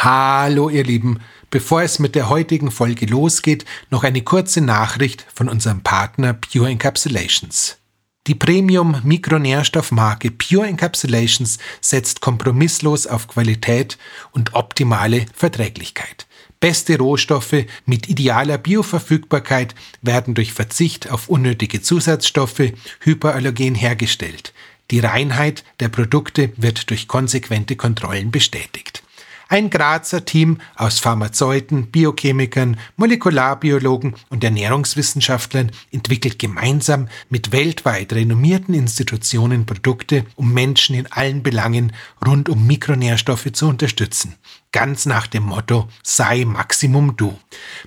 Hallo 0.00 0.68
ihr 0.68 0.84
Lieben, 0.84 1.18
bevor 1.50 1.82
es 1.82 1.98
mit 1.98 2.14
der 2.14 2.28
heutigen 2.28 2.70
Folge 2.70 3.06
losgeht, 3.06 3.64
noch 3.90 4.04
eine 4.04 4.22
kurze 4.22 4.60
Nachricht 4.60 5.26
von 5.34 5.48
unserem 5.48 5.80
Partner 5.80 6.34
Pure 6.34 6.70
Encapsulations. 6.70 7.78
Die 8.28 8.36
Premium-Mikronährstoffmarke 8.36 10.30
Pure 10.30 10.68
Encapsulations 10.68 11.58
setzt 11.80 12.20
kompromisslos 12.20 13.08
auf 13.08 13.26
Qualität 13.26 13.98
und 14.30 14.54
optimale 14.54 15.26
Verträglichkeit. 15.34 16.28
Beste 16.60 16.96
Rohstoffe 16.96 17.64
mit 17.84 18.08
idealer 18.08 18.58
Bioverfügbarkeit 18.58 19.74
werden 20.00 20.34
durch 20.34 20.52
Verzicht 20.52 21.10
auf 21.10 21.28
unnötige 21.28 21.82
Zusatzstoffe 21.82 22.70
hyperallergen 23.00 23.74
hergestellt. 23.74 24.54
Die 24.92 25.00
Reinheit 25.00 25.64
der 25.80 25.88
Produkte 25.88 26.52
wird 26.56 26.88
durch 26.90 27.08
konsequente 27.08 27.74
Kontrollen 27.74 28.30
bestätigt. 28.30 29.02
Ein 29.50 29.70
Grazer 29.70 30.26
Team 30.26 30.58
aus 30.76 30.98
Pharmazeuten, 30.98 31.86
Biochemikern, 31.86 32.78
Molekularbiologen 32.98 34.14
und 34.28 34.44
Ernährungswissenschaftlern 34.44 35.72
entwickelt 35.90 36.38
gemeinsam 36.38 37.08
mit 37.30 37.50
weltweit 37.50 38.12
renommierten 38.12 38.74
Institutionen 38.74 39.64
Produkte, 39.64 40.26
um 40.36 40.52
Menschen 40.52 40.94
in 40.94 41.10
allen 41.10 41.42
Belangen 41.42 41.94
rund 42.26 42.50
um 42.50 42.66
Mikronährstoffe 42.66 43.50
zu 43.52 43.68
unterstützen. 43.68 44.34
Ganz 44.70 45.06
nach 45.06 45.26
dem 45.26 45.44
Motto 45.44 45.88
sei 46.02 46.44
Maximum 46.44 47.16
du. 47.16 47.38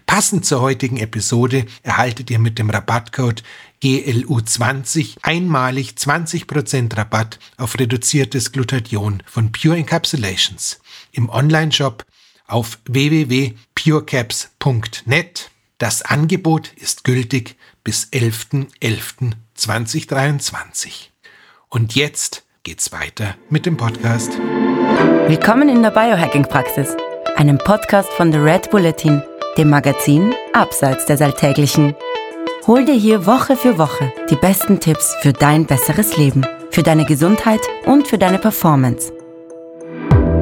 Passend 0.08 0.48
zur 0.48 0.62
heutigen 0.62 0.98
Episode 0.98 1.68
erhaltet 1.84 2.32
ihr 2.32 2.40
mit 2.40 2.58
dem 2.58 2.72
Rabattcode 2.72 3.44
GLU20 3.84 5.18
einmalig 5.22 5.94
20% 5.96 6.98
Rabatt 6.98 7.38
auf 7.58 7.78
reduziertes 7.80 8.52
Glutathion 8.52 9.22
von 9.28 9.52
Pure 9.52 9.78
Encapsulations 9.78 10.81
im 11.12 11.30
Onlineshop 11.30 12.06
auf 12.48 12.80
www.purecaps.net. 12.86 15.52
Das 15.78 16.02
Angebot 16.04 16.72
ist 16.76 17.04
gültig 17.04 17.58
bis 17.84 18.08
11.11.2023. 18.12 21.10
Und 21.70 21.96
jetzt 21.96 22.44
geht's 22.64 22.92
weiter 22.92 23.36
mit 23.50 23.66
dem 23.66 23.78
Podcast. 23.78 24.38
Willkommen 25.28 25.70
in 25.70 25.82
der 25.82 25.90
Biohacking-Praxis, 25.92 26.96
einem 27.36 27.58
Podcast 27.58 28.12
von 28.14 28.32
The 28.32 28.38
Red 28.38 28.70
Bulletin, 28.70 29.24
dem 29.58 29.70
Magazin 29.70 30.36
Abseits 30.54 31.06
des 31.06 31.22
Alltäglichen. 31.22 31.96
Hol 32.68 32.86
dir 32.86 32.94
hier 32.94 33.26
Woche 33.26 33.56
für 33.56 33.80
Woche 33.80 34.14
die 34.30 34.36
besten 34.36 34.80
Tipps 34.80 35.16
für 35.22 35.34
dein 35.34 35.66
besseres 35.66 36.16
Leben, 36.18 36.46
für 36.70 36.84
deine 36.84 37.06
Gesundheit 37.06 37.62
und 37.86 38.08
für 38.08 38.20
deine 38.20 38.38
Performance. 38.38 39.12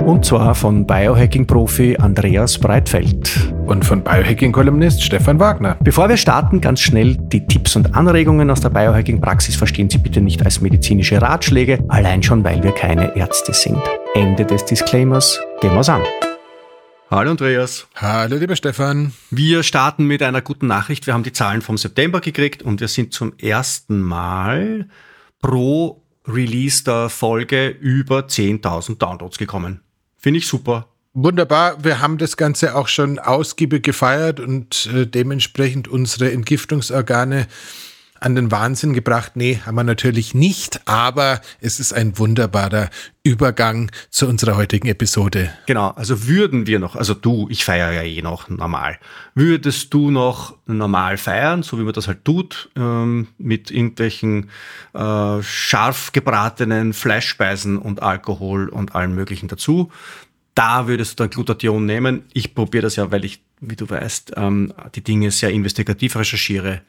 Und 0.10 0.26
zwar 0.26 0.56
von 0.56 0.88
Biohacking-Profi 0.88 1.98
Andreas 1.98 2.58
Breitfeld. 2.58 3.54
Und 3.68 3.86
von 3.86 4.04
Biohacking-Kolumnist 4.04 5.04
Stefan 5.04 5.40
Wagner. 5.40 5.78
Bevor 5.84 6.10
wir 6.10 6.18
starten, 6.18 6.62
ganz 6.62 6.80
schnell 6.80 7.16
die 7.16 7.46
Tipps 7.46 7.76
und 7.76 7.94
Anregungen 7.94 8.50
aus 8.50 8.60
der 8.60 8.70
Biohacking-Praxis 8.70 9.56
verstehen 9.56 9.88
Sie 9.88 10.00
bitte 10.00 10.20
nicht 10.20 10.44
als 10.44 10.62
medizinische 10.62 11.22
Ratschläge, 11.22 11.86
allein 11.90 12.24
schon, 12.24 12.44
weil 12.44 12.64
wir 12.64 12.72
keine 12.72 13.16
Ärzte 13.16 13.54
sind. 13.54 13.78
Ende 14.16 14.46
des 14.46 14.66
Disclaimers. 14.66 15.40
Gehen 15.62 15.76
wir's 15.76 15.90
an. 15.90 16.02
Hallo 17.12 17.30
Andreas. 17.30 17.86
Hallo 17.94 18.38
lieber 18.38 18.56
Stefan. 18.56 19.14
Wir 19.30 19.62
starten 19.62 20.06
mit 20.06 20.24
einer 20.24 20.42
guten 20.42 20.66
Nachricht. 20.66 21.06
Wir 21.06 21.14
haben 21.14 21.22
die 21.22 21.34
Zahlen 21.34 21.62
vom 21.62 21.78
September 21.78 22.20
gekriegt 22.20 22.64
und 22.64 22.82
wir 22.82 22.88
sind 22.88 23.14
zum 23.14 23.34
ersten 23.38 24.02
Mal 24.02 24.88
pro 25.40 26.02
Release 26.28 26.84
der 26.84 27.10
Folge 27.10 27.68
über 27.68 28.22
10.000 28.22 28.98
Downloads 28.98 29.38
gekommen. 29.38 29.82
Finde 30.20 30.40
ich 30.40 30.48
super. 30.48 30.88
Wunderbar, 31.14 31.84
wir 31.84 32.02
haben 32.02 32.18
das 32.18 32.38
Ganze 32.38 32.76
auch 32.76 32.88
schon 32.88 33.18
ausgiebig 33.18 33.84
gefeiert 33.84 34.40
und 34.40 34.88
äh, 34.94 35.08
dementsprechend 35.08 35.88
unsere 35.88 36.32
Entgiftungsorgane 36.32 37.48
an 38.22 38.36
den 38.36 38.52
Wahnsinn 38.52 38.94
gebracht? 38.94 39.34
Nee, 39.36 39.60
haben 39.66 39.76
wir 39.76 39.84
natürlich 39.84 40.34
nicht, 40.34 40.82
aber 40.88 41.42
es 41.62 41.80
ist 41.80 41.94
ein 41.94 42.18
wunderbarer 42.18 42.90
Übergang 43.24 43.92
zu 44.10 44.28
unserer 44.28 44.56
heutigen 44.56 44.88
Episode. 44.88 45.54
Genau, 45.66 45.90
also 45.90 46.28
würden 46.28 46.68
wir 46.68 46.80
noch, 46.80 46.96
also 46.96 47.14
du, 47.14 47.48
ich 47.50 47.66
feiere 47.66 47.92
ja 47.92 48.02
eh 48.02 48.22
noch 48.22 48.50
normal, 48.50 48.98
würdest 49.36 49.94
du 49.94 50.12
noch 50.12 50.56
normal 50.66 51.18
feiern, 51.18 51.64
so 51.64 51.78
wie 51.78 51.84
man 51.84 51.94
das 51.94 52.08
halt 52.08 52.26
tut, 52.26 52.70
ähm, 52.76 53.28
mit 53.38 53.72
irgendwelchen 53.72 54.50
äh, 54.94 55.42
scharf 55.42 56.12
gebratenen 56.12 56.94
Fleischspeisen 56.94 57.78
und 57.78 58.02
Alkohol 58.02 58.70
und 58.70 58.96
allem 58.96 59.16
möglichen 59.16 59.48
dazu? 59.48 59.92
Da 60.56 60.88
würdest 60.88 61.12
du 61.12 61.24
dann 61.24 61.30
Glutathion 61.30 61.86
nehmen. 61.86 62.24
Ich 62.34 62.54
probiere 62.54 62.84
das 62.84 62.98
ja, 62.98 63.12
weil 63.12 63.24
ich, 63.24 63.42
wie 63.62 63.76
du 63.76 63.90
weißt, 63.90 64.34
ähm, 64.36 64.74
die 64.96 65.04
Dinge 65.04 65.32
sehr 65.32 65.52
investigativ 65.52 66.16
recherchiere. 66.16 66.82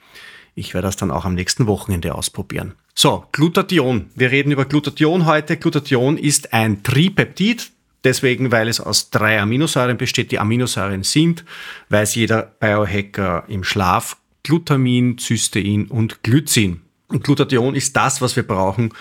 Ich 0.54 0.74
werde 0.74 0.88
das 0.88 0.96
dann 0.96 1.10
auch 1.10 1.24
am 1.24 1.34
nächsten 1.34 1.66
Wochenende 1.66 2.14
ausprobieren. 2.14 2.74
So, 2.94 3.24
Glutathion. 3.32 4.10
Wir 4.14 4.30
reden 4.30 4.52
über 4.52 4.64
Glutathion 4.64 5.26
heute. 5.26 5.56
Glutathion 5.56 6.18
ist 6.18 6.52
ein 6.52 6.82
Tripeptid. 6.82 7.70
Deswegen, 8.04 8.50
weil 8.50 8.68
es 8.68 8.80
aus 8.80 9.10
drei 9.10 9.40
Aminosäuren 9.40 9.96
besteht. 9.96 10.32
Die 10.32 10.38
Aminosäuren 10.38 11.02
sind, 11.02 11.44
weiß 11.90 12.14
jeder 12.14 12.42
Biohacker 12.58 13.44
im 13.48 13.62
Schlaf, 13.62 14.16
Glutamin, 14.42 15.18
Cystein 15.18 15.86
und 15.86 16.22
Glycin. 16.22 16.80
Und 17.08 17.24
Glutathion 17.24 17.74
ist 17.74 17.96
das, 17.96 18.22
was 18.22 18.36
wir 18.36 18.46
brauchen, 18.46 18.94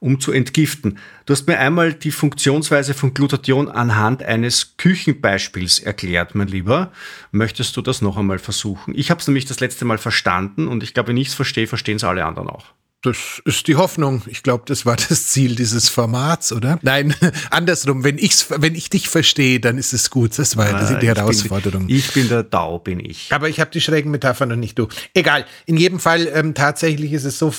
um 0.00 0.18
zu 0.18 0.32
entgiften. 0.32 0.98
Du 1.26 1.32
hast 1.32 1.46
mir 1.46 1.58
einmal 1.58 1.92
die 1.92 2.10
Funktionsweise 2.10 2.94
von 2.94 3.14
Glutathion 3.14 3.68
anhand 3.68 4.22
eines 4.22 4.76
Küchenbeispiels 4.76 5.78
erklärt, 5.78 6.34
mein 6.34 6.48
Lieber. 6.48 6.90
Möchtest 7.30 7.76
du 7.76 7.82
das 7.82 8.02
noch 8.02 8.16
einmal 8.16 8.38
versuchen? 8.38 8.94
Ich 8.96 9.10
habe 9.10 9.20
es 9.20 9.28
nämlich 9.28 9.44
das 9.44 9.60
letzte 9.60 9.84
Mal 9.84 9.98
verstanden 9.98 10.66
und 10.66 10.82
ich 10.82 10.94
glaube, 10.94 11.10
wenn 11.10 11.16
ich 11.16 11.28
es 11.28 11.34
verstehe, 11.34 11.66
verstehen 11.66 11.96
es 11.96 12.04
alle 12.04 12.24
anderen 12.24 12.48
auch. 12.48 12.66
Das 13.02 13.40
ist 13.46 13.66
die 13.66 13.76
Hoffnung. 13.76 14.20
Ich 14.26 14.42
glaube, 14.42 14.64
das 14.66 14.84
war 14.84 14.94
das 14.96 15.28
Ziel 15.28 15.54
dieses 15.54 15.88
Formats, 15.88 16.52
oder? 16.52 16.78
Nein, 16.82 17.14
andersrum. 17.50 18.04
Wenn, 18.04 18.18
ich's, 18.18 18.48
wenn 18.50 18.74
ich 18.74 18.90
dich 18.90 19.08
verstehe, 19.08 19.58
dann 19.58 19.78
ist 19.78 19.94
es 19.94 20.10
gut. 20.10 20.38
Das 20.38 20.58
war 20.58 20.70
ja 20.70 20.98
die 20.98 21.06
Herausforderung. 21.06 21.86
Bin, 21.86 21.96
ich 21.96 22.12
bin 22.12 22.28
der 22.28 22.42
Dau, 22.42 22.78
bin 22.78 23.00
ich. 23.00 23.32
Aber 23.32 23.48
ich 23.48 23.58
habe 23.58 23.70
die 23.70 23.80
schrägen 23.80 24.10
Metaphern 24.10 24.52
und 24.52 24.60
nicht 24.60 24.78
du. 24.78 24.88
Egal. 25.14 25.46
In 25.64 25.78
jedem 25.78 25.98
Fall, 25.98 26.28
ähm, 26.34 26.52
tatsächlich 26.52 27.14
ist 27.14 27.24
es 27.24 27.38
so, 27.38 27.54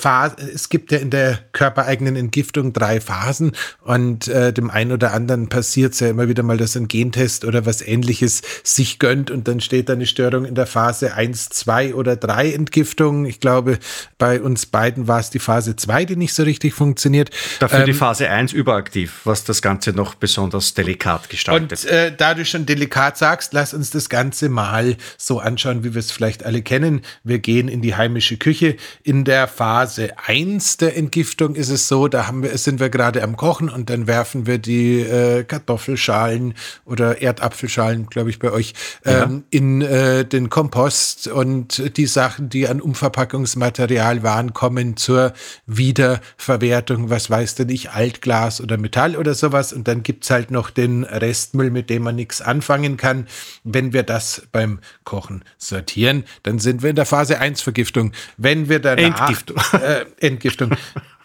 es 0.54 0.68
gibt 0.68 0.92
ja 0.92 0.98
in 0.98 1.10
der 1.10 1.40
körpereigenen 1.50 2.14
Entgiftung 2.14 2.72
drei 2.72 3.00
Phasen 3.00 3.50
und 3.80 4.28
äh, 4.28 4.52
dem 4.52 4.70
einen 4.70 4.92
oder 4.92 5.12
anderen 5.12 5.48
passiert 5.48 5.94
es 5.94 6.00
ja 6.00 6.08
immer 6.08 6.28
wieder 6.28 6.44
mal, 6.44 6.56
dass 6.56 6.76
ein 6.76 6.86
Gentest 6.86 7.44
oder 7.44 7.66
was 7.66 7.82
ähnliches 7.82 8.42
sich 8.62 9.00
gönnt 9.00 9.32
und 9.32 9.48
dann 9.48 9.60
steht 9.60 9.88
da 9.88 9.94
eine 9.94 10.06
Störung 10.06 10.44
in 10.44 10.54
der 10.54 10.66
Phase 10.66 11.14
1, 11.14 11.48
2 11.48 11.96
oder 11.96 12.14
3 12.14 12.52
Entgiftung. 12.52 13.24
Ich 13.24 13.40
glaube, 13.40 13.80
bei 14.18 14.40
uns 14.40 14.66
beiden 14.66 15.08
war 15.08 15.18
es 15.18 15.31
die 15.34 15.38
Phase 15.38 15.76
2, 15.76 16.04
die 16.04 16.16
nicht 16.16 16.34
so 16.34 16.42
richtig 16.42 16.74
funktioniert. 16.74 17.30
Dafür 17.58 17.80
ähm, 17.80 17.86
die 17.86 17.92
Phase 17.92 18.28
1 18.28 18.52
überaktiv, 18.52 19.20
was 19.24 19.44
das 19.44 19.62
Ganze 19.62 19.92
noch 19.92 20.14
besonders 20.14 20.74
delikat 20.74 21.28
gestaltet. 21.28 21.84
Und 21.84 21.90
äh, 21.90 22.14
da 22.14 22.34
du 22.34 22.44
schon 22.44 22.66
delikat 22.66 23.18
sagst, 23.18 23.52
lass 23.52 23.74
uns 23.74 23.90
das 23.90 24.08
Ganze 24.08 24.48
mal 24.48 24.96
so 25.16 25.40
anschauen, 25.40 25.84
wie 25.84 25.94
wir 25.94 26.00
es 26.00 26.10
vielleicht 26.10 26.44
alle 26.44 26.62
kennen. 26.62 27.02
Wir 27.24 27.38
gehen 27.38 27.68
in 27.68 27.82
die 27.82 27.94
heimische 27.94 28.36
Küche. 28.36 28.76
In 29.02 29.24
der 29.24 29.48
Phase 29.48 30.10
1 30.26 30.78
der 30.78 30.96
Entgiftung 30.96 31.54
ist 31.54 31.68
es 31.68 31.88
so, 31.88 32.08
da 32.08 32.26
haben 32.26 32.42
wir, 32.42 32.56
sind 32.58 32.80
wir 32.80 32.90
gerade 32.90 33.22
am 33.22 33.36
Kochen 33.36 33.68
und 33.68 33.90
dann 33.90 34.06
werfen 34.06 34.46
wir 34.46 34.58
die 34.58 35.00
äh, 35.00 35.44
Kartoffelschalen 35.44 36.54
oder 36.84 37.22
Erdapfelschalen, 37.22 38.06
glaube 38.06 38.30
ich, 38.30 38.38
bei 38.38 38.50
euch, 38.50 38.74
ähm, 39.04 39.44
ja. 39.52 39.58
in 39.58 39.82
äh, 39.82 40.24
den 40.24 40.50
Kompost 40.50 41.28
und 41.28 41.96
die 41.96 42.06
Sachen, 42.06 42.48
die 42.48 42.68
an 42.68 42.80
Umverpackungsmaterial 42.80 44.22
waren, 44.22 44.52
kommen 44.52 44.96
zur 44.96 45.21
zur 45.22 45.32
Wiederverwertung, 45.66 47.10
was 47.10 47.30
weiß 47.30 47.54
denn 47.54 47.68
ich, 47.68 47.90
Altglas 47.90 48.60
oder 48.60 48.76
Metall 48.76 49.16
oder 49.16 49.34
sowas. 49.34 49.72
Und 49.72 49.86
dann 49.88 50.02
gibt 50.02 50.24
es 50.24 50.30
halt 50.30 50.50
noch 50.50 50.70
den 50.70 51.04
Restmüll, 51.04 51.70
mit 51.70 51.90
dem 51.90 52.02
man 52.02 52.16
nichts 52.16 52.40
anfangen 52.40 52.96
kann. 52.96 53.26
Wenn 53.64 53.92
wir 53.92 54.02
das 54.02 54.42
beim 54.52 54.80
Kochen 55.04 55.44
sortieren, 55.58 56.24
dann 56.42 56.58
sind 56.58 56.82
wir 56.82 56.90
in 56.90 56.96
der 56.96 57.06
Phase 57.06 57.38
1 57.38 57.62
Vergiftung. 57.62 58.12
Wenn 58.36 58.68
wir 58.68 58.80
danach 58.80 59.28
Entgiftung. 59.28 59.56
Äh, 59.72 60.04
Entgiftung. 60.26 60.76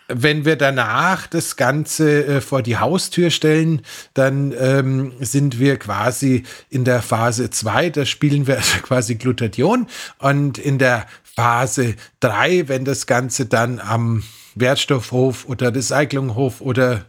Wenn 0.08 0.46
wir 0.46 0.56
danach 0.56 1.28
das 1.28 1.56
Ganze 1.58 2.26
äh, 2.26 2.42
vor 2.42 2.62
die 2.62 2.78
Haustür 2.78 3.30
stellen, 3.30 3.82
dann 4.14 4.54
ähm, 4.58 5.14
sind 5.20 5.60
wir 5.60 5.78
quasi 5.78 6.44
in 6.70 6.86
der 6.86 7.02
Phase 7.02 7.50
2, 7.50 7.90
da 7.90 8.06
spielen 8.06 8.48
wir 8.48 8.56
also 8.58 8.78
quasi 8.82 9.16
Glutathion. 9.16 9.88
Und 10.20 10.58
in 10.58 10.78
der 10.78 11.08
Phase 11.24 11.96
3, 12.22 12.68
wenn 12.68 12.86
das 12.86 13.06
Ganze 13.06 13.46
dann 13.46 13.80
am 13.80 14.24
Wertstoffhof 14.56 15.46
oder 15.48 15.74
Recyclinghof 15.76 16.62
oder 16.62 17.06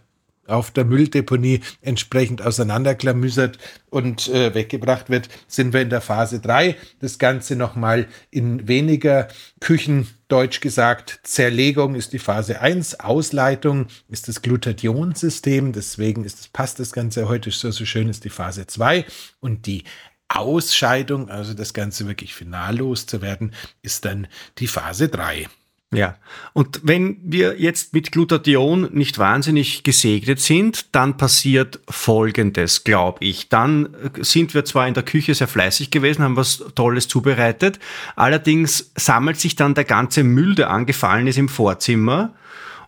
auf 0.48 0.70
der 0.70 0.84
Mülldeponie 0.84 1.60
entsprechend 1.82 2.42
auseinanderklamüsert 2.42 3.58
und 3.90 4.28
äh, 4.28 4.54
weggebracht 4.54 5.10
wird, 5.10 5.28
sind 5.46 5.72
wir 5.72 5.82
in 5.82 5.90
der 5.90 6.00
Phase 6.00 6.40
3. 6.40 6.76
Das 7.00 7.18
Ganze 7.18 7.56
nochmal 7.56 8.08
in 8.30 8.66
weniger 8.66 9.28
Küchen, 9.60 10.08
deutsch 10.28 10.60
gesagt, 10.60 11.20
Zerlegung 11.22 11.94
ist 11.94 12.12
die 12.12 12.18
Phase 12.18 12.60
1, 12.60 13.00
Ausleitung 13.00 13.86
ist 14.08 14.28
das 14.28 14.42
Glutationsystem, 14.42 15.72
deswegen 15.72 16.24
ist 16.24 16.38
das, 16.38 16.48
passt 16.48 16.80
das 16.80 16.92
Ganze 16.92 17.28
heute 17.28 17.50
so, 17.50 17.70
so 17.70 17.84
schön, 17.84 18.08
ist 18.08 18.24
die 18.24 18.30
Phase 18.30 18.66
2 18.66 19.04
und 19.40 19.66
die 19.66 19.84
Ausscheidung, 20.28 21.30
also 21.30 21.54
das 21.54 21.72
Ganze 21.72 22.06
wirklich 22.06 22.34
final 22.34 22.76
loszuwerden, 22.76 23.54
ist 23.80 24.04
dann 24.04 24.28
die 24.58 24.66
Phase 24.66 25.08
3. 25.08 25.48
Ja, 25.90 26.16
und 26.52 26.80
wenn 26.82 27.16
wir 27.22 27.58
jetzt 27.58 27.94
mit 27.94 28.12
Glutathion 28.12 28.90
nicht 28.92 29.18
wahnsinnig 29.18 29.84
gesegnet 29.84 30.38
sind, 30.38 30.94
dann 30.94 31.16
passiert 31.16 31.80
Folgendes, 31.88 32.84
glaube 32.84 33.24
ich. 33.24 33.48
Dann 33.48 33.94
äh, 33.94 34.22
sind 34.22 34.52
wir 34.52 34.66
zwar 34.66 34.86
in 34.86 34.92
der 34.92 35.02
Küche 35.02 35.34
sehr 35.34 35.48
fleißig 35.48 35.90
gewesen, 35.90 36.22
haben 36.22 36.36
was 36.36 36.62
Tolles 36.74 37.08
zubereitet, 37.08 37.78
allerdings 38.16 38.92
sammelt 38.96 39.40
sich 39.40 39.56
dann 39.56 39.74
der 39.74 39.84
ganze 39.84 40.24
Müll, 40.24 40.54
der 40.54 40.68
angefallen 40.68 41.26
ist 41.26 41.38
im 41.38 41.48
Vorzimmer 41.48 42.34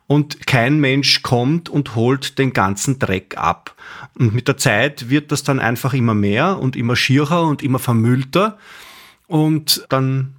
und 0.07 0.47
kein 0.47 0.79
Mensch 0.79 1.23
kommt 1.23 1.71
und 1.71 1.95
holt 1.95 2.39
den 2.39 2.53
ganzen 2.53 2.99
Dreck 2.99 3.39
ab. 3.39 3.77
Und 4.19 4.35
mit 4.35 4.47
der 4.47 4.59
Zeit 4.59 5.09
wird 5.09 5.33
das 5.33 5.43
dann 5.43 5.59
einfach 5.59 5.95
immer 5.95 6.15
mehr 6.15 6.59
und 6.59 6.77
immer 6.77 6.97
schierer 6.97 7.45
und 7.45 7.63
immer 7.63 7.79
vermüllter 7.79 8.59
und 9.27 9.87
dann 9.89 10.35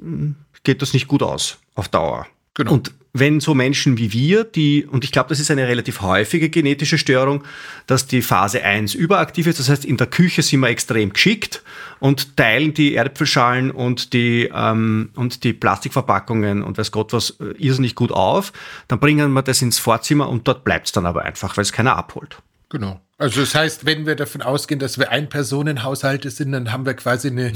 hm, 0.00 0.34
geht 0.64 0.82
das 0.82 0.92
nicht 0.92 1.08
gut 1.08 1.22
aus 1.22 1.58
auf 1.74 1.88
Dauer. 1.88 2.26
Genau. 2.54 2.72
Und 2.72 2.92
wenn 3.12 3.40
so 3.40 3.54
Menschen 3.54 3.98
wie 3.98 4.12
wir, 4.12 4.44
die, 4.44 4.84
und 4.84 5.02
ich 5.02 5.10
glaube, 5.10 5.30
das 5.30 5.40
ist 5.40 5.50
eine 5.50 5.66
relativ 5.66 6.00
häufige 6.00 6.48
genetische 6.48 6.98
Störung, 6.98 7.42
dass 7.86 8.06
die 8.06 8.22
Phase 8.22 8.62
1 8.62 8.94
überaktiv 8.94 9.46
ist, 9.46 9.58
das 9.58 9.68
heißt, 9.68 9.84
in 9.84 9.96
der 9.96 10.06
Küche 10.06 10.42
sind 10.42 10.60
wir 10.60 10.68
extrem 10.68 11.12
geschickt 11.12 11.62
und 11.98 12.36
teilen 12.36 12.72
die 12.72 12.94
Erdäpfelschalen 12.94 13.70
und 13.72 14.12
die, 14.12 14.50
ähm, 14.54 15.10
und 15.16 15.42
die 15.42 15.52
Plastikverpackungen 15.52 16.62
und 16.62 16.78
weiß 16.78 16.92
Gott 16.92 17.12
was 17.12 17.30
äh, 17.40 17.52
irrsinnig 17.58 17.96
gut 17.96 18.12
auf, 18.12 18.52
dann 18.86 19.00
bringen 19.00 19.32
wir 19.32 19.42
das 19.42 19.60
ins 19.60 19.78
Vorzimmer 19.78 20.28
und 20.28 20.46
dort 20.46 20.64
bleibt 20.64 20.86
es 20.86 20.92
dann 20.92 21.06
aber 21.06 21.22
einfach, 21.22 21.56
weil 21.56 21.62
es 21.62 21.72
keiner 21.72 21.96
abholt. 21.96 22.38
Genau. 22.70 23.00
Also 23.18 23.40
das 23.40 23.54
heißt, 23.54 23.84
wenn 23.84 24.06
wir 24.06 24.16
davon 24.16 24.40
ausgehen, 24.40 24.80
dass 24.80 24.96
wir 24.96 25.10
Ein-Personen-Haushalte 25.10 26.30
sind, 26.30 26.52
dann 26.52 26.72
haben 26.72 26.86
wir 26.86 26.94
quasi 26.94 27.28
eine 27.28 27.52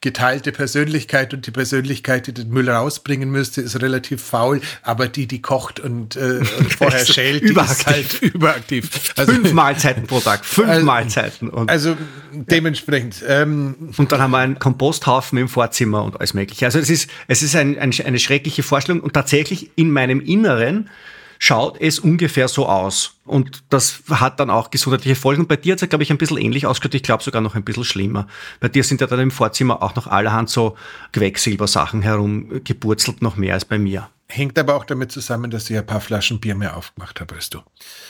geteilte 0.00 0.50
Persönlichkeit 0.50 1.32
und 1.32 1.46
die 1.46 1.52
Persönlichkeit, 1.52 2.26
die 2.26 2.34
den 2.34 2.48
Müll 2.48 2.68
rausbringen 2.68 3.30
müsste, 3.30 3.60
ist 3.60 3.80
relativ 3.80 4.20
faul, 4.20 4.60
aber 4.82 5.06
die, 5.06 5.28
die 5.28 5.40
kocht 5.40 5.78
und, 5.78 6.16
äh, 6.16 6.40
und 6.58 6.74
vorher 6.78 7.06
schält, 7.06 7.44
die 7.44 7.52
ist 7.52 7.86
halt 7.86 8.14
überaktiv. 8.20 9.14
Also, 9.16 9.32
fünf 9.32 9.52
Mahlzeiten 9.52 10.08
pro 10.08 10.18
Tag, 10.18 10.44
fünf 10.44 10.68
also, 10.68 10.86
Mahlzeiten. 10.86 11.50
Und, 11.50 11.70
also 11.70 11.96
dementsprechend. 12.32 13.22
Ähm, 13.28 13.92
und 13.96 14.10
dann 14.10 14.20
haben 14.20 14.32
wir 14.32 14.38
einen 14.38 14.58
Komposthaufen 14.58 15.38
im 15.38 15.48
Vorzimmer 15.48 16.02
und 16.02 16.16
alles 16.16 16.34
mögliche. 16.34 16.64
Also 16.64 16.80
es 16.80 16.90
ist, 16.90 17.08
es 17.28 17.42
ist 17.42 17.54
ein, 17.54 17.78
ein, 17.78 17.92
eine 18.04 18.18
schreckliche 18.18 18.64
Vorstellung 18.64 19.02
und 19.02 19.12
tatsächlich 19.12 19.70
in 19.76 19.92
meinem 19.92 20.20
Inneren 20.20 20.90
schaut 21.38 21.80
es 21.80 21.98
ungefähr 21.98 22.48
so 22.48 22.66
aus. 22.66 23.14
Und 23.24 23.64
das 23.70 24.02
hat 24.10 24.40
dann 24.40 24.50
auch 24.50 24.70
gesundheitliche 24.70 25.16
Folgen. 25.16 25.42
Und 25.42 25.48
bei 25.48 25.56
dir 25.56 25.72
hat 25.72 25.82
es, 25.82 25.88
glaube 25.88 26.04
ich, 26.04 26.10
ein 26.10 26.18
bisschen 26.18 26.38
ähnlich 26.38 26.66
ausgeschaut. 26.66 26.94
Ich 26.94 27.02
glaube 27.02 27.22
sogar 27.22 27.42
noch 27.42 27.54
ein 27.54 27.64
bisschen 27.64 27.84
schlimmer. 27.84 28.26
Bei 28.60 28.68
dir 28.68 28.84
sind 28.84 29.00
ja 29.00 29.06
dann 29.06 29.20
im 29.20 29.30
Vorzimmer 29.30 29.82
auch 29.82 29.94
noch 29.94 30.06
allerhand 30.06 30.48
so 30.48 30.76
Quecksilbersachen 31.12 32.02
herumgeburzelt, 32.02 33.22
noch 33.22 33.36
mehr 33.36 33.54
als 33.54 33.64
bei 33.64 33.78
mir. 33.78 34.08
Hängt 34.28 34.58
aber 34.58 34.74
auch 34.74 34.84
damit 34.84 35.12
zusammen, 35.12 35.50
dass 35.50 35.70
ich 35.70 35.76
ein 35.76 35.86
paar 35.86 36.00
Flaschen 36.00 36.40
Bier 36.40 36.56
mehr 36.56 36.76
aufgemacht 36.76 37.20
habe 37.20 37.36
als 37.36 37.48
du. 37.48 37.60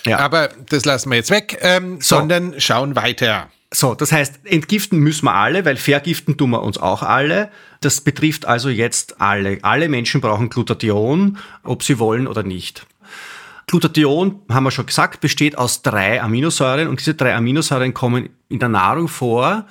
Ja. 0.06 0.19
Aber 0.19 0.49
das 0.69 0.84
lassen 0.84 1.11
wir 1.11 1.17
jetzt 1.17 1.31
weg, 1.31 1.58
ähm, 1.61 2.00
so. 2.00 2.17
sondern 2.17 2.58
schauen 2.58 2.96
weiter. 2.96 3.50
So, 3.73 3.94
das 3.94 4.12
heißt, 4.12 4.46
entgiften 4.46 5.00
müssen 5.00 5.26
wir 5.26 5.34
alle, 5.34 5.64
weil 5.64 5.76
vergiften 5.76 6.37
tun 6.38 6.50
wir 6.50 6.62
uns 6.62 6.78
auch 6.78 7.02
alle. 7.02 7.50
Das 7.81 8.00
betrifft 8.00 8.46
also 8.46 8.69
jetzt 8.69 9.20
alle. 9.20 9.58
Alle 9.62 9.88
Menschen 9.88 10.20
brauchen 10.20 10.49
Glutathion, 10.49 11.38
ob 11.62 11.82
sie 11.82 11.99
wollen 11.99 12.26
oder 12.28 12.43
nicht. 12.43 12.87
Glutathion, 13.66 14.42
haben 14.48 14.64
wir 14.64 14.70
schon 14.70 14.86
gesagt, 14.86 15.20
besteht 15.20 15.58
aus 15.58 15.82
drei 15.82 16.22
Aminosäuren 16.22 16.86
und 16.86 17.00
diese 17.00 17.14
drei 17.14 17.34
Aminosäuren 17.34 17.94
kommen 17.94 18.28
in 18.48 18.60
der 18.60 18.68
Nahrung 18.68 19.08
vor. 19.08 19.66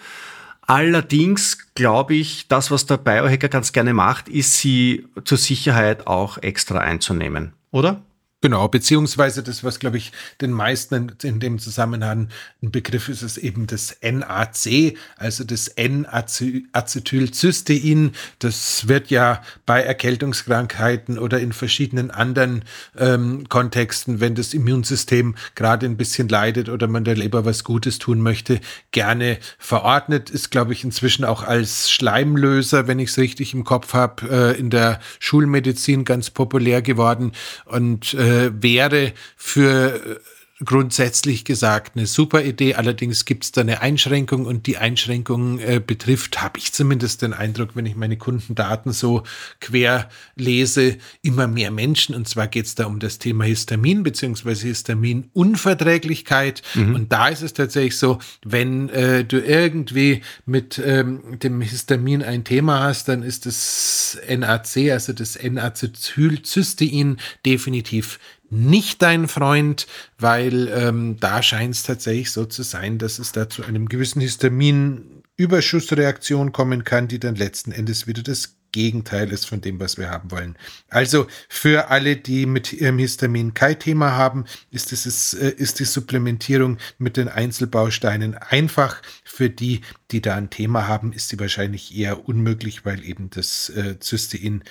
Allerdings 0.68 1.74
glaube 1.76 2.16
ich, 2.16 2.48
das, 2.48 2.72
was 2.72 2.86
der 2.86 2.98
Biohacker 2.98 3.48
ganz 3.48 3.72
gerne 3.72 3.94
macht, 3.94 4.28
ist 4.28 4.58
sie 4.58 5.08
zur 5.24 5.38
Sicherheit 5.38 6.08
auch 6.08 6.38
extra 6.40 6.80
einzunehmen, 6.80 7.54
oder? 7.72 8.02
Genau, 8.42 8.68
beziehungsweise 8.68 9.42
das, 9.42 9.64
was, 9.64 9.80
glaube 9.80 9.98
ich, 9.98 10.12
den 10.40 10.52
meisten 10.52 11.14
in 11.24 11.40
dem 11.40 11.58
Zusammenhang 11.58 12.30
ein 12.62 12.70
Begriff 12.70 13.10
ist, 13.10 13.24
ist 13.24 13.38
eben 13.38 13.66
das 13.66 13.98
NAC, 14.04 14.96
also 15.18 15.44
das 15.44 15.68
N-Acetylcystein. 15.68 18.12
Das 18.38 18.88
wird 18.88 19.10
ja 19.10 19.42
bei 19.66 19.82
Erkältungskrankheiten 19.82 21.18
oder 21.18 21.40
in 21.40 21.54
verschiedenen 21.54 22.12
anderen 22.12 22.66
ähm, 22.96 23.50
Kontexten, 23.50 24.20
wenn 24.20 24.36
das 24.36 24.54
Immunsystem 24.54 25.34
gerade 25.56 25.88
ein 25.88 25.98
bisschen 25.98 26.30
leidet 26.30 26.70
oder 26.70 26.88
man 26.88 27.04
der 27.04 27.16
Leber 27.16 27.46
was 27.46 27.64
Gutes 27.64 27.98
tun 27.98 28.22
möchte, 28.22 28.60
gerne 28.92 29.40
verordnet. 29.58 30.30
Ist, 30.30 30.52
glaube 30.52 30.74
ich, 30.74 30.84
inzwischen 30.84 31.26
auch 31.26 31.42
als 31.42 31.90
Schleimlöser, 31.90 32.88
wenn 32.88 33.00
ich 33.00 33.10
es 33.10 33.18
richtig 33.18 33.56
im 33.56 33.64
Kopf 33.64 33.94
habe, 33.94 34.30
äh, 34.30 34.56
in 34.60 34.70
der 34.70 35.00
Schulmedizin 35.18 36.06
ganz 36.06 36.30
populär 36.30 36.84
geworden. 36.84 37.32
Und 37.66 38.14
äh, 38.14 38.35
äh, 38.36 38.52
wäre 38.62 39.14
für 39.36 40.22
grundsätzlich 40.64 41.44
gesagt 41.44 41.98
eine 41.98 42.08
super 42.08 42.42
Idee. 42.44 42.76
Allerdings 42.76 43.26
gibt 43.26 43.44
es 43.44 43.52
da 43.52 43.60
eine 43.62 43.82
Einschränkung 43.82 44.46
und 44.46 44.68
die 44.68 44.78
Einschränkung 44.78 45.60
äh, 45.60 45.82
betrifft, 45.86 46.42
habe 46.42 46.60
ich 46.60 46.72
zumindest 46.72 47.24
den 47.24 47.34
Eindruck, 47.34 47.72
wenn 47.76 47.86
ich 47.86 47.98
meine 47.98 48.18
Kundendaten 48.18 48.94
so 48.94 49.24
quer 49.60 50.08
lese, 50.38 50.96
immer 51.22 51.48
mehr 51.48 51.72
Menschen. 51.72 52.16
Und 52.16 52.30
zwar 52.30 52.48
geht 52.48 52.68
es 52.68 52.76
da 52.76 52.86
um 52.86 53.00
das 53.00 53.20
Thema 53.20 53.44
Histamin 53.44 54.04
bzw. 54.04 54.56
Histaminunverträglichkeit. 54.56 56.62
Mhm. 56.74 56.96
Und 56.96 57.12
da 57.12 57.28
ist 57.28 57.42
es 57.42 57.52
tatsächlich 57.52 57.98
so, 57.98 58.20
wenn 58.46 58.88
äh, 58.90 59.26
du 59.26 59.42
irgendwie 59.42 60.22
mit 60.46 60.82
ähm, 60.84 61.38
dem 61.40 61.60
Histamin 61.60 62.24
ein 62.24 62.46
Thema 62.46 62.80
hast, 62.80 63.10
dann 63.10 63.24
ist 63.24 63.46
das 63.46 64.18
NAC, 64.30 64.92
also 64.92 65.12
das 65.12 65.36
N-Acetylcystein, 65.36 67.18
definitiv 67.46 68.20
nicht 68.50 69.02
dein 69.02 69.28
Freund, 69.28 69.88
weil 70.18 70.70
ähm, 70.70 71.18
da 71.20 71.44
scheint 71.44 71.76
es 71.76 71.84
tatsächlich 71.84 72.32
so 72.32 72.46
zu 72.46 72.64
sein, 72.64 72.98
dass 72.98 73.20
es 73.20 73.32
da 73.32 73.48
zu 73.50 73.64
einem 73.64 73.90
gewissen 73.90 74.22
Histaminüberschussreaktion 74.22 76.52
kommen 76.52 76.84
kann, 76.84 77.08
die 77.08 77.20
dann 77.20 77.36
letzten 77.36 77.72
Endes 77.72 78.08
wieder 78.08 78.24
das 78.24 78.56
Gegenteil 78.76 79.32
ist 79.32 79.46
von 79.46 79.62
dem, 79.62 79.80
was 79.80 79.98
wir 79.98 80.10
haben 80.10 80.32
wollen. 80.32 80.58
Also 80.90 81.28
für 81.48 81.92
alle, 81.92 82.18
die 82.18 82.46
mit 82.46 82.74
ihrem 82.74 82.98
Histamin 82.98 83.54
kein 83.54 83.80
Thema 83.80 84.18
haben, 84.18 84.44
ist, 84.70 84.92
es, 84.92 85.34
äh, 85.34 85.50
ist 85.50 85.80
die 85.80 85.86
Supplementierung 85.86 86.78
mit 86.98 87.16
den 87.16 87.30
Einzelbausteinen 87.30 88.36
einfach. 88.36 89.02
Für 89.24 89.50
die, 89.50 89.80
die 90.12 90.22
da 90.22 90.36
ein 90.36 90.50
Thema 90.50 90.90
haben, 90.90 91.14
ist 91.14 91.30
sie 91.30 91.40
wahrscheinlich 91.40 91.96
eher 91.96 92.28
unmöglich, 92.28 92.84
weil 92.84 93.02
eben 93.06 93.30
das 93.30 93.70
äh, 93.70 93.96
Cystein 94.02 94.62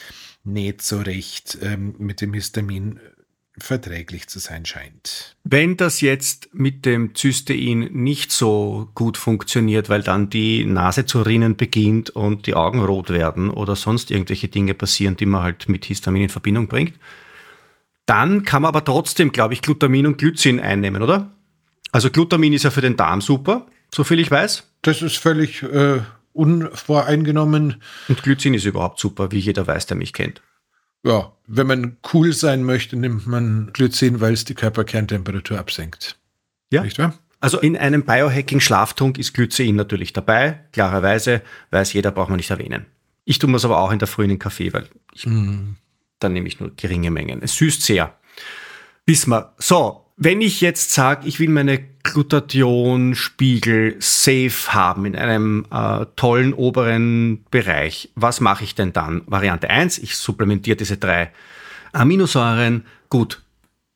nicht 0.45 0.83
so 0.83 1.01
recht 1.01 1.57
ähm, 1.63 1.95
mit 1.97 2.21
dem 2.21 2.35
Histamin 2.35 3.01
verträglich 3.59 4.27
zu 4.29 4.39
sein 4.39 4.67
scheint. 4.67 5.37
Wenn 5.45 5.77
das 5.77 6.01
jetzt 6.01 6.49
mit 6.53 6.85
dem 6.85 7.15
Cystein 7.15 7.91
nicht 7.93 8.33
so 8.33 8.89
gut 8.95 9.17
funktioniert, 9.17 9.89
weil 9.89 10.03
dann 10.03 10.29
die 10.29 10.65
Nase 10.65 11.07
zu 11.07 11.23
rinnen 11.23 11.57
beginnt 11.57 12.11
und 12.11 12.47
die 12.47 12.55
Augen 12.55 12.83
rot 12.83 13.11
werden 13.11 13.51
oder 13.51 13.77
sonst 13.77 14.11
irgendwelche 14.11 14.49
Dinge 14.49 14.75
passieren, 14.75 15.17
die 15.17 15.27
man 15.27 15.43
halt 15.43 15.69
mit 15.69 15.85
Histamin 15.85 16.23
in 16.23 16.29
Verbindung 16.31 16.67
bringt, 16.67 16.95
dann 18.07 18.45
kann 18.45 18.63
man 18.63 18.71
aber 18.71 18.85
trotzdem, 18.85 19.33
glaube 19.33 19.55
ich, 19.55 19.63
Glutamin 19.63 20.07
und 20.07 20.19
Glycin 20.19 20.61
einnehmen, 20.61 21.03
oder? 21.03 21.31
Also 21.93 22.11
Glutamin 22.11 22.53
ist 22.53 22.65
ja 22.65 22.71
für 22.71 22.81
den 22.81 22.97
Darm 22.97 23.21
super, 23.21 23.67
soviel 23.95 24.19
ich 24.19 24.31
weiß. 24.31 24.69
Das 24.83 25.01
ist 25.01 25.17
völlig 25.17 25.63
äh, 25.63 26.01
unvoreingenommen. 26.33 27.81
Und 28.09 28.23
Glycin 28.23 28.53
ist 28.53 28.65
überhaupt 28.65 28.99
super, 28.99 29.31
wie 29.31 29.39
jeder 29.39 29.67
weiß, 29.67 29.87
der 29.87 29.97
mich 29.97 30.13
kennt 30.13 30.43
ja, 31.05 31.33
wenn 31.47 31.67
man 31.67 31.97
cool 32.13 32.33
sein 32.33 32.65
möchte, 32.65 32.97
nimmt 32.97 33.27
man 33.27 33.71
Glycin, 33.73 34.21
weil 34.21 34.33
es 34.33 34.45
die 34.45 34.55
Körperkerntemperatur 34.55 35.59
absenkt. 35.59 36.19
Ja. 36.71 36.83
Nicht 36.83 36.99
wahr? 36.99 37.19
Also 37.41 37.61
in 37.61 37.77
einem 37.77 38.05
Biohacking-Schlaftrunk 38.05 39.19
ist 39.19 39.35
Glycin 39.35 39.77
natürlich 39.77 40.15
dabei. 40.15 40.61
Klarerweise 40.73 41.43
weiß 41.71 41.93
jeder, 41.93 42.11
braucht 42.11 42.31
man 42.31 42.39
nicht 42.39 42.51
erwähnen. 42.51 42.87
Ich 43.27 43.39
tue 43.39 43.55
es 43.55 43.65
aber 43.67 43.79
auch 43.79 43.93
in 43.93 43.99
der 43.99 44.09
frühen 44.09 44.39
Kaffee, 44.39 44.73
weil 44.73 44.87
ich, 45.13 45.27
mm. 45.27 45.77
dann 46.21 46.33
nehme 46.33 46.49
ich 46.49 46.59
nur 46.59 46.75
geringe 46.75 47.11
Mengen. 47.11 47.43
Es 47.43 47.55
süßt 47.57 47.83
sehr. 47.83 48.15
Wissen 49.05 49.31
wir. 49.31 49.53
So, 49.59 50.04
wenn 50.17 50.41
ich 50.41 50.61
jetzt 50.61 50.93
sage, 50.93 51.27
ich 51.27 51.41
will 51.41 51.49
meine 51.49 51.81
Glutathionspiegel 52.03 53.97
safe 53.99 54.73
haben 54.73 55.07
in 55.07 55.17
einem 55.17 55.67
äh, 55.71 56.07
tollen 56.17 56.53
oberen 56.53 57.45
Bereich, 57.51 58.11
was 58.15 58.41
mache 58.41 58.65
ich 58.65 58.75
denn 58.75 58.93
dann? 58.93 59.23
Variante 59.27 59.71
1, 59.71 59.99
ich 59.99 60.17
supplementiere 60.17 60.77
diese 60.77 60.99
drei 60.99 61.33
Aminosäuren. 61.93 62.85
Gut, 63.09 63.43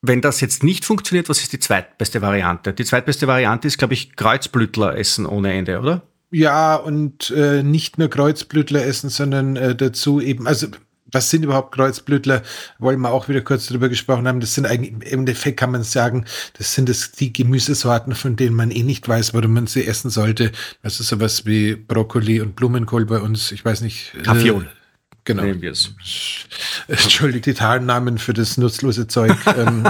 wenn 0.01 0.21
das 0.21 0.41
jetzt 0.41 0.63
nicht 0.63 0.85
funktioniert, 0.85 1.29
was 1.29 1.41
ist 1.41 1.53
die 1.53 1.59
zweitbeste 1.59 2.21
Variante? 2.21 2.73
Die 2.73 2.85
zweitbeste 2.85 3.27
Variante 3.27 3.67
ist, 3.67 3.77
glaube 3.77 3.93
ich, 3.93 4.15
Kreuzblütler 4.15 4.97
essen 4.97 5.25
ohne 5.25 5.53
Ende, 5.53 5.79
oder? 5.79 6.01
Ja, 6.31 6.75
und 6.75 7.31
äh, 7.31 7.63
nicht 7.63 7.97
nur 7.97 8.09
Kreuzblütler 8.09 8.85
essen, 8.85 9.09
sondern 9.09 9.55
äh, 9.55 9.75
dazu 9.75 10.21
eben, 10.21 10.47
also 10.47 10.67
was 11.11 11.29
sind 11.29 11.43
überhaupt 11.43 11.73
Kreuzblütler? 11.73 12.43
Wollen 12.77 12.99
wir 13.01 13.11
auch 13.11 13.27
wieder 13.29 13.41
kurz 13.41 13.67
darüber 13.67 13.89
gesprochen 13.89 14.27
haben. 14.27 14.39
Das 14.39 14.55
sind 14.55 14.65
eigentlich, 14.65 14.91
im 14.91 15.01
Endeffekt 15.01 15.59
kann 15.59 15.71
man 15.71 15.83
sagen, 15.83 16.25
das 16.57 16.73
sind 16.73 16.89
das, 16.89 17.11
die 17.11 17.33
Gemüsesorten, 17.33 18.15
von 18.15 18.35
denen 18.35 18.55
man 18.55 18.71
eh 18.71 18.83
nicht 18.83 19.07
weiß, 19.07 19.33
warum 19.33 19.53
man 19.53 19.67
sie 19.67 19.85
essen 19.85 20.09
sollte. 20.09 20.51
Also 20.83 21.03
sowas 21.03 21.45
wie 21.45 21.75
Brokkoli 21.75 22.41
und 22.41 22.55
Blumenkohl 22.55 23.05
bei 23.05 23.19
uns. 23.19 23.51
Ich 23.51 23.63
weiß 23.63 23.81
nicht. 23.81 24.13
Äh, 24.15 24.23
genau. 25.23 25.43
Entschuldigt 26.87 27.45
die 27.45 27.53
Tarnnamen 27.53 28.17
für 28.17 28.33
das 28.33 28.57
nutzlose 28.57 29.07
Zeug. 29.07 29.35
ähm, 29.57 29.83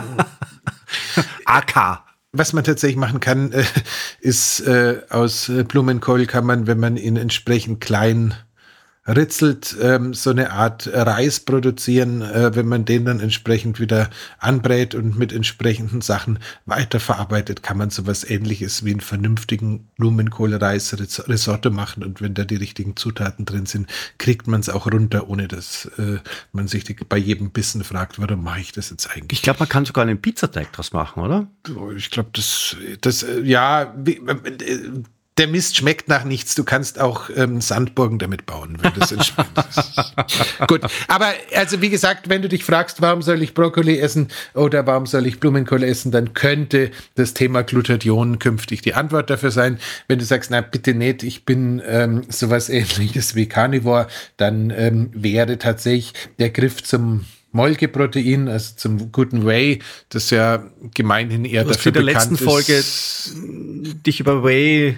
AK. 1.46 2.04
Was 2.32 2.54
man 2.54 2.64
tatsächlich 2.64 2.98
machen 2.98 3.20
kann, 3.20 3.52
äh, 3.54 3.64
ist 4.22 4.60
äh, 4.62 5.02
aus 5.10 5.52
Blumenkohl 5.68 6.28
kann 6.28 6.46
man, 6.46 6.68
wenn 6.68 6.80
man 6.80 6.96
ihn 6.96 7.18
entsprechend 7.18 7.82
klein 7.82 8.36
ritzelt, 9.10 9.76
ähm, 9.82 10.14
so 10.14 10.30
eine 10.30 10.52
Art 10.52 10.90
Reis 10.94 11.40
produzieren, 11.40 12.22
äh, 12.22 12.56
wenn 12.56 12.68
man 12.68 12.86
den 12.86 13.06
dann 13.06 13.20
entsprechend 13.20 13.80
wieder 13.80 14.10
anbrät 14.38 14.96
und 14.96 15.18
mit 15.18 15.34
entsprechenden 15.34 16.02
Sachen 16.02 16.40
weiterverarbeitet, 16.66 17.64
kann 17.64 17.78
man 17.78 17.90
sowas 17.90 18.24
ähnliches 18.24 18.86
wie 18.86 18.92
einen 18.92 19.02
vernünftigen 19.02 19.88
Blumenkohlreis-Risotto 19.98 21.72
machen 21.72 22.04
und 22.04 22.22
wenn 22.22 22.34
da 22.34 22.44
die 22.46 22.56
richtigen 22.56 22.96
Zutaten 22.96 23.46
drin 23.46 23.66
sind, 23.66 23.88
kriegt 24.18 24.48
man 24.48 24.60
es 24.60 24.70
auch 24.70 24.86
runter, 24.88 25.28
ohne 25.28 25.48
dass 25.48 25.86
äh, 25.98 26.20
man 26.52 26.68
sich 26.68 26.84
die, 26.84 26.94
bei 26.94 27.18
jedem 27.18 27.52
Bissen 27.52 27.84
fragt, 27.84 28.20
warum 28.20 28.44
mache 28.44 28.62
ich 28.62 28.72
das 28.72 28.90
jetzt 28.90 29.10
eigentlich? 29.10 29.40
Ich 29.40 29.44
glaube, 29.44 29.60
man 29.60 29.70
kann 29.70 29.86
sogar 29.86 30.04
einen 30.04 30.22
Pizzateig 30.22 30.72
draus 30.72 30.94
machen, 30.94 31.24
oder? 31.24 31.48
Ich 31.96 32.12
glaube, 32.12 32.30
das, 32.34 32.76
das, 33.02 33.24
äh, 33.24 33.42
ja, 33.42 33.94
wie, 33.98 34.18
äh, 34.18 35.04
der 35.40 35.48
Mist 35.48 35.78
schmeckt 35.78 36.10
nach 36.10 36.26
nichts. 36.26 36.54
Du 36.54 36.66
kannst 36.66 37.00
auch 37.00 37.30
ähm, 37.34 37.62
Sandburgen 37.62 38.20
damit 38.20 38.46
bauen, 38.46 38.78
wenn 38.82 38.92
das 39.00 39.14
entspannt 39.14 39.50
ist. 39.58 40.14
Gut, 40.68 40.82
aber 41.08 41.32
also 41.56 41.82
wie 41.82 41.90
gesagt, 41.90 42.28
wenn 42.28 42.42
du 42.42 42.50
dich 42.50 42.66
fragst, 42.66 43.02
warum 43.02 43.22
soll 43.22 43.42
ich 43.42 43.54
Brokkoli 43.54 44.00
essen 44.00 44.28
oder 44.54 44.86
warum 44.86 45.06
soll 45.06 45.26
ich 45.26 45.40
Blumenkohl 45.40 45.84
essen, 45.84 46.12
dann 46.12 46.34
könnte 46.34 46.92
das 47.16 47.34
Thema 47.34 47.64
Glutathion 47.64 48.38
künftig 48.40 48.82
die 48.82 48.94
Antwort 48.94 49.30
dafür 49.30 49.52
sein. 49.52 49.80
Wenn 50.10 50.20
du 50.20 50.26
sagst, 50.26 50.52
na 50.52 50.60
bitte 50.60 50.94
nicht, 50.94 51.24
ich 51.24 51.46
bin 51.46 51.82
ähm, 51.88 52.24
sowas 52.28 52.68
ähnliches 52.70 53.34
wie 53.34 53.48
Carnivore, 53.48 54.08
dann 54.36 54.72
ähm, 54.72 55.10
wäre 55.14 55.58
tatsächlich 55.58 56.14
der 56.38 56.50
Griff 56.50 56.84
zum 56.84 57.26
Molkeprotein, 57.54 58.50
also 58.50 58.76
zum 58.76 59.12
guten 59.14 59.46
Whey, 59.46 59.80
das 60.10 60.32
ja 60.32 60.64
gemeinhin 60.94 61.46
eher 61.46 61.64
du 61.64 61.70
hast 61.70 61.78
dafür 61.78 61.90
in 61.92 61.94
der 61.94 62.14
letzten 62.14 62.38
Folge 62.38 62.84
dich 64.06 64.20
über 64.20 64.44
Whey 64.44 64.98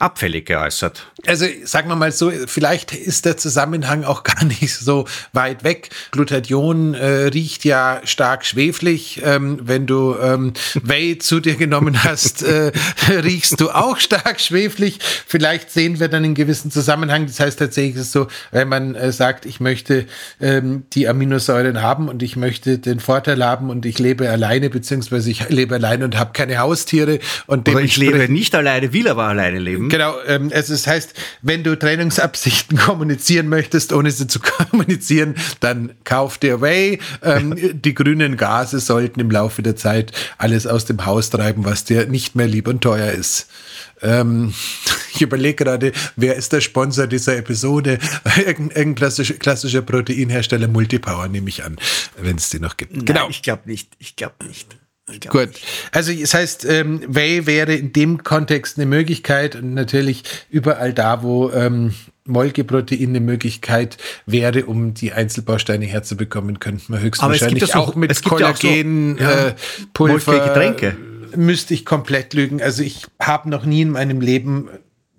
abfällig 0.00 0.46
geäußert. 0.46 1.06
Also 1.26 1.44
sagen 1.64 1.90
wir 1.90 1.96
mal 1.96 2.10
so, 2.10 2.32
vielleicht 2.46 2.92
ist 2.92 3.26
der 3.26 3.36
Zusammenhang 3.36 4.04
auch 4.04 4.22
gar 4.24 4.44
nicht 4.44 4.74
so 4.74 5.06
weit 5.32 5.62
weg. 5.62 5.90
Glutathion 6.10 6.94
äh, 6.94 7.06
riecht 7.28 7.64
ja 7.64 8.00
stark 8.04 8.46
schweflig. 8.46 9.20
Ähm, 9.24 9.60
wenn 9.62 9.86
du 9.86 10.16
ähm, 10.20 10.54
Whey 10.82 11.18
zu 11.20 11.40
dir 11.40 11.56
genommen 11.56 12.02
hast, 12.02 12.42
äh, 12.42 12.72
riechst 13.08 13.60
du 13.60 13.70
auch 13.70 13.98
stark 13.98 14.40
schweflig. 14.40 14.98
Vielleicht 15.26 15.70
sehen 15.70 16.00
wir 16.00 16.08
dann 16.08 16.24
einen 16.24 16.34
gewissen 16.34 16.70
Zusammenhang. 16.70 17.26
Das 17.26 17.38
heißt 17.38 17.58
tatsächlich 17.58 17.96
ist 17.96 18.02
es 18.02 18.12
so, 18.12 18.28
wenn 18.50 18.68
man 18.68 18.94
äh, 18.94 19.12
sagt, 19.12 19.44
ich 19.44 19.60
möchte 19.60 20.06
ähm, 20.40 20.84
die 20.94 21.08
Aminosäuren 21.08 21.82
haben 21.82 22.08
und 22.08 22.22
ich 22.22 22.36
möchte 22.36 22.78
den 22.78 23.00
Vorteil 23.00 23.44
haben 23.44 23.68
und 23.68 23.84
ich 23.84 23.98
lebe 23.98 24.30
alleine, 24.30 24.70
beziehungsweise 24.70 25.30
ich 25.30 25.46
lebe 25.50 25.74
alleine 25.74 26.06
und 26.06 26.18
habe 26.18 26.32
keine 26.32 26.58
Haustiere. 26.58 27.18
Und 27.46 27.68
Oder 27.68 27.80
ich 27.80 27.98
lebe 27.98 28.30
nicht 28.30 28.54
alleine, 28.54 28.94
will 28.94 29.06
aber 29.06 29.24
alleine 29.24 29.58
leben. 29.58 29.89
Genau, 29.90 30.14
ähm, 30.26 30.50
also 30.54 30.72
das 30.72 30.86
heißt, 30.86 31.14
wenn 31.42 31.62
du 31.62 31.78
Trainingsabsichten 31.78 32.78
kommunizieren 32.86 33.48
möchtest, 33.48 33.92
ohne 33.92 34.10
sie 34.10 34.26
zu 34.26 34.40
kommunizieren, 34.40 35.34
dann 35.60 35.92
kauf 36.04 36.38
dir 36.38 36.60
Way. 36.60 37.00
Ähm, 37.22 37.56
die 37.72 37.94
grünen 37.94 38.36
Gase 38.36 38.80
sollten 38.80 39.20
im 39.20 39.30
Laufe 39.30 39.62
der 39.62 39.76
Zeit 39.76 40.12
alles 40.38 40.66
aus 40.66 40.84
dem 40.84 41.04
Haus 41.06 41.30
treiben, 41.30 41.64
was 41.64 41.84
dir 41.84 42.06
nicht 42.06 42.34
mehr 42.34 42.46
lieb 42.46 42.68
und 42.68 42.80
teuer 42.80 43.12
ist. 43.12 43.48
Ähm, 44.02 44.54
ich 45.14 45.22
überlege 45.22 45.64
gerade, 45.64 45.92
wer 46.16 46.36
ist 46.36 46.52
der 46.52 46.60
Sponsor 46.60 47.06
dieser 47.06 47.36
Episode? 47.36 47.98
Irgendein 48.46 48.94
klassischer, 48.94 49.34
klassischer 49.34 49.82
Proteinhersteller 49.82 50.68
Multipower, 50.68 51.28
nehme 51.28 51.48
ich 51.48 51.64
an, 51.64 51.76
wenn 52.20 52.36
es 52.36 52.50
die 52.50 52.60
noch 52.60 52.76
gibt. 52.76 52.96
Nein, 52.96 53.04
genau. 53.04 53.28
Ich 53.28 53.42
glaube 53.42 53.62
nicht. 53.66 53.90
Ich 53.98 54.16
glaube 54.16 54.44
nicht. 54.46 54.79
Gut. 55.28 55.48
Also 55.92 56.12
das 56.12 56.34
heißt, 56.34 56.64
ähm, 56.66 57.02
Whey 57.08 57.46
wäre 57.46 57.74
in 57.74 57.92
dem 57.92 58.22
Kontext 58.22 58.78
eine 58.78 58.86
Möglichkeit 58.86 59.56
und 59.56 59.74
natürlich 59.74 60.22
überall 60.50 60.92
da, 60.92 61.22
wo 61.22 61.50
ähm, 61.50 61.94
Molkeprotein 62.26 63.08
eine 63.08 63.20
Möglichkeit 63.20 63.96
wäre, 64.26 64.66
um 64.66 64.94
die 64.94 65.12
Einzelbausteine 65.12 65.86
herzubekommen, 65.86 66.60
könnten 66.60 66.92
wir 66.92 67.00
höchstwahrscheinlich 67.00 67.74
auch, 67.74 67.88
auch, 67.88 67.94
mit 67.96 68.22
Kollagen, 68.22 69.18
ja 69.18 69.30
so, 69.30 69.36
ja, 69.36 69.48
äh, 69.48 69.54
Pulver, 69.92 70.48
Getränke. 70.48 70.96
Müsste 71.36 71.74
ich 71.74 71.84
komplett 71.84 72.34
lügen. 72.34 72.62
Also 72.62 72.82
ich 72.82 73.06
habe 73.20 73.48
noch 73.50 73.64
nie 73.64 73.82
in 73.82 73.90
meinem 73.90 74.20
Leben 74.20 74.68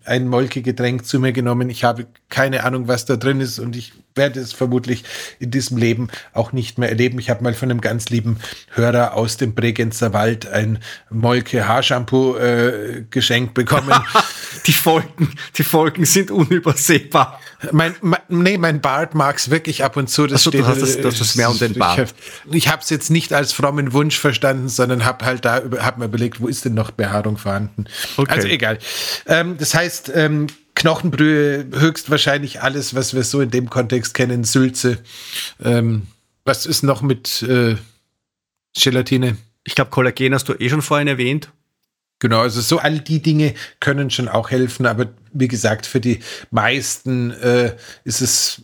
ein 0.03 0.27
Molkegetränk 0.27 1.05
zu 1.05 1.19
mir 1.19 1.31
genommen. 1.31 1.69
Ich 1.69 1.83
habe 1.83 2.07
keine 2.29 2.63
Ahnung, 2.63 2.87
was 2.87 3.05
da 3.05 3.15
drin 3.15 3.39
ist 3.39 3.59
und 3.59 3.75
ich 3.75 3.93
werde 4.15 4.39
es 4.39 4.53
vermutlich 4.53 5.03
in 5.39 5.51
diesem 5.51 5.77
Leben 5.77 6.09
auch 6.33 6.51
nicht 6.51 6.77
mehr 6.77 6.89
erleben. 6.89 7.19
Ich 7.19 7.29
habe 7.29 7.43
mal 7.43 7.53
von 7.53 7.69
einem 7.69 7.81
ganz 7.81 8.09
lieben 8.09 8.37
Hörer 8.71 9.13
aus 9.13 9.37
dem 9.37 9.55
Bregenzer 9.55 10.13
Wald 10.13 10.47
ein 10.47 10.79
Molke 11.09 11.67
Haarshampoo 11.67 12.35
äh, 12.37 13.05
geschenkt 13.09 13.53
bekommen. 13.53 13.93
die 14.67 14.73
Folgen, 14.73 15.33
die 15.57 15.63
Folgen 15.63 16.05
sind 16.05 16.31
unübersehbar. 16.31 17.39
Mein, 17.71 17.95
mein, 18.01 18.21
nee, 18.27 18.57
mein 18.57 18.81
Bart 18.81 19.13
mag 19.13 19.37
es 19.37 19.49
wirklich 19.49 19.83
ab 19.83 19.95
und 19.95 20.09
zu. 20.09 20.27
Das 20.27 20.41
Achso, 20.41 20.49
steht, 20.49 20.61
du 20.61 20.67
hast 20.67 20.81
das, 20.81 20.99
das 20.99 21.21
ist 21.21 21.35
mehr 21.35 21.49
um 21.49 21.57
den 21.57 21.73
Bart. 21.73 22.13
Ich 22.51 22.67
habe 22.67 22.81
es 22.81 22.89
jetzt 22.89 23.09
nicht 23.11 23.33
als 23.33 23.53
frommen 23.53 23.93
Wunsch 23.93 24.17
verstanden, 24.17 24.67
sondern 24.69 25.05
habe 25.05 25.25
halt 25.25 25.45
da 25.45 25.61
hab 25.79 25.97
mir 25.97 26.05
überlegt, 26.05 26.41
wo 26.41 26.47
ist 26.47 26.65
denn 26.65 26.73
noch 26.73 26.91
Behaarung 26.91 27.37
vorhanden? 27.37 27.85
Okay. 28.17 28.31
Also 28.31 28.47
egal. 28.47 28.79
Ähm, 29.27 29.57
das 29.57 29.73
heißt, 29.73 30.11
ähm, 30.15 30.47
Knochenbrühe, 30.81 31.67
höchstwahrscheinlich 31.75 32.63
alles, 32.63 32.95
was 32.95 33.13
wir 33.13 33.23
so 33.23 33.39
in 33.39 33.51
dem 33.51 33.69
Kontext 33.69 34.15
kennen, 34.15 34.43
Sülze. 34.43 34.97
Ähm, 35.63 36.07
was 36.43 36.65
ist 36.65 36.81
noch 36.81 37.03
mit 37.03 37.43
äh, 37.43 37.75
Gelatine? 38.75 39.37
Ich 39.63 39.75
glaube, 39.75 39.91
Kollagen 39.91 40.33
hast 40.33 40.49
du 40.49 40.53
eh 40.53 40.69
schon 40.69 40.81
vorhin 40.81 41.07
erwähnt. 41.07 41.51
Genau, 42.17 42.39
also 42.39 42.61
so 42.61 42.79
all 42.79 42.99
die 42.99 43.21
Dinge 43.21 43.53
können 43.79 44.09
schon 44.09 44.27
auch 44.27 44.49
helfen, 44.49 44.87
aber 44.87 45.09
wie 45.33 45.47
gesagt, 45.47 45.85
für 45.85 45.99
die 45.99 46.19
meisten 46.49 47.29
äh, 47.29 47.75
ist 48.03 48.21
es 48.21 48.63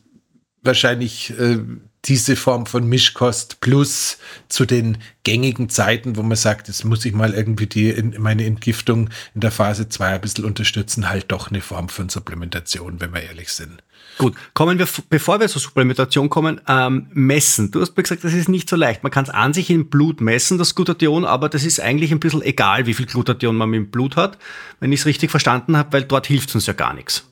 wahrscheinlich 0.63 1.38
äh, 1.39 1.59
diese 2.08 2.36
Form 2.36 2.66
von 2.66 2.88
Mischkost 2.88 3.60
plus 3.60 4.18
zu 4.48 4.66
den 4.66 4.98
gängigen 5.24 5.70
Zeiten, 5.70 6.16
wo 6.16 6.24
man 6.24 6.38
sagt, 6.38 6.68
jetzt 6.70 6.86
muss 6.86 7.04
ich 7.06 7.14
mal 7.14 7.34
irgendwie 7.34 7.68
die, 7.68 7.90
in, 7.90 8.16
meine 8.20 8.46
Entgiftung 8.46 9.10
in 9.36 9.42
der 9.42 9.52
Phase 9.52 9.90
2 9.90 10.08
ein 10.08 10.22
bisschen 10.22 10.46
unterstützen, 10.46 11.10
halt 11.10 11.32
doch 11.32 11.50
eine 11.50 11.62
Form 11.62 11.90
von 11.90 12.10
Supplementation, 12.10 13.02
wenn 13.02 13.14
wir 13.14 13.24
ehrlich 13.24 13.50
sind. 13.50 13.84
Gut, 14.18 14.36
kommen 14.54 14.80
wir, 14.80 14.88
bevor 15.10 15.40
wir 15.40 15.48
zur 15.48 15.62
Supplementation 15.62 16.30
kommen, 16.30 16.62
ähm, 16.68 17.08
messen. 17.14 17.72
Du 17.72 17.82
hast 17.82 17.96
mir 17.96 18.04
gesagt, 18.04 18.24
das 18.24 18.34
ist 18.34 18.50
nicht 18.50 18.70
so 18.70 18.76
leicht. 18.76 19.04
Man 19.04 19.12
kann 19.12 19.26
es 19.26 19.30
an 19.30 19.54
sich 19.54 19.70
im 19.70 19.90
Blut 19.90 20.22
messen, 20.22 20.58
das 20.58 20.76
Glutathion, 20.76 21.26
aber 21.26 21.50
das 21.50 21.64
ist 21.64 21.80
eigentlich 21.80 22.12
ein 22.12 22.20
bisschen 22.20 22.42
egal, 22.42 22.88
wie 22.88 22.94
viel 22.94 23.06
Glutathion 23.06 23.56
man 23.56 23.74
im 23.74 23.92
Blut 23.92 24.16
hat, 24.16 24.38
wenn 24.80 24.92
ich 24.92 25.02
es 25.02 25.06
richtig 25.06 25.30
verstanden 25.30 25.78
habe, 25.78 25.94
weil 25.94 26.04
dort 26.04 26.28
hilft 26.28 26.56
uns 26.56 26.66
ja 26.66 26.74
gar 26.74 26.94
nichts. 26.94 27.26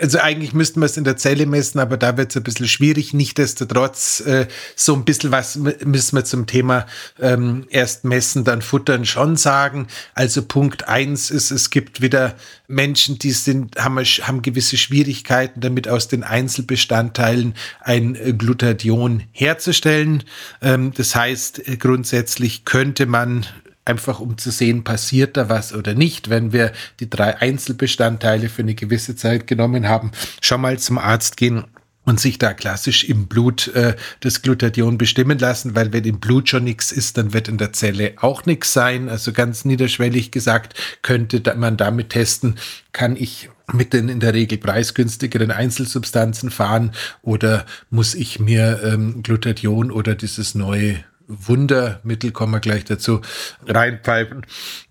Also 0.00 0.18
eigentlich 0.18 0.54
müssten 0.54 0.80
wir 0.80 0.86
es 0.86 0.96
in 0.96 1.04
der 1.04 1.18
Zelle 1.18 1.44
messen, 1.44 1.78
aber 1.78 1.98
da 1.98 2.16
wird 2.16 2.30
es 2.30 2.36
ein 2.36 2.42
bisschen 2.42 2.68
schwierig. 2.68 3.12
Nichtsdestotrotz, 3.12 4.20
äh, 4.20 4.46
so 4.74 4.94
ein 4.94 5.04
bisschen 5.04 5.30
was 5.30 5.56
müssen 5.56 6.16
wir 6.16 6.24
zum 6.24 6.46
Thema 6.46 6.86
ähm, 7.20 7.66
erst 7.68 8.04
messen, 8.04 8.44
dann 8.44 8.62
futtern 8.62 9.04
schon 9.04 9.36
sagen. 9.36 9.88
Also 10.14 10.42
Punkt 10.42 10.88
eins 10.88 11.30
ist, 11.30 11.50
es 11.50 11.68
gibt 11.68 12.00
wieder 12.00 12.34
Menschen, 12.66 13.18
die 13.18 13.32
sind, 13.32 13.76
haben, 13.76 13.98
haben 13.98 14.40
gewisse 14.40 14.78
Schwierigkeiten 14.78 15.60
damit, 15.60 15.86
aus 15.86 16.08
den 16.08 16.24
Einzelbestandteilen 16.24 17.54
ein 17.80 18.38
Glutathion 18.38 19.24
herzustellen. 19.32 20.24
Ähm, 20.62 20.92
das 20.96 21.14
heißt, 21.14 21.68
äh, 21.68 21.76
grundsätzlich 21.76 22.64
könnte 22.64 23.04
man 23.04 23.44
einfach 23.90 24.20
um 24.20 24.38
zu 24.38 24.50
sehen, 24.50 24.84
passiert 24.84 25.36
da 25.36 25.48
was 25.48 25.74
oder 25.74 25.94
nicht. 25.94 26.30
Wenn 26.30 26.52
wir 26.52 26.72
die 27.00 27.10
drei 27.10 27.36
Einzelbestandteile 27.36 28.48
für 28.48 28.62
eine 28.62 28.74
gewisse 28.74 29.16
Zeit 29.16 29.46
genommen 29.46 29.88
haben, 29.88 30.12
schon 30.40 30.60
mal 30.60 30.78
zum 30.78 30.98
Arzt 30.98 31.36
gehen 31.36 31.64
und 32.04 32.18
sich 32.18 32.38
da 32.38 32.54
klassisch 32.54 33.04
im 33.04 33.26
Blut 33.26 33.68
äh, 33.68 33.94
das 34.20 34.42
Glutathion 34.42 34.96
bestimmen 34.96 35.38
lassen, 35.38 35.74
weil 35.74 35.92
wenn 35.92 36.04
im 36.04 36.20
Blut 36.20 36.48
schon 36.48 36.64
nichts 36.64 36.92
ist, 36.92 37.18
dann 37.18 37.32
wird 37.32 37.48
in 37.48 37.58
der 37.58 37.72
Zelle 37.72 38.14
auch 38.16 38.46
nichts 38.46 38.72
sein. 38.72 39.08
Also 39.08 39.32
ganz 39.32 39.64
niederschwellig 39.64 40.30
gesagt, 40.30 40.74
könnte 41.02 41.42
man 41.56 41.76
damit 41.76 42.10
testen, 42.10 42.56
kann 42.92 43.16
ich 43.16 43.50
mit 43.72 43.92
den 43.92 44.08
in 44.08 44.20
der 44.20 44.34
Regel 44.34 44.58
preisgünstigeren 44.58 45.50
Einzelsubstanzen 45.50 46.50
fahren 46.50 46.92
oder 47.22 47.66
muss 47.90 48.14
ich 48.14 48.40
mir 48.40 48.80
ähm, 48.82 49.22
Glutathion 49.22 49.90
oder 49.90 50.14
dieses 50.14 50.54
neue 50.54 51.04
Wundermittel, 51.30 52.32
kommen 52.32 52.52
wir 52.52 52.60
gleich 52.60 52.84
dazu, 52.84 53.20
reinpfeifen 53.66 54.44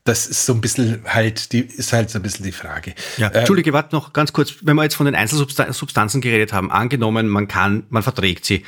das 0.10 0.26
ist 0.26 0.46
so 0.48 0.54
ein 0.54 0.62
bisschen 0.62 1.04
halt, 1.06 1.54
die 1.54 1.60
ist 1.60 1.94
halt 1.94 2.10
so 2.10 2.18
ein 2.18 2.24
bisschen 2.24 2.44
die 2.44 2.52
Frage. 2.52 2.96
Ja, 3.18 3.28
ähm, 3.28 3.34
Entschuldige, 3.36 3.74
warte 3.74 3.96
noch 3.96 4.12
ganz 4.12 4.34
kurz, 4.34 4.56
wenn 4.64 4.76
wir 4.76 4.82
jetzt 4.84 4.96
von 4.96 5.06
den 5.06 5.14
Einzelsubstanzen 5.14 6.20
geredet 6.20 6.52
haben, 6.52 6.72
angenommen, 6.72 7.28
man 7.28 7.48
kann, 7.48 7.84
man 7.90 8.02
verträgt 8.02 8.44
sie. 8.44 8.64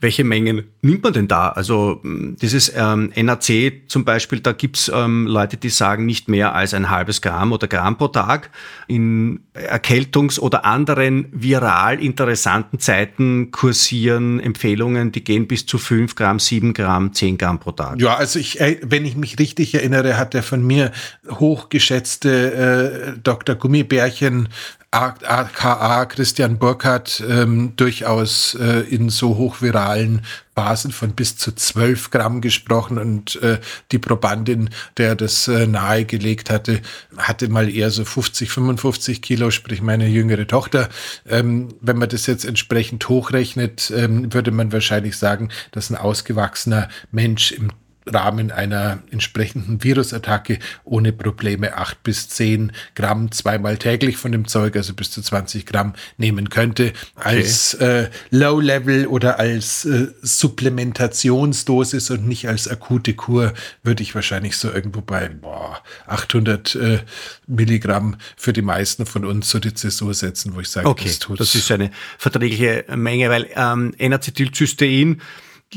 Welche 0.00 0.22
Mengen 0.22 0.64
nimmt 0.82 1.02
man 1.02 1.14
denn 1.14 1.28
da? 1.28 1.48
Also 1.48 2.00
hm, 2.02 2.36
dieses 2.40 2.70
ähm, 2.76 3.10
NAC 3.16 3.88
zum 3.88 4.04
Beispiel, 4.04 4.40
da 4.40 4.52
gibt's 4.52 4.92
ähm, 4.94 5.26
Leute, 5.26 5.56
die 5.56 5.70
sagen 5.70 6.04
nicht 6.04 6.28
mehr 6.28 6.54
als 6.54 6.74
ein 6.74 6.90
halbes 6.90 7.22
Gramm 7.22 7.52
oder 7.52 7.68
Gramm 7.68 7.96
pro 7.96 8.08
Tag. 8.08 8.50
In 8.86 9.40
Erkältungs- 9.54 10.38
oder 10.38 10.66
anderen 10.66 11.26
viral 11.32 12.02
interessanten 12.02 12.80
Zeiten 12.80 13.50
kursieren 13.50 14.40
Empfehlungen, 14.40 15.10
die 15.10 15.24
gehen 15.24 15.46
bis 15.46 15.64
zu 15.64 15.78
fünf 15.78 16.16
Gramm, 16.16 16.38
sieben 16.38 16.74
Gramm, 16.74 17.14
zehn 17.14 17.38
Gramm 17.38 17.60
pro 17.60 17.72
Tag. 17.72 17.98
Ja, 17.98 18.16
also 18.16 18.38
ich, 18.38 18.58
wenn 18.82 19.06
ich 19.06 19.16
mich 19.16 19.38
richtig 19.38 19.74
erinnere, 19.74 20.18
hat 20.18 20.34
er 20.34 20.42
von 20.42 20.62
mir 20.66 20.81
mir 20.82 20.92
hochgeschätzte 21.30 23.14
äh, 23.14 23.20
Dr. 23.22 23.54
Gummibärchen 23.54 24.48
aka 24.92 26.04
Christian 26.04 26.58
Burkhardt 26.58 27.24
ähm, 27.26 27.72
durchaus 27.76 28.54
äh, 28.56 28.80
in 28.80 29.08
so 29.08 29.38
hochviralen 29.38 30.20
Basen 30.54 30.92
von 30.92 31.12
bis 31.12 31.38
zu 31.38 31.52
12 31.52 32.10
Gramm 32.10 32.42
gesprochen 32.42 32.98
und 32.98 33.40
äh, 33.40 33.58
die 33.90 33.98
Probandin, 33.98 34.68
der 34.98 35.14
das 35.14 35.48
äh, 35.48 35.66
nahegelegt 35.66 36.50
hatte, 36.50 36.82
hatte 37.16 37.48
mal 37.48 37.70
eher 37.70 37.90
so 37.90 38.04
50, 38.04 38.50
55 38.50 39.22
Kilo, 39.22 39.50
sprich 39.50 39.80
meine 39.80 40.08
jüngere 40.08 40.46
Tochter. 40.46 40.90
Ähm, 41.26 41.68
wenn 41.80 41.96
man 41.96 42.10
das 42.10 42.26
jetzt 42.26 42.44
entsprechend 42.44 43.08
hochrechnet, 43.08 43.90
ähm, 43.96 44.34
würde 44.34 44.50
man 44.50 44.72
wahrscheinlich 44.72 45.16
sagen, 45.16 45.48
dass 45.70 45.88
ein 45.88 45.96
ausgewachsener 45.96 46.90
Mensch 47.10 47.52
im 47.52 47.70
Rahmen 48.06 48.50
einer 48.50 49.02
entsprechenden 49.10 49.82
Virusattacke 49.82 50.58
ohne 50.84 51.12
Probleme 51.12 51.76
acht 51.76 52.02
bis 52.02 52.28
zehn 52.28 52.72
Gramm 52.94 53.30
zweimal 53.32 53.76
täglich 53.78 54.16
von 54.16 54.32
dem 54.32 54.46
Zeug, 54.48 54.76
also 54.76 54.94
bis 54.94 55.10
zu 55.10 55.22
20 55.22 55.66
Gramm 55.66 55.94
nehmen 56.16 56.50
könnte. 56.50 56.92
Okay. 57.16 57.36
Als 57.36 57.74
äh, 57.74 58.10
Low-Level 58.30 59.06
oder 59.06 59.38
als 59.38 59.84
äh, 59.84 60.08
Supplementationsdosis 60.22 62.10
und 62.10 62.26
nicht 62.26 62.48
als 62.48 62.68
akute 62.68 63.14
Kur 63.14 63.52
würde 63.82 64.02
ich 64.02 64.14
wahrscheinlich 64.14 64.56
so 64.56 64.72
irgendwo 64.72 65.00
bei 65.00 65.28
boah, 65.28 65.82
800 66.06 66.74
äh, 66.74 66.98
Milligramm 67.46 68.16
für 68.36 68.52
die 68.52 68.62
meisten 68.62 69.06
von 69.06 69.24
uns 69.24 69.50
so 69.50 69.58
die 69.58 69.74
Zäsur 69.74 70.14
setzen, 70.14 70.54
wo 70.54 70.60
ich 70.60 70.68
sage, 70.68 70.88
okay, 70.88 71.06
das 71.06 71.18
tut 71.18 71.40
Das 71.40 71.54
ist 71.54 71.70
eine 71.70 71.90
verträgliche 72.18 72.84
Menge, 72.94 73.30
weil 73.30 73.48
ähm, 73.54 73.94
N-Acetylcystein 73.98 75.20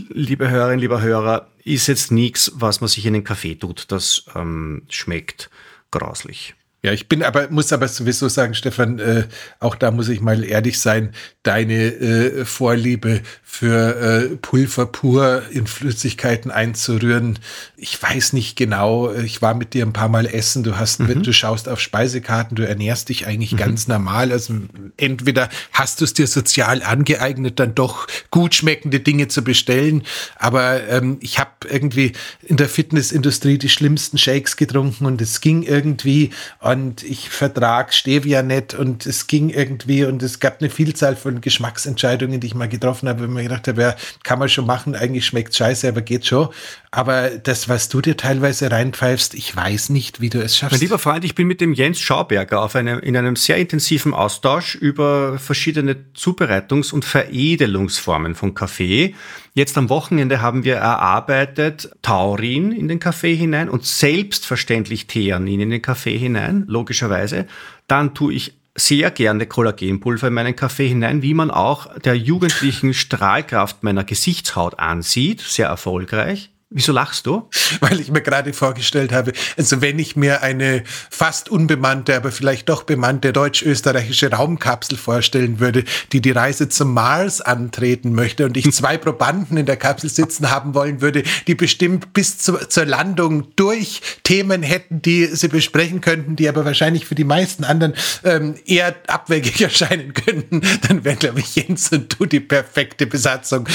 liebe 0.09 0.49
Hörerinnen, 0.49 0.79
lieber 0.79 1.01
Hörer, 1.01 1.47
ist 1.65 1.87
jetzt 1.87 2.11
nichts, 2.11 2.51
was 2.55 2.79
man 2.79 2.87
sich 2.87 3.05
in 3.05 3.13
den 3.13 3.23
Kaffee 3.23 3.55
tut. 3.55 3.91
Das 3.91 4.25
ähm, 4.35 4.83
schmeckt 4.89 5.49
grauslich. 5.91 6.55
Ja, 6.85 6.93
ich 6.93 7.09
bin 7.09 7.23
aber, 7.23 7.49
muss 7.49 7.73
aber 7.73 7.87
sowieso 7.87 8.29
sagen, 8.29 8.53
Stefan, 8.53 8.99
äh, 8.99 9.23
auch 9.59 9.73
da 9.73 9.89
muss 9.89 10.07
ich 10.07 10.21
mal 10.21 10.43
ehrlich 10.43 10.79
sein, 10.79 11.13
deine 11.41 11.73
äh, 11.73 12.45
Vorliebe 12.45 13.21
für 13.41 13.95
äh, 14.31 14.35
Pulver 14.35 14.85
pur 14.85 15.41
in 15.49 15.65
Flüssigkeiten 15.65 16.51
einzurühren. 16.51 17.39
Ich 17.75 17.99
weiß 17.99 18.33
nicht 18.33 18.55
genau, 18.55 19.11
ich 19.13 19.41
war 19.41 19.55
mit 19.55 19.73
dir 19.73 19.83
ein 19.83 19.93
paar 19.93 20.09
Mal 20.09 20.27
essen, 20.27 20.61
du 20.61 20.77
hast, 20.77 20.99
mhm. 20.99 21.23
du 21.23 21.33
schaust 21.33 21.69
auf 21.69 21.79
Speisekarten, 21.79 22.55
du 22.55 22.67
ernährst 22.67 23.09
dich 23.09 23.25
eigentlich 23.25 23.53
mhm. 23.53 23.57
ganz 23.57 23.87
normal. 23.87 24.31
Also 24.31 24.53
entweder 24.97 25.49
hast 25.71 26.01
du 26.01 26.05
es 26.05 26.13
dir 26.13 26.27
sozial 26.27 26.83
angeeignet, 26.83 27.59
dann 27.59 27.73
doch 27.73 28.05
gut 28.29 28.53
schmeckende 28.53 28.99
Dinge 28.99 29.27
zu 29.27 29.43
bestellen. 29.43 30.03
Aber 30.35 30.87
ähm, 30.87 31.17
ich 31.19 31.39
habe 31.39 31.49
irgendwie 31.67 32.11
in 32.43 32.57
der 32.57 32.69
Fitnessindustrie 32.69 33.57
die 33.57 33.69
schlimmsten 33.69 34.19
Shakes 34.19 34.55
getrunken 34.55 35.07
und 35.07 35.19
es 35.19 35.41
ging 35.41 35.63
irgendwie 35.63 36.29
und 36.59 36.74
ich 37.03 37.29
vertrag 37.29 37.93
Stevia 37.93 38.41
nicht 38.41 38.73
und 38.73 39.05
es 39.05 39.27
ging 39.27 39.49
irgendwie 39.49 40.03
und 40.03 40.23
es 40.23 40.39
gab 40.39 40.61
eine 40.61 40.69
Vielzahl 40.69 41.15
von 41.15 41.41
Geschmacksentscheidungen, 41.41 42.39
die 42.39 42.47
ich 42.47 42.55
mal 42.55 42.69
getroffen 42.69 43.09
habe, 43.09 43.23
wenn 43.23 43.33
man 43.33 43.43
gedacht 43.43 43.67
habe, 43.67 43.81
ja, 43.81 43.95
kann 44.23 44.39
man 44.39 44.49
schon 44.49 44.65
machen, 44.65 44.95
eigentlich 44.95 45.25
schmeckt 45.25 45.55
scheiße, 45.55 45.87
aber 45.87 46.01
geht 46.01 46.25
schon. 46.25 46.49
Aber 46.95 47.31
das, 47.31 47.67
was 47.67 47.89
du 47.89 47.99
dir 47.99 48.15
teilweise 48.15 48.71
reinpfeifst, 48.71 49.33
ich 49.33 49.53
weiß 49.53 49.89
nicht, 49.89 50.21
wie 50.21 50.29
du 50.29 50.41
es 50.41 50.55
schaffst. 50.55 50.71
Mein 50.71 50.79
lieber 50.79 50.97
Freund, 50.97 51.25
ich 51.25 51.35
bin 51.35 51.45
mit 51.45 51.59
dem 51.59 51.73
Jens 51.73 51.99
Schauberger 51.99 52.61
auf 52.61 52.73
einem, 52.73 52.99
in 52.99 53.17
einem 53.17 53.35
sehr 53.35 53.57
intensiven 53.57 54.13
Austausch 54.13 54.75
über 54.75 55.37
verschiedene 55.37 55.97
Zubereitungs- 56.15 56.93
und 56.93 57.03
Veredelungsformen 57.03 58.33
von 58.33 58.53
Kaffee. 58.53 59.13
Jetzt 59.53 59.77
am 59.77 59.89
Wochenende 59.89 60.41
haben 60.41 60.63
wir 60.63 60.75
erarbeitet 60.75 61.91
Taurin 62.01 62.71
in 62.71 62.87
den 62.87 63.01
Kaffee 63.01 63.35
hinein 63.35 63.67
und 63.67 63.83
selbstverständlich 63.83 65.05
Theanin 65.05 65.59
in 65.59 65.71
den 65.71 65.81
Kaffee 65.81 66.17
hinein, 66.17 66.63
logischerweise. 66.65 67.45
Dann 67.87 68.13
tue 68.13 68.35
ich 68.35 68.53
sehr 68.73 69.11
gerne 69.11 69.47
Kollagenpulver 69.47 70.29
in 70.29 70.33
meinen 70.33 70.55
Kaffee 70.55 70.87
hinein, 70.87 71.21
wie 71.21 71.33
man 71.33 71.51
auch 71.51 71.93
der 71.99 72.15
jugendlichen 72.15 72.93
Strahlkraft 72.93 73.83
meiner 73.83 74.05
Gesichtshaut 74.05 74.79
ansieht. 74.79 75.41
Sehr 75.41 75.67
erfolgreich. 75.67 76.51
Wieso 76.71 76.93
lachst 76.93 77.27
du? 77.27 77.47
Weil 77.79 77.99
ich 77.99 78.11
mir 78.11 78.21
gerade 78.21 78.51
vorgestellt 78.51 79.11
habe, 79.11 79.33
also 79.55 79.81
wenn 79.81 79.99
ich 79.99 80.15
mir 80.15 80.41
eine 80.41 80.83
fast 81.11 81.47
unbemannte, 81.47 82.15
aber 82.15 82.31
vielleicht 82.31 82.69
doch 82.69 82.83
bemannte 82.83 83.33
deutsch-österreichische 83.33 84.31
Raumkapsel 84.31 84.97
vorstellen 84.97 85.59
würde, 85.59 85.83
die 86.11 86.21
die 86.21 86.31
Reise 86.31 86.67
zum 86.67 86.93
Mars 86.93 87.39
antreten 87.39 88.13
möchte 88.13 88.45
und 88.45 88.57
ich 88.57 88.71
zwei 88.73 88.97
Probanden 88.97 89.57
in 89.57 89.67
der 89.67 89.77
Kapsel 89.77 90.09
sitzen 90.09 90.49
haben 90.49 90.73
wollen 90.73 91.01
würde, 91.01 91.21
die 91.45 91.53
bestimmt 91.53 92.13
bis 92.13 92.39
zu, 92.39 92.53
zur 92.67 92.85
Landung 92.85 93.55
durch 93.55 94.01
Themen 94.23 94.63
hätten, 94.63 95.03
die 95.03 95.27
sie 95.27 95.49
besprechen 95.49 96.01
könnten, 96.01 96.35
die 96.35 96.49
aber 96.49 96.65
wahrscheinlich 96.65 97.05
für 97.05 97.15
die 97.15 97.25
meisten 97.25 97.63
anderen 97.63 97.93
ähm, 98.23 98.55
eher 98.65 98.95
abwegig 99.05 99.61
erscheinen 99.61 100.13
könnten, 100.15 100.61
dann 100.87 101.03
wäre, 101.03 101.15
glaube 101.15 101.41
ich, 101.41 101.55
Jens 101.55 101.91
und 101.91 102.19
du 102.19 102.25
die 102.25 102.39
perfekte 102.39 103.05
Besatzung. 103.05 103.67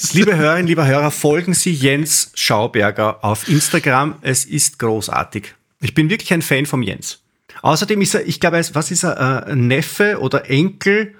Liebe 0.12 0.36
Hörerinnen, 0.36 0.66
lieber 0.66 0.86
Hörer, 0.86 1.10
folgen 1.10 1.52
Sie 1.52 1.72
Jens 1.72 2.32
Schauberger 2.34 3.22
auf 3.22 3.48
Instagram. 3.48 4.14
Es 4.22 4.46
ist 4.46 4.78
großartig. 4.78 5.54
Ich 5.80 5.92
bin 5.94 6.08
wirklich 6.08 6.32
ein 6.32 6.40
Fan 6.42 6.64
vom 6.64 6.82
Jens. 6.82 7.22
Außerdem 7.62 8.00
ist 8.00 8.14
er, 8.14 8.26
ich 8.26 8.40
glaube, 8.40 8.62
was 8.72 8.90
ist 8.90 9.04
er, 9.04 9.46
äh, 9.46 9.54
Neffe 9.54 10.18
oder 10.20 10.48
Enkel 10.48 11.14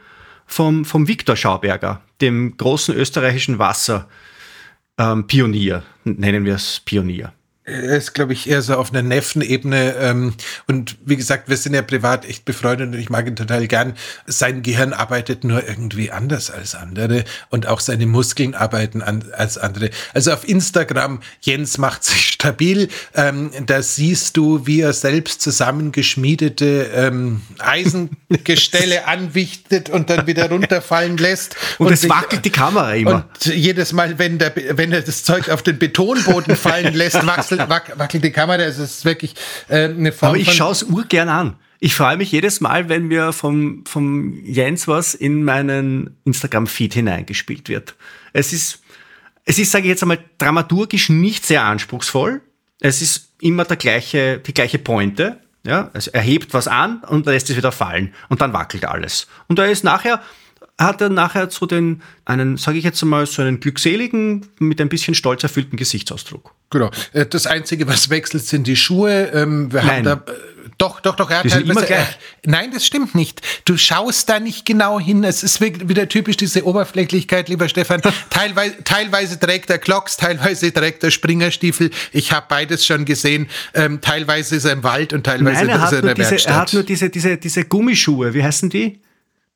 vom, 0.46 0.86
vom 0.86 1.08
Viktor 1.08 1.36
Schauberger, 1.36 2.00
dem 2.20 2.56
großen 2.56 2.94
österreichischen 2.94 3.58
Wasserpionier, 3.58 5.82
ähm, 6.06 6.16
nennen 6.18 6.46
wir 6.46 6.54
es 6.54 6.80
Pionier 6.80 7.34
er 7.70 7.96
ist, 7.96 8.14
glaube 8.14 8.32
ich, 8.32 8.48
eher 8.48 8.62
so 8.62 8.74
auf 8.74 8.90
einer 8.90 9.02
Neffenebene. 9.02 9.94
Ähm, 9.98 10.34
und 10.66 10.96
wie 11.04 11.16
gesagt, 11.16 11.48
wir 11.48 11.56
sind 11.56 11.74
ja 11.74 11.82
privat 11.82 12.24
echt 12.24 12.44
befreundet 12.44 12.88
und 12.88 12.98
ich 12.98 13.10
mag 13.10 13.26
ihn 13.26 13.36
total 13.36 13.66
gern. 13.66 13.94
Sein 14.26 14.62
Gehirn 14.62 14.92
arbeitet 14.92 15.44
nur 15.44 15.66
irgendwie 15.66 16.10
anders 16.10 16.50
als 16.50 16.74
andere 16.74 17.24
und 17.50 17.66
auch 17.66 17.80
seine 17.80 18.06
Muskeln 18.06 18.54
arbeiten 18.54 19.02
an, 19.02 19.24
als 19.36 19.58
andere. 19.58 19.90
Also 20.14 20.32
auf 20.32 20.48
Instagram, 20.48 21.20
Jens 21.40 21.78
macht 21.78 22.04
sich 22.04 22.26
stabil. 22.26 22.88
Ähm, 23.14 23.50
da 23.66 23.82
siehst 23.82 24.36
du, 24.36 24.66
wie 24.66 24.80
er 24.80 24.92
selbst 24.92 25.42
zusammengeschmiedete 25.42 26.90
ähm, 26.94 27.42
Eisengestelle 27.58 29.06
anwichtet 29.06 29.90
und 29.90 30.10
dann 30.10 30.26
wieder 30.26 30.48
runterfallen 30.48 31.16
lässt. 31.16 31.56
Und, 31.78 31.92
es 31.92 32.08
wackelt 32.08 32.44
die 32.44 32.50
Kamera 32.50 32.94
immer. 32.94 33.28
Und 33.44 33.54
jedes 33.54 33.92
Mal, 33.92 34.18
wenn, 34.18 34.38
der, 34.38 34.52
wenn 34.70 34.92
er 34.92 35.02
das 35.02 35.22
Zeug 35.22 35.48
auf 35.50 35.62
den 35.62 35.78
Betonboden 35.78 36.56
fallen 36.56 36.94
lässt, 36.94 37.26
wachselt 37.26 37.59
wackelt, 37.68 37.98
wackelt 37.98 38.24
die 38.24 38.30
Kamera. 38.30 38.62
Es 38.62 38.78
ist 38.78 39.04
wirklich 39.04 39.34
äh, 39.68 39.84
eine 39.84 40.12
Form 40.12 40.30
Aber 40.30 40.38
ich 40.38 40.52
schaue 40.52 40.72
es 40.72 40.82
urgern 40.82 41.28
an. 41.28 41.56
Ich 41.82 41.94
freue 41.94 42.18
mich 42.18 42.30
jedes 42.30 42.60
Mal, 42.60 42.90
wenn 42.90 43.08
mir 43.08 43.32
vom, 43.32 43.84
vom 43.86 44.38
Jens 44.44 44.86
was 44.86 45.14
in 45.14 45.44
meinen 45.44 46.16
Instagram-Feed 46.24 46.92
hineingespielt 46.92 47.70
wird. 47.70 47.94
Es 48.34 48.52
ist, 48.52 48.82
es 49.44 49.58
ist, 49.58 49.70
sage 49.70 49.84
ich 49.84 49.88
jetzt 49.88 50.02
einmal, 50.02 50.18
dramaturgisch 50.36 51.08
nicht 51.08 51.46
sehr 51.46 51.64
anspruchsvoll. 51.64 52.42
Es 52.80 53.00
ist 53.00 53.30
immer 53.40 53.64
der 53.64 53.78
gleiche, 53.78 54.38
die 54.38 54.52
gleiche 54.52 54.78
Pointe. 54.78 55.40
Ja, 55.64 55.90
also 55.92 56.10
er 56.12 56.22
hebt 56.22 56.54
was 56.54 56.68
an 56.68 57.02
und 57.04 57.26
lässt 57.26 57.50
es 57.50 57.56
wieder 57.56 57.72
fallen 57.72 58.14
und 58.28 58.40
dann 58.40 58.52
wackelt 58.52 58.84
alles. 58.84 59.26
Und 59.46 59.58
da 59.58 59.64
ist 59.64 59.84
nachher, 59.84 60.22
hat 60.78 61.00
er 61.00 61.10
nachher 61.10 61.50
so 61.50 61.66
den, 61.66 62.02
einen, 62.24 62.56
sage 62.56 62.78
ich 62.78 62.84
jetzt 62.84 63.02
mal, 63.04 63.26
so 63.26 63.42
einen 63.42 63.60
glückseligen, 63.60 64.46
mit 64.58 64.80
ein 64.80 64.88
bisschen 64.88 65.14
stolz 65.14 65.42
erfüllten 65.42 65.76
Gesichtsausdruck. 65.76 66.54
Genau. 66.70 66.90
Äh, 67.12 67.26
das 67.26 67.46
Einzige, 67.46 67.86
was 67.88 68.10
wechselt, 68.10 68.46
sind 68.46 68.66
die 68.66 68.76
Schuhe. 68.76 69.30
Ähm, 69.34 69.72
wir 69.72 69.82
Nein. 69.82 70.06
haben 70.08 70.24
da, 70.26 70.32
äh, 70.32 70.36
doch, 70.78 71.00
doch, 71.00 71.14
doch, 71.14 71.30
er 71.30 71.40
hat 71.40 71.50
sind 71.50 71.68
immer 71.68 71.82
gleich. 71.82 72.00
Äh, 72.00 72.06
nein, 72.46 72.70
das 72.72 72.86
stimmt 72.86 73.14
nicht. 73.14 73.42
Du 73.66 73.76
schaust 73.76 74.30
da 74.30 74.40
nicht 74.40 74.64
genau 74.64 74.98
hin. 74.98 75.24
Es 75.24 75.42
ist 75.42 75.60
wieder 75.60 76.08
typisch 76.08 76.38
diese 76.38 76.64
Oberflächlichkeit, 76.64 77.50
lieber 77.50 77.68
Stefan. 77.68 78.00
teilweise, 78.30 78.82
teilweise 78.82 79.38
trägt 79.38 79.68
er 79.68 79.76
Glocks, 79.76 80.16
teilweise 80.16 80.72
trägt 80.72 81.04
er 81.04 81.10
Springerstiefel. 81.10 81.90
Ich 82.12 82.32
habe 82.32 82.46
beides 82.48 82.86
schon 82.86 83.04
gesehen. 83.04 83.48
Ähm, 83.74 84.00
teilweise 84.00 84.56
ist 84.56 84.64
er 84.64 84.72
im 84.72 84.82
Wald 84.82 85.12
und 85.12 85.24
teilweise 85.24 85.66
nein, 85.66 85.68
er 85.68 85.84
ist 85.84 85.92
er 85.92 85.98
in 85.98 86.06
der 86.06 86.14
diese, 86.14 86.48
Er 86.48 86.56
hat 86.56 86.72
nur 86.72 86.82
diese, 86.82 87.10
diese, 87.10 87.36
diese 87.36 87.64
Gummischuhe. 87.64 88.32
Wie 88.32 88.42
heißen 88.42 88.70
die? 88.70 89.00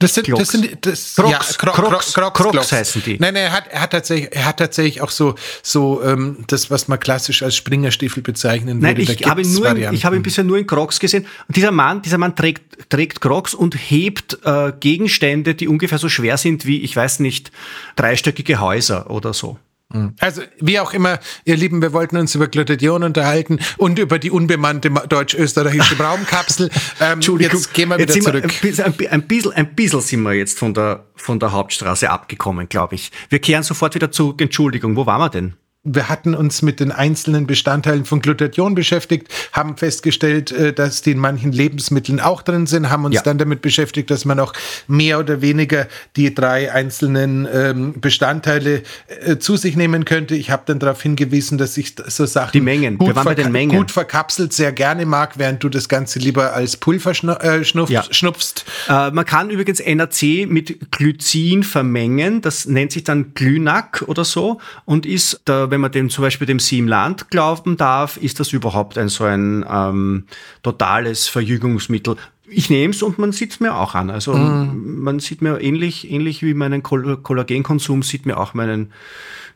Das 0.00 0.12
sind, 0.12 0.28
das 0.28 0.48
sind 0.48 0.84
das, 0.84 1.14
Crocs, 1.14 1.30
ja, 1.30 1.38
Cro 1.56 1.70
Crocs, 1.70 2.12
Cro 2.12 2.30
Crocs, 2.32 2.50
Crocs 2.50 2.72
heißen 2.72 3.02
die. 3.04 3.16
Nein, 3.20 3.34
nein, 3.34 3.44
er 3.44 3.52
hat, 3.52 3.68
er 3.68 3.80
hat 3.80 3.92
tatsächlich, 3.92 4.34
er 4.34 4.44
hat 4.44 4.56
tatsächlich 4.58 5.00
auch 5.00 5.10
so, 5.10 5.36
so 5.62 6.02
ähm, 6.02 6.44
das, 6.48 6.68
was 6.68 6.88
man 6.88 6.98
klassisch 6.98 7.44
als 7.44 7.54
Springerstiefel 7.54 8.22
bezeichnen 8.22 8.80
Nein, 8.80 8.96
würde. 8.96 9.12
ich 9.12 9.24
habe, 9.24 9.42
ihn 9.42 9.52
nur 9.54 9.68
in, 9.70 9.94
ich 9.94 10.04
habe 10.04 10.16
ihn 10.16 10.22
bisher 10.22 10.42
nur 10.42 10.58
in 10.58 10.66
Crocs 10.66 10.98
gesehen. 10.98 11.26
Und 11.46 11.56
dieser 11.56 11.70
Mann, 11.70 12.02
dieser 12.02 12.18
Mann 12.18 12.34
trägt, 12.34 12.90
trägt 12.90 13.20
Crocs 13.20 13.54
und 13.54 13.76
hebt 13.76 14.38
äh, 14.44 14.72
Gegenstände, 14.78 15.54
die 15.54 15.68
ungefähr 15.68 15.98
so 15.98 16.08
schwer 16.08 16.38
sind 16.38 16.66
wie, 16.66 16.82
ich 16.82 16.94
weiß 16.96 17.20
nicht, 17.20 17.52
dreistöckige 17.94 18.60
Häuser 18.60 19.10
oder 19.10 19.32
so. 19.32 19.58
Also, 20.18 20.42
wie 20.60 20.80
auch 20.80 20.92
immer, 20.92 21.20
ihr 21.44 21.56
Lieben, 21.56 21.80
wir 21.80 21.92
wollten 21.92 22.16
uns 22.16 22.34
über 22.34 22.48
Glutathion 22.48 23.04
unterhalten 23.04 23.60
und 23.76 23.98
über 23.98 24.18
die 24.18 24.30
unbemannte 24.30 24.90
deutsch-österreichische 24.90 25.98
Raumkapsel. 25.98 26.70
Ähm, 27.00 27.14
Entschuldigung, 27.14 27.58
jetzt 27.58 27.74
gehen 27.74 27.88
wir 27.88 27.98
wieder 27.98 28.12
zurück. 28.12 28.34
Wir, 28.34 28.42
ein, 28.42 28.60
bisschen, 28.60 28.84
ein, 28.84 29.22
bisschen, 29.26 29.52
ein 29.52 29.74
bisschen 29.74 30.00
sind 30.00 30.22
wir 30.22 30.32
jetzt 30.32 30.58
von 30.58 30.74
der, 30.74 31.06
von 31.16 31.40
der 31.40 31.52
Hauptstraße 31.52 32.08
abgekommen, 32.08 32.68
glaube 32.68 32.94
ich. 32.94 33.10
Wir 33.30 33.40
kehren 33.40 33.62
sofort 33.62 33.94
wieder 33.94 34.10
zurück. 34.12 34.40
Entschuldigung, 34.40 34.96
wo 34.96 35.06
waren 35.06 35.20
wir 35.20 35.28
denn? 35.28 35.54
Wir 35.84 36.08
hatten 36.08 36.34
uns 36.34 36.62
mit 36.62 36.80
den 36.80 36.90
einzelnen 36.90 37.46
Bestandteilen 37.46 38.06
von 38.06 38.20
Glutathion 38.20 38.74
beschäftigt, 38.74 39.28
haben 39.52 39.76
festgestellt, 39.76 40.50
äh, 40.50 40.72
dass 40.72 41.02
die 41.02 41.10
in 41.10 41.18
manchen 41.18 41.52
Lebensmitteln 41.52 42.20
auch 42.20 42.40
drin 42.40 42.66
sind, 42.66 42.88
haben 42.88 43.04
uns 43.04 43.16
ja. 43.16 43.22
dann 43.22 43.36
damit 43.36 43.60
beschäftigt, 43.60 44.10
dass 44.10 44.24
man 44.24 44.40
auch 44.40 44.54
mehr 44.88 45.18
oder 45.18 45.42
weniger 45.42 45.86
die 46.16 46.34
drei 46.34 46.72
einzelnen 46.72 47.46
ähm, 47.52 48.00
Bestandteile 48.00 48.82
äh, 49.24 49.36
zu 49.36 49.56
sich 49.56 49.76
nehmen 49.76 50.06
könnte. 50.06 50.34
Ich 50.34 50.50
habe 50.50 50.62
dann 50.64 50.78
darauf 50.78 51.02
hingewiesen, 51.02 51.58
dass 51.58 51.76
ich 51.76 51.94
so 52.06 52.24
Sachen 52.24 52.52
die 52.52 52.62
Mengen. 52.62 52.96
Gut, 52.96 53.12
verka 53.12 53.34
den 53.34 53.52
Mengen. 53.52 53.76
gut 53.76 53.90
verkapselt 53.90 54.54
sehr 54.54 54.72
gerne 54.72 55.04
mag, 55.04 55.38
während 55.38 55.62
du 55.62 55.68
das 55.68 55.90
Ganze 55.90 56.18
lieber 56.18 56.54
als 56.54 56.78
Pulver 56.78 57.12
schnu 57.12 57.32
äh, 57.34 57.62
ja. 57.88 58.04
schnupfst. 58.10 58.64
Äh, 58.88 59.10
man 59.10 59.26
kann 59.26 59.50
übrigens 59.50 59.82
NAC 59.84 60.48
mit 60.48 60.90
Glycin 60.92 61.62
vermengen. 61.62 62.40
Das 62.40 62.64
nennt 62.64 62.92
sich 62.92 63.04
dann 63.04 63.34
Glynac 63.34 64.04
oder 64.06 64.24
so 64.24 64.60
und 64.86 65.04
ist 65.04 65.42
der 65.46 65.73
wenn 65.74 65.80
man 65.80 65.90
dem 65.90 66.08
zum 66.08 66.22
Beispiel 66.22 66.46
dem 66.46 66.60
Sie 66.60 66.78
im 66.78 66.86
Land 66.86 67.30
glauben 67.30 67.76
darf, 67.76 68.16
ist 68.16 68.38
das 68.38 68.52
überhaupt 68.52 68.96
ein 68.96 69.08
so 69.08 69.24
ein 69.24 69.66
ähm, 69.68 70.26
totales 70.62 71.26
Verjüngungsmittel. 71.26 72.14
Ich 72.46 72.70
nehme 72.70 72.94
es 72.94 73.02
und 73.02 73.18
man 73.18 73.32
sieht 73.32 73.50
es 73.50 73.58
mir 73.58 73.74
auch 73.74 73.96
an. 73.96 74.08
Also 74.08 74.34
mm. 74.34 75.02
man 75.02 75.18
sieht 75.18 75.42
mir 75.42 75.60
ähnlich, 75.60 76.08
ähnlich 76.08 76.44
wie 76.44 76.54
meinen 76.54 76.84
Koll 76.84 77.16
Kollagenkonsum, 77.16 78.04
sieht 78.04 78.24
mir 78.24 78.36
auch 78.36 78.54
meinen 78.54 78.92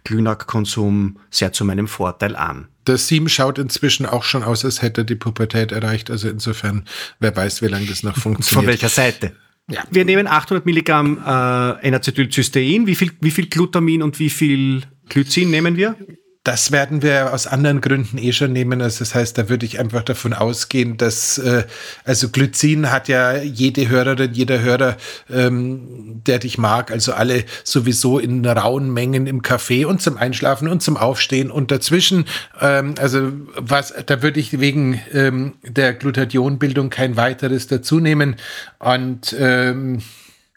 Glynac-Konsum 0.02 1.18
sehr 1.30 1.52
zu 1.52 1.64
meinem 1.64 1.86
Vorteil 1.86 2.34
an. 2.34 2.66
Der 2.88 2.98
Seam 2.98 3.28
schaut 3.28 3.60
inzwischen 3.60 4.04
auch 4.04 4.24
schon 4.24 4.42
aus, 4.42 4.64
als 4.64 4.82
hätte 4.82 5.02
er 5.02 5.04
die 5.04 5.14
Pubertät 5.14 5.70
erreicht. 5.70 6.10
Also 6.10 6.28
insofern, 6.28 6.84
wer 7.20 7.36
weiß, 7.36 7.62
wie 7.62 7.68
lange 7.68 7.86
das 7.86 8.02
noch 8.02 8.16
funktioniert. 8.20 8.54
Von 8.54 8.66
welcher 8.66 8.88
Seite? 8.88 9.36
Ja. 9.70 9.84
Wir 9.90 10.04
nehmen 10.04 10.26
800 10.26 10.66
Milligramm 10.66 11.18
äh, 11.24 11.86
N-Acetylcystein. 11.86 12.88
Wie 12.88 12.96
viel, 12.96 13.12
wie 13.20 13.30
viel 13.30 13.46
Glutamin 13.46 14.02
und 14.02 14.18
wie 14.18 14.30
viel 14.30 14.82
Glycin 15.08 15.50
nehmen 15.50 15.76
wir? 15.76 15.96
Das 16.44 16.72
werden 16.72 17.02
wir 17.02 17.34
aus 17.34 17.46
anderen 17.46 17.82
Gründen 17.82 18.16
eh 18.16 18.32
schon 18.32 18.54
nehmen. 18.54 18.80
Also 18.80 19.00
das 19.00 19.14
heißt, 19.14 19.36
da 19.36 19.50
würde 19.50 19.66
ich 19.66 19.78
einfach 19.78 20.02
davon 20.02 20.32
ausgehen, 20.32 20.96
dass 20.96 21.36
äh, 21.36 21.64
also 22.04 22.30
Glycin 22.30 22.90
hat 22.90 23.08
ja 23.08 23.36
jede 23.36 23.88
Hörerin, 23.90 24.32
jeder 24.32 24.62
Hörer, 24.62 24.96
ähm, 25.28 26.22
der 26.26 26.38
dich 26.38 26.56
mag, 26.56 26.90
also 26.90 27.12
alle 27.12 27.44
sowieso 27.64 28.18
in 28.18 28.46
rauen 28.46 28.90
Mengen 28.90 29.26
im 29.26 29.42
Kaffee 29.42 29.84
und 29.84 30.00
zum 30.00 30.16
Einschlafen 30.16 30.68
und 30.68 30.82
zum 30.82 30.96
Aufstehen 30.96 31.50
und 31.50 31.70
dazwischen. 31.70 32.24
Ähm, 32.60 32.94
also 32.98 33.30
was, 33.54 33.92
da 34.06 34.22
würde 34.22 34.40
ich 34.40 34.58
wegen 34.58 35.02
ähm, 35.12 35.54
der 35.64 35.92
Glutathionbildung 35.92 36.88
kein 36.88 37.18
weiteres 37.18 37.66
dazu 37.66 38.00
nehmen 38.00 38.36
und 38.78 39.36
ähm, 39.38 40.00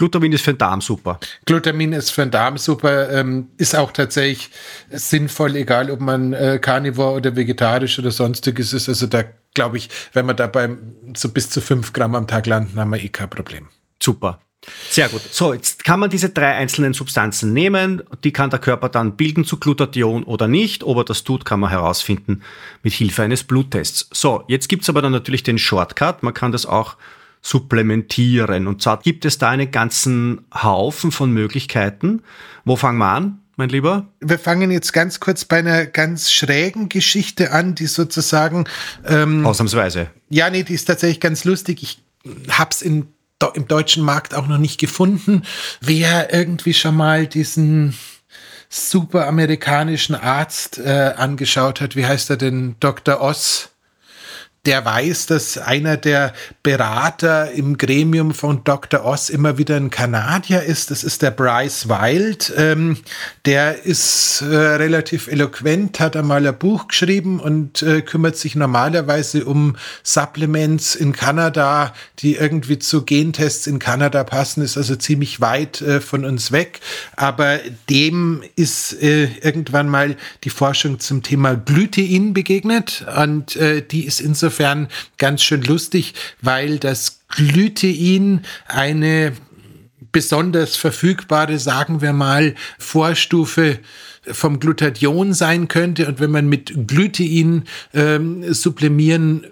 Glutamin 0.02 0.34
ist 0.34 0.42
für 0.42 0.54
den 0.54 0.58
Darm 0.58 0.82
super. 0.82 1.20
Glutamin 1.46 1.94
ist 1.94 2.10
für 2.10 2.22
den 2.24 2.32
Darm 2.32 2.58
super, 2.58 3.12
ähm, 3.12 3.50
ist 3.58 3.76
auch 3.76 3.92
tatsächlich 3.92 4.50
sinnvoll, 4.90 5.56
egal 5.56 5.92
ob 5.92 6.00
man 6.00 6.34
äh, 6.34 6.58
Carnivore 6.60 7.18
oder 7.18 7.36
vegetarisch 7.36 8.00
oder 8.00 8.10
sonstiges 8.10 8.74
ist. 8.74 8.90
Also 8.90 9.06
da 9.06 9.24
glaube 9.54 9.78
ich, 9.78 9.90
wenn 10.14 10.26
wir 10.26 10.34
dabei 10.34 10.72
so 11.16 11.30
bis 11.30 11.52
zu 11.52 11.62
fünf 11.62 11.94
Gramm 11.94 12.16
am 12.16 12.26
Tag 12.26 12.48
landen, 12.48 12.80
haben 12.80 12.90
wir 12.90 13.00
eh 13.00 13.10
kein 13.10 13.30
Problem. 13.30 13.68
Super. 14.02 14.40
Sehr 14.90 15.08
gut. 15.08 15.22
So, 15.22 15.54
jetzt 15.54 15.84
kann 15.84 16.00
man 16.00 16.10
diese 16.10 16.30
drei 16.30 16.56
einzelnen 16.56 16.94
Substanzen 16.96 17.54
nehmen. 17.54 18.02
Die 18.24 18.34
kann 18.34 18.50
der 18.50 18.58
Körper 18.58 18.90
dann 18.90 19.16
bilden 19.16 19.46
zu 19.46 19.58
Glutathion 19.58 20.24
oder 20.24 20.48
nicht. 20.48 20.84
Ob 20.84 20.98
er 20.98 21.04
das 21.04 21.24
tut, 21.24 21.46
kann 21.46 21.60
man 21.60 21.70
herausfinden 21.70 22.42
mit 22.82 22.94
Hilfe 22.94 23.22
eines 23.22 23.44
Bluttests. 23.44 24.10
So, 24.12 24.46
jetzt 24.48 24.68
gibt's 24.68 24.90
aber 24.90 25.04
dann 25.04 25.12
natürlich 25.12 25.44
den 25.44 25.60
Shortcut. 25.60 26.24
Man 26.24 26.34
kann 26.34 26.52
das 26.52 26.66
auch 26.66 26.96
supplementieren. 27.42 28.68
Und 28.68 28.82
zwar 28.82 29.00
gibt 29.00 29.26
es 29.26 29.38
da 29.38 29.50
einen 29.50 29.72
ganzen 29.72 30.46
Haufen 30.54 31.12
von 31.12 31.32
Möglichkeiten. 31.32 32.22
Wo 32.66 32.76
fangen 32.76 33.00
wir 33.00 33.10
an? 33.10 33.40
Mein 33.58 33.70
Lieber? 33.70 34.08
Wir 34.20 34.40
fangen 34.40 34.72
jetzt 34.72 34.94
ganz 34.94 35.20
kurz 35.20 35.46
bei 35.46 35.60
einer 35.60 35.86
ganz 35.86 36.32
schrägen 36.32 36.90
Geschichte 36.90 37.52
an, 37.52 37.76
die 37.76 37.88
sozusagen. 37.88 38.66
Ähm, 39.06 39.46
Ausnahmsweise. 39.46 40.10
Ja, 40.30 40.50
nee, 40.50 40.64
die 40.64 40.74
ist 40.74 40.86
tatsächlich 40.86 41.20
ganz 41.20 41.44
lustig. 41.44 41.84
Ich 41.84 42.02
hab's 42.50 42.82
in, 42.82 43.08
im 43.56 43.68
deutschen 43.68 44.04
Markt 44.04 44.34
auch 44.34 44.48
noch 44.48 44.58
nicht 44.58 44.80
gefunden. 44.80 45.44
Wer 45.82 46.34
irgendwie 46.34 46.74
schon 46.74 46.96
mal 46.96 47.28
diesen 47.28 47.96
super 48.70 49.28
amerikanischen 49.28 50.16
Arzt 50.16 50.80
äh, 50.80 51.14
angeschaut 51.18 51.82
hat, 51.82 51.96
wie 51.96 52.06
heißt 52.06 52.30
er 52.30 52.38
denn? 52.38 52.78
Dr. 52.80 53.20
Oss 53.20 53.70
der 54.68 54.86
weiß, 54.86 55.26
dass 55.26 55.58
einer 55.58 55.98
der 55.98 56.34
Berater 56.62 57.52
im 57.52 57.80
Gremium 57.80 58.32
von 58.32 58.64
Dr. 58.64 59.04
Oz 59.04 59.30
immer 59.30 59.58
wieder 59.58 59.76
ein 59.76 59.90
Kanadier 59.90 60.62
ist. 60.62 60.92
Das 60.92 61.04
ist 61.04 61.24
der 61.24 61.32
Bryce 61.32 61.90
Wild. 61.90 62.54
Ähm, 62.56 62.98
der 63.46 63.86
ist 63.86 64.42
äh, 64.42 64.56
relativ 64.56 65.28
eloquent, 65.28 66.00
hat 66.00 66.16
einmal 66.16 66.46
ein 66.46 66.60
Buch 66.60 66.88
geschrieben 66.90 67.40
und 67.40 67.82
äh, 67.82 68.04
kümmert 68.04 68.38
sich 68.38 68.56
normalerweise 68.56 69.46
um 69.46 69.78
Supplements 70.04 70.94
in 70.94 71.14
Kanada, 71.14 71.96
die 72.20 72.36
irgendwie 72.36 72.78
zu 72.78 73.04
Gentests 73.04 73.66
in 73.66 73.80
Kanada 73.80 74.24
passen, 74.24 74.62
ist 74.62 74.78
also 74.78 74.96
ziemlich 74.96 75.42
weit 75.42 75.82
äh, 75.82 76.00
von 76.00 76.24
uns 76.24 76.52
weg. 76.52 76.82
Aber 77.16 77.58
dem 77.90 78.44
ist 78.56 78.94
äh, 79.02 79.28
irgendwann 79.42 79.90
mal 79.90 80.18
die 80.44 80.52
Forschung 80.52 81.00
zum 81.00 81.24
Thema 81.24 81.56
Glutein 81.56 82.36
begegnet 82.36 83.08
und 83.18 83.56
äh, 83.56 83.82
die 83.82 84.06
ist 84.06 84.22
insofern 84.22 84.51
insofern 84.52 84.90
ganz 85.18 85.44
schön 85.44 85.64
lustig, 85.64 86.14
weil 86.42 86.78
das 86.78 87.22
Glytein 87.30 88.42
eine 88.68 89.32
besonders 90.12 90.76
verfügbare, 90.76 91.58
sagen 91.58 92.02
wir 92.02 92.12
mal, 92.12 92.56
Vorstufe 92.78 93.80
vom 94.24 94.60
Glutathion 94.60 95.34
sein 95.34 95.70
könnte. 95.70 96.06
Und 96.08 96.20
wenn 96.20 96.32
man 96.32 96.50
mit 96.50 96.86
Glytein 96.86 97.64
ähm, 97.94 98.54
sublimieren 98.54 99.46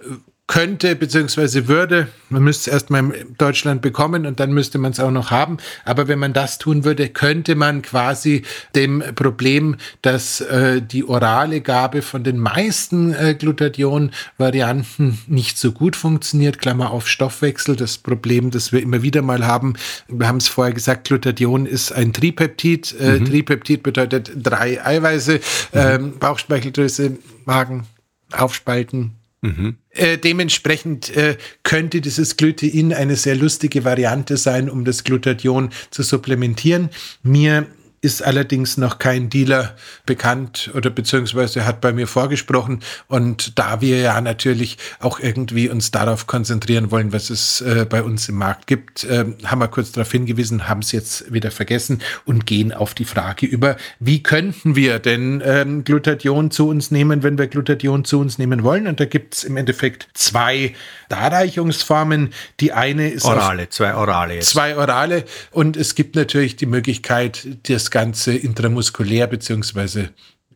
könnte 0.50 0.96
beziehungsweise 0.96 1.68
würde. 1.68 2.08
Man 2.30 2.44
müsste 2.44 2.72
es 2.72 2.74
erstmal 2.74 3.02
in 3.12 3.36
Deutschland 3.38 3.84
bekommen 3.84 4.26
und 4.26 4.40
dann 4.40 4.52
müsste 4.52 4.80
man 4.80 4.92
es 4.92 5.00
auch 5.00 5.12
noch 5.12 5.30
haben. 5.30 5.58
Aber 5.86 6.08
wenn 6.08 6.18
man 6.18 6.34
das 6.34 6.58
tun 6.58 6.84
würde, 6.84 7.08
könnte 7.08 7.54
man 7.54 7.84
quasi 7.84 8.42
dem 8.74 9.04
Problem, 9.14 9.76
dass 10.02 10.42
äh, 10.42 10.82
die 10.82 11.08
orale 11.08 11.62
Gabe 11.62 12.02
von 12.02 12.24
den 12.24 12.40
meisten 12.40 13.14
äh, 13.14 13.36
Glutathion-Varianten 13.38 15.20
nicht 15.28 15.60
so 15.60 15.72
gut 15.72 15.96
funktioniert, 15.96 16.58
Klammer 16.58 16.90
auf 16.90 17.08
Stoffwechsel, 17.08 17.76
das 17.76 18.00
Problem, 18.00 18.50
das 18.50 18.72
wir 18.72 18.82
immer 18.82 19.04
wieder 19.04 19.22
mal 19.22 19.46
haben. 19.46 19.76
Wir 20.08 20.28
haben 20.28 20.38
es 20.38 20.48
vorher 20.48 20.74
gesagt, 20.74 21.08
Glutathion 21.08 21.68
ist 21.68 21.92
ein 21.92 22.12
Tripeptid. 22.12 22.96
Äh, 23.00 23.20
mhm. 23.20 23.26
Tripeptid 23.26 23.84
bedeutet 23.84 24.32
drei 24.36 24.84
Eiweiße, 24.84 25.34
mhm. 25.34 25.40
ähm, 25.74 26.14
Bauchspeicheldrüse, 26.20 27.20
Magen, 27.46 27.86
Aufspalten, 28.32 29.19
Mhm. 29.42 29.78
Äh, 29.92 30.18
dementsprechend 30.18 31.16
äh, 31.16 31.38
könnte 31.64 32.02
dieses 32.02 32.36
Glutein 32.36 32.94
eine 32.94 33.16
sehr 33.16 33.36
lustige 33.36 33.86
Variante 33.86 34.36
sein, 34.36 34.70
um 34.70 34.84
das 34.84 35.04
Glutathion 35.06 35.70
zu 35.92 36.04
supplementieren. 36.04 36.90
Mir 37.24 37.68
ist 38.02 38.24
allerdings 38.24 38.78
noch 38.78 38.98
kein 38.98 39.30
Dealer 39.30 39.76
bekannt 40.06 40.72
oder 40.74 40.90
beziehungsweise 40.90 41.66
hat 41.66 41.82
bei 41.82 41.92
mir 41.92 42.08
vorgesprochen. 42.08 42.82
Und 43.08 43.60
da 43.60 43.82
wir 43.82 44.00
ja 44.00 44.20
natürlich 44.22 44.78
auch 45.00 45.20
irgendwie 45.20 45.70
uns 45.70 45.92
darauf 45.92 46.26
konzentrieren 46.26 46.92
wollen, 46.92 47.12
was 47.12 47.30
es 47.30 47.62
äh, 47.62 47.86
bei 47.90 48.02
uns 48.02 48.30
im 48.30 48.36
Markt 48.36 48.68
gibt, 48.68 49.04
äh, 49.04 49.26
haben 49.46 49.60
wir 49.60 49.68
kurz 49.68 49.92
darauf 49.92 50.12
hingewiesen, 50.12 50.68
haben 50.68 50.80
es 50.80 50.92
jetzt 50.92 51.32
wieder 51.34 51.52
vergessen 51.52 52.02
und 52.26 52.46
gehen 52.46 52.72
auf 52.72 52.94
die 52.94 53.06
Frage 53.06 53.46
über, 53.46 53.76
wie 54.00 54.24
könnten 54.24 54.76
wir 54.76 55.00
denn 55.00 55.42
ähm, 55.46 55.84
Glutathion 55.84 56.52
zu 56.52 56.70
uns 56.70 56.92
nehmen, 56.92 57.24
wenn 57.24 57.38
wir 57.38 57.48
Glutathion 57.48 58.06
zu 58.06 58.20
uns 58.20 58.38
nehmen 58.38 58.64
wollen. 58.64 58.88
Und 58.88 59.00
da 59.00 59.06
gibt 59.06 59.36
es 59.36 59.44
im 59.44 59.58
Endeffekt 59.58 60.08
zwei 60.14 60.74
Darreichungsformen. 61.10 62.30
Die 62.60 62.72
eine 62.72 63.10
ist 63.10 63.26
orale, 63.26 63.70
zwei 63.70 63.94
orale. 63.94 64.36
Jetzt. 64.36 64.50
Zwei 64.50 64.78
orale. 64.78 65.26
Und 65.52 65.76
es 65.76 65.96
gibt 65.96 66.16
natürlich 66.16 66.56
die 66.56 66.66
Möglichkeit, 66.66 67.48
das 67.64 67.89
Ganze 67.90 68.36
intramuskulär 68.36 69.28
beziehungsweise 69.28 70.10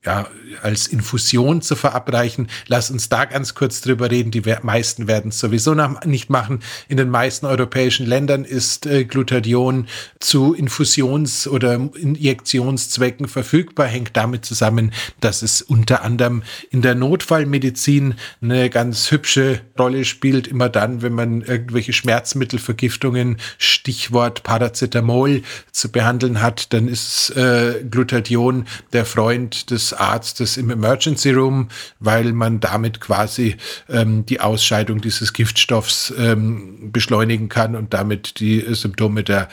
ja, 0.06 0.28
als 0.62 0.88
Infusion 0.88 1.62
zu 1.62 1.76
verabreichen. 1.76 2.50
Lass 2.68 2.92
uns 2.92 3.08
da 3.08 3.26
ganz 3.26 3.56
kurz 3.56 3.82
drüber 3.82 4.12
reden. 4.12 4.32
Die 4.32 4.44
meisten 4.62 5.08
werden 5.08 5.30
es 5.30 5.40
sowieso 5.40 5.74
nicht 6.06 6.30
machen. 6.30 6.60
In 6.90 6.98
den 6.98 7.10
meisten 7.10 7.46
europäischen 7.46 8.06
Ländern 8.06 8.44
ist 8.44 8.86
äh, 8.86 9.06
Glutathion 9.06 9.88
zu 10.20 10.54
Infusions- 10.54 11.48
oder 11.48 11.76
Injektionszwecken 11.76 13.28
verfügbar. 13.28 13.88
Hängt 13.88 14.18
damit 14.18 14.46
zusammen, 14.46 14.92
dass 15.22 15.42
es 15.42 15.62
unter 15.62 16.04
anderem 16.04 16.44
in 16.70 16.82
der 16.82 16.96
Notfallmedizin 16.96 18.16
eine 18.42 18.70
ganz 18.70 19.10
hübsche 19.10 19.62
Rolle 19.80 20.04
spielt. 20.04 20.48
Immer 20.48 20.68
dann, 20.68 21.02
wenn 21.02 21.14
man 21.14 21.42
irgendwelche 21.42 21.94
Schmerzmittelvergiftungen, 21.94 23.38
Stichwort 23.58 24.44
Paracetamol, 24.44 25.44
zu 25.72 25.92
behandeln 25.92 26.42
hat, 26.42 26.74
dann 26.74 26.88
ist 26.88 27.30
äh, 27.38 27.84
Glutathion 27.90 28.66
der 28.92 29.06
Freund 29.06 29.72
des 29.72 29.93
Arztes 29.94 30.58
im 30.58 30.70
Emergency 30.70 31.32
Room, 31.32 31.70
weil 32.00 32.34
man 32.34 32.60
damit 32.60 33.00
quasi 33.00 33.56
ähm, 33.90 34.26
die 34.26 34.40
Ausscheidung 34.40 35.02
dieses 35.02 35.34
Giftstoffs 35.34 36.14
ähm, 36.18 36.92
beschleunigen 36.92 37.50
kann 37.50 37.76
und 37.76 37.94
damit 37.94 38.40
die 38.40 38.64
Symptome 38.74 39.24
der 39.24 39.50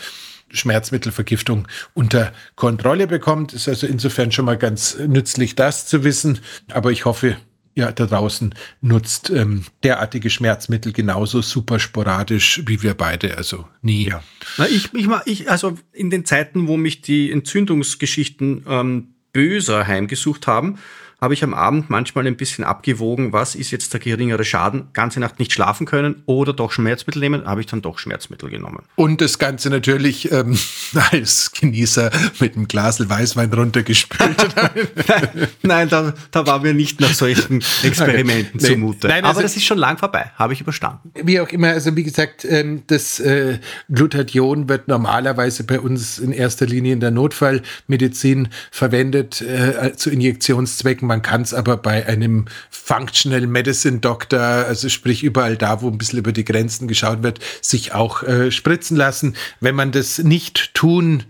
Schmerzmittelvergiftung 0.53 1.69
unter 1.95 2.33
Kontrolle 2.57 3.07
bekommt. 3.07 3.53
Ist 3.53 3.69
also 3.69 3.87
insofern 3.87 4.33
schon 4.33 4.45
mal 4.45 4.59
ganz 4.59 4.99
nützlich, 4.99 5.55
das 5.55 5.87
zu 5.87 6.05
wissen. 6.05 6.41
Aber 6.69 6.91
ich 6.91 7.05
hoffe, 7.05 7.37
ihr 7.75 7.93
da 7.93 8.07
draußen 8.07 8.55
nutzt 8.81 9.31
ähm, 9.31 9.65
derartige 9.83 10.31
Schmerzmittel 10.31 10.93
genauso 10.93 11.41
super 11.43 11.79
sporadisch 11.79 12.63
wie 12.67 12.83
wir 12.83 12.95
beide. 12.95 13.37
Also 13.37 13.67
nie. 13.83 14.09
Ja. 14.09 14.23
Na, 14.59 14.67
ich, 14.67 14.93
ich, 14.95 15.09
ich, 15.27 15.51
also 15.51 15.79
in 15.93 16.11
den 16.11 16.25
Zeiten, 16.25 16.69
wo 16.69 16.77
mich 16.77 17.01
die 17.03 17.31
Entzündungsgeschichten 17.31 18.65
ähm, 18.69 19.15
böser 19.33 19.87
heimgesucht 19.87 20.47
haben, 20.47 20.79
habe 21.21 21.35
ich 21.35 21.45
am 21.45 21.55
Abend 21.55 21.91
manchmal 21.91 22.27
ein 22.27 22.37
bisschen 22.37 22.65
abgewogen, 22.65 23.33
was 23.33 23.55
ist 23.55 23.71
jetzt 23.71 23.93
der 23.93 24.01
geringere 24.01 24.45
Schaden, 24.45 24.89
ganze 24.93 25.21
Nacht 25.21 25.39
nicht 25.39 25.53
schlafen 25.53 25.87
können 25.87 26.23
oder 26.27 26.53
doch 26.53 26.73
Schmerzmittel 26.73 27.21
nehmen, 27.21 27.45
habe 27.45 27.61
ich 27.61 27.67
dann 27.67 27.83
doch 27.83 27.99
Schmerzmittel 27.99 28.49
genommen. 28.49 28.83
Und 28.97 29.21
das 29.21 29.39
Ganze 29.39 29.71
natürlich 29.71 30.33
ähm, 30.33 30.59
als 31.13 31.53
Genießer 31.53 32.11
mit 32.39 32.57
einem 32.57 32.69
Glas 32.69 33.09
Weißwein 33.09 33.53
runtergespült. 33.53 34.55
nein, 35.63 35.89
da, 35.89 36.15
da 36.31 36.47
war 36.47 36.61
mir 36.61 36.75
nicht 36.75 37.01
nach 37.01 37.13
solchen 37.13 37.63
Experimenten 37.83 38.61
okay. 38.61 38.73
zumute. 38.73 39.09
Nein, 39.09 39.25
also, 39.25 39.39
Aber 39.39 39.43
das 39.43 39.57
ist 39.57 39.65
schon 39.65 39.79
lang 39.79 39.99
vorbei, 39.99 40.31
habe 40.37 40.53
ich 40.53 40.61
überstanden. 40.61 41.11
Wie 41.23 41.41
auch 41.41 41.49
immer, 41.49 41.69
also 41.69 41.97
wie 41.97 42.03
gesagt, 42.03 42.45
ähm, 42.45 42.83
das 42.87 43.21
äh, 43.21 43.59
Glutathion 43.91 44.69
wird 44.69 44.89
normalerweise 44.89 45.65
bei 45.65 45.81
uns 45.81 46.19
in 46.19 46.33
erster 46.33 46.67
Linie 46.67 46.95
in 46.95 47.01
der 47.01 47.11
Notfallmedizin 47.11 48.49
verwendet 48.71 49.41
äh, 49.43 49.93
zu 49.97 50.11
Injektionszwecken 50.11 51.10
man 51.11 51.23
kann 51.23 51.43
es 51.43 51.53
aber 51.53 51.77
bei 51.77 52.07
einem 52.07 52.45
Functional 52.71 53.49
Medicine 53.49 53.99
Doktor, 53.99 54.41
also 54.41 54.89
sprich 54.89 55.25
überall 55.25 55.57
da, 55.57 55.83
wo 55.83 55.89
ein 55.89 55.99
bisschen 55.99 56.21
über 56.21 56.31
die 56.31 56.45
Grenzen 56.45 56.87
geschaut 56.87 57.25
wird, 57.25 57.41
sich 57.61 57.93
auch 57.93 58.23
äh, 58.23 58.53
spritzen 58.53 58.97
lassen. 58.97 59.35
Wenn 59.59 59.75
man 59.75 59.91
das 59.91 60.19
nicht 60.19 60.73
tun 60.73 61.25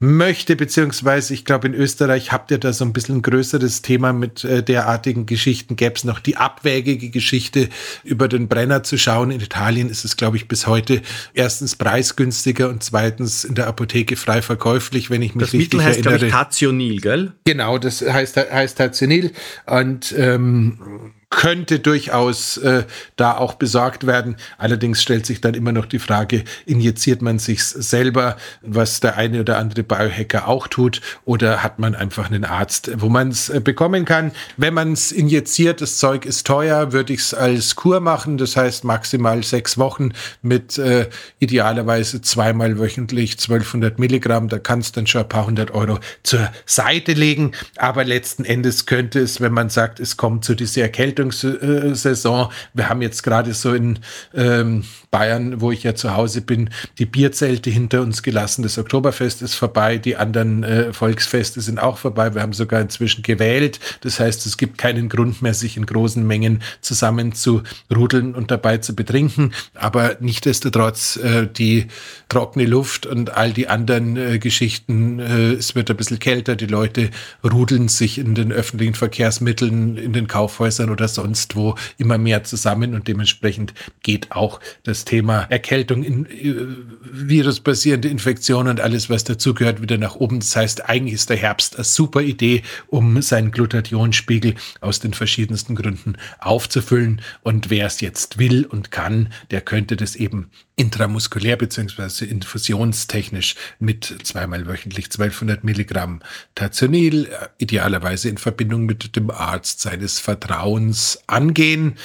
möchte, 0.00 0.54
beziehungsweise 0.54 1.34
ich 1.34 1.44
glaube, 1.44 1.66
in 1.66 1.74
Österreich 1.74 2.30
habt 2.30 2.52
ihr 2.52 2.58
da 2.58 2.72
so 2.72 2.84
ein 2.84 2.92
bisschen 2.92 3.16
ein 3.16 3.22
größeres 3.22 3.82
Thema 3.82 4.12
mit 4.12 4.44
äh, 4.44 4.62
derartigen 4.62 5.26
Geschichten. 5.26 5.74
Gäbe 5.74 5.96
es 5.96 6.04
noch 6.04 6.20
die 6.20 6.36
abwägige 6.36 7.10
Geschichte, 7.10 7.68
über 8.04 8.28
den 8.28 8.46
Brenner 8.46 8.84
zu 8.84 8.96
schauen. 8.96 9.32
In 9.32 9.40
Italien 9.40 9.90
ist 9.90 10.04
es, 10.04 10.16
glaube 10.16 10.36
ich, 10.36 10.46
bis 10.46 10.68
heute 10.68 11.02
erstens 11.34 11.74
preisgünstiger 11.74 12.68
und 12.68 12.84
zweitens 12.84 13.44
in 13.44 13.56
der 13.56 13.66
Apotheke 13.66 14.14
frei 14.16 14.40
verkäuflich, 14.40 15.10
wenn 15.10 15.22
ich 15.22 15.34
mich 15.34 15.46
das 15.46 15.52
richtig 15.52 15.72
Mittel 15.72 15.86
heißt, 15.86 16.06
erinnere. 16.06 16.26
Das 16.26 16.30
Tationil, 16.30 17.00
gell? 17.00 17.32
Genau, 17.44 17.78
das 17.78 18.00
heißt, 18.00 18.36
heißt 18.36 18.78
Tationil. 18.78 19.32
Und 19.66 20.14
ähm, 20.16 21.12
könnte 21.30 21.78
durchaus 21.78 22.56
äh, 22.56 22.84
da 23.16 23.36
auch 23.36 23.54
besorgt 23.54 24.06
werden. 24.06 24.36
Allerdings 24.56 25.02
stellt 25.02 25.26
sich 25.26 25.40
dann 25.40 25.54
immer 25.54 25.72
noch 25.72 25.84
die 25.84 25.98
Frage, 25.98 26.42
injiziert 26.64 27.20
man 27.20 27.38
sich 27.38 27.62
selber, 27.64 28.36
was 28.62 29.00
der 29.00 29.16
eine 29.16 29.40
oder 29.40 29.58
andere 29.58 29.82
Biohacker 29.82 30.48
auch 30.48 30.68
tut, 30.68 31.02
oder 31.26 31.62
hat 31.62 31.78
man 31.78 31.94
einfach 31.94 32.30
einen 32.30 32.44
Arzt, 32.44 32.90
wo 32.96 33.08
man 33.08 33.28
es 33.28 33.50
äh, 33.50 33.60
bekommen 33.60 34.04
kann. 34.04 34.32
Wenn 34.56 34.72
man 34.72 34.92
es 34.92 35.12
injiziert, 35.12 35.82
das 35.82 35.98
Zeug 35.98 36.24
ist 36.24 36.46
teuer, 36.46 36.92
würde 36.92 37.12
ich 37.12 37.20
es 37.20 37.34
als 37.34 37.76
Kur 37.76 38.00
machen, 38.00 38.38
das 38.38 38.56
heißt 38.56 38.84
maximal 38.84 39.42
sechs 39.42 39.76
Wochen 39.76 40.12
mit 40.40 40.78
äh, 40.78 41.08
idealerweise 41.40 42.22
zweimal 42.22 42.78
wöchentlich 42.78 43.32
1200 43.32 43.98
Milligramm. 43.98 44.48
Da 44.48 44.58
kannst 44.58 44.96
dann 44.96 45.06
schon 45.06 45.22
ein 45.22 45.28
paar 45.28 45.46
hundert 45.46 45.72
Euro 45.72 45.98
zur 46.22 46.50
Seite 46.64 47.12
legen. 47.12 47.52
Aber 47.76 48.04
letzten 48.04 48.44
Endes 48.44 48.86
könnte 48.86 49.20
es, 49.20 49.40
wenn 49.40 49.52
man 49.52 49.68
sagt, 49.68 50.00
es 50.00 50.16
kommt 50.16 50.44
zu 50.44 50.54
dieser 50.54 50.82
Erkältung, 50.82 51.17
Veranstaltungssaison. 51.18 52.48
Wir 52.74 52.88
haben 52.88 53.02
jetzt 53.02 53.22
gerade 53.22 53.52
so 53.54 53.74
in 53.74 53.98
ähm, 54.34 54.84
Bayern, 55.10 55.60
wo 55.60 55.72
ich 55.72 55.82
ja 55.82 55.94
zu 55.94 56.14
Hause 56.14 56.42
bin, 56.42 56.70
die 56.98 57.06
Bierzelte 57.06 57.70
hinter 57.70 58.02
uns 58.02 58.22
gelassen. 58.22 58.62
Das 58.62 58.78
Oktoberfest 58.78 59.42
ist 59.42 59.54
vorbei, 59.54 59.98
die 59.98 60.16
anderen 60.16 60.64
äh, 60.64 60.92
Volksfeste 60.92 61.60
sind 61.60 61.78
auch 61.78 61.98
vorbei. 61.98 62.34
Wir 62.34 62.42
haben 62.42 62.52
sogar 62.52 62.80
inzwischen 62.80 63.22
gewählt. 63.22 63.80
Das 64.02 64.20
heißt, 64.20 64.46
es 64.46 64.56
gibt 64.56 64.78
keinen 64.78 65.08
Grund 65.08 65.42
mehr, 65.42 65.54
sich 65.54 65.76
in 65.76 65.86
großen 65.86 66.26
Mengen 66.26 66.62
zusammen 66.80 67.32
zu 67.32 67.62
rudeln 67.94 68.34
und 68.34 68.50
dabei 68.50 68.78
zu 68.78 68.94
betrinken. 68.94 69.52
Aber 69.74 70.16
nichtdestotrotz 70.20 71.16
äh, 71.16 71.46
die 71.46 71.86
trockene 72.28 72.66
Luft 72.66 73.06
und 73.06 73.34
all 73.34 73.52
die 73.52 73.68
anderen 73.68 74.16
äh, 74.16 74.38
Geschichten, 74.38 75.18
äh, 75.18 75.52
es 75.52 75.74
wird 75.74 75.90
ein 75.90 75.96
bisschen 75.96 76.18
kälter, 76.18 76.54
die 76.54 76.66
Leute 76.66 77.10
rudeln 77.42 77.88
sich 77.88 78.18
in 78.18 78.34
den 78.34 78.52
öffentlichen 78.52 78.94
Verkehrsmitteln, 78.94 79.96
in 79.96 80.12
den 80.12 80.26
Kaufhäusern 80.26 80.90
oder 80.90 81.07
sonst 81.08 81.56
wo 81.56 81.74
immer 81.96 82.18
mehr 82.18 82.44
zusammen 82.44 82.94
und 82.94 83.08
dementsprechend 83.08 83.74
geht 84.02 84.32
auch 84.32 84.60
das 84.82 85.04
Thema 85.04 85.42
Erkältung, 85.50 86.02
in, 86.02 86.26
äh, 86.26 86.54
virusbasierende 87.02 88.08
Infektionen 88.08 88.68
und 88.68 88.80
alles, 88.80 89.10
was 89.10 89.24
dazugehört, 89.24 89.82
wieder 89.82 89.98
nach 89.98 90.16
oben. 90.16 90.40
Das 90.40 90.54
heißt, 90.56 90.88
eigentlich 90.88 91.14
ist 91.14 91.30
der 91.30 91.36
Herbst 91.36 91.76
eine 91.76 91.84
super 91.84 92.20
Idee, 92.20 92.62
um 92.86 93.20
seinen 93.22 93.50
Glutathionspiegel 93.50 94.54
aus 94.80 95.00
den 95.00 95.14
verschiedensten 95.14 95.74
Gründen 95.74 96.16
aufzufüllen. 96.38 97.20
Und 97.42 97.70
wer 97.70 97.86
es 97.86 98.00
jetzt 98.00 98.38
will 98.38 98.64
und 98.64 98.90
kann, 98.90 99.32
der 99.50 99.60
könnte 99.60 99.96
das 99.96 100.16
eben 100.16 100.50
intramuskulär 100.78 101.56
beziehungsweise 101.56 102.24
infusionstechnisch 102.24 103.56
mit 103.80 104.14
zweimal 104.22 104.66
wöchentlich 104.66 105.06
1200 105.06 105.64
Milligramm 105.64 106.20
Tazonil, 106.54 107.26
äh, 107.26 107.48
idealerweise 107.58 108.28
in 108.28 108.38
Verbindung 108.38 108.86
mit 108.86 109.16
dem 109.16 109.30
Arzt 109.30 109.80
seines 109.80 110.20
Vertrauens 110.20 111.18
angehen. 111.26 111.96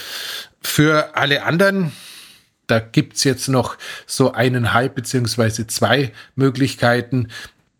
Für 0.61 1.15
alle 1.15 1.43
anderen 1.43 1.91
da 2.67 2.79
gibt's 2.79 3.25
jetzt 3.25 3.49
noch 3.49 3.77
so 4.07 4.31
eineinhalb 4.31 4.95
beziehungsweise 4.95 5.67
zwei 5.67 6.13
Möglichkeiten 6.35 7.27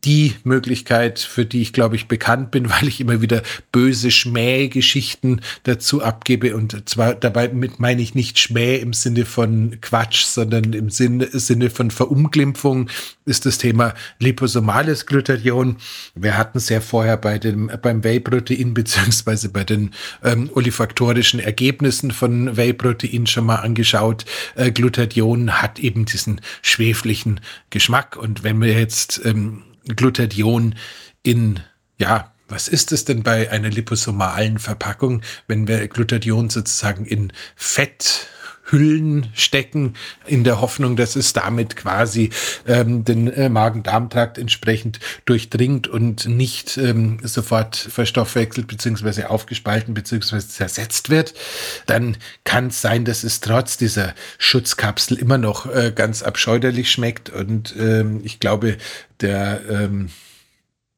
die 0.06 0.36
Möglichkeit, 0.44 1.20
für 1.20 1.46
die 1.46 1.62
ich 1.62 1.74
glaube 1.74 1.96
ich 1.96 2.08
bekannt 2.08 2.52
bin, 2.52 2.70
weil 2.70 2.88
ich 2.88 3.00
immer 3.00 3.22
wieder 3.22 3.42
böse 3.72 4.12
Schmähgeschichten 4.12 5.42
dazu 5.64 6.02
abgebe. 6.02 6.56
Und 6.56 6.90
zwar 6.90 7.16
dabei 7.16 7.50
mit 7.50 7.80
meine 7.80 8.02
ich 8.02 8.16
nicht 8.16 8.40
Schmäh 8.40 8.78
im 8.78 8.94
Sinne 8.94 9.26
von 9.26 9.78
Quatsch, 9.82 10.26
sondern 10.26 10.74
im 10.74 10.90
Sinne, 10.90 11.28
Sinne 11.32 11.70
von 11.70 11.92
Verunglimpfung 11.92 12.90
ist 13.26 13.46
das 13.46 13.58
Thema 13.58 13.94
liposomales 14.20 15.06
Glutathion. 15.06 15.78
Wir 16.16 16.38
hatten 16.38 16.58
es 16.58 16.70
ja 16.70 16.82
vorher 16.82 17.18
bei 17.18 17.40
dem, 17.40 17.72
beim 17.82 18.04
Whey-Protein 18.04 18.74
beziehungsweise 18.74 19.50
bei 19.50 19.64
den 19.64 19.92
ähm, 20.24 20.50
olifaktorischen 20.54 21.40
Ergebnissen 21.40 22.12
von 22.12 22.58
Whey-Protein 22.58 23.28
schon 23.28 23.46
mal 23.46 23.58
angeschaut. 23.58 24.26
Äh, 24.56 24.72
Glutathion 24.72 25.62
hat 25.62 25.80
eben 25.80 26.06
diesen 26.06 26.42
schweflichen 26.62 27.40
Geschmack. 27.70 28.18
Und 28.18 28.44
wenn 28.44 28.62
wir 28.62 28.74
jetzt 28.74 29.22
ähm, 29.24 29.64
Glutathion 29.88 30.76
in, 31.24 31.60
ja, 31.98 32.32
was 32.48 32.68
ist 32.68 32.92
es 32.92 33.06
denn 33.06 33.24
bei 33.24 33.50
einer 33.50 33.70
liposomalen 33.70 34.60
Verpackung, 34.60 35.22
wenn 35.48 35.68
wir 35.68 35.88
Glutathion 35.88 36.50
sozusagen 36.50 37.06
in 37.06 37.34
Fett 37.56 38.28
Hüllen 38.66 39.28
stecken, 39.34 39.96
in 40.26 40.44
der 40.44 40.62
Hoffnung, 40.62 40.96
dass 40.96 41.16
es 41.16 41.34
damit 41.34 41.76
quasi 41.76 42.30
ähm, 42.68 43.04
den 43.04 43.28
äh, 43.28 43.50
Magen-Darm-Trakt 43.50 44.38
entsprechend 44.38 45.00
durchdringt 45.26 45.88
und 45.88 46.28
nicht 46.28 46.78
ähm, 46.78 47.20
sofort 47.24 47.76
verstoffwechselt 47.76 48.68
beziehungsweise 48.68 49.30
aufgespalten 49.30 49.94
beziehungsweise 49.94 50.48
zersetzt 50.48 51.10
wird, 51.10 51.34
dann 51.86 52.18
kann 52.46 52.68
es 52.68 52.82
sein, 52.82 53.06
dass 53.06 53.24
es 53.24 53.42
trotz 53.42 53.78
dieser 53.78 54.14
Schutzkapsel 54.38 55.18
immer 55.18 55.38
noch 55.38 55.66
äh, 55.66 55.92
ganz 55.94 56.24
abscheuerlich 56.24 56.92
schmeckt. 56.92 57.30
Und 57.30 57.76
ähm, 57.78 58.22
ich 58.24 58.40
glaube, 58.40 58.78
der 59.20 59.62
ähm, 59.70 60.10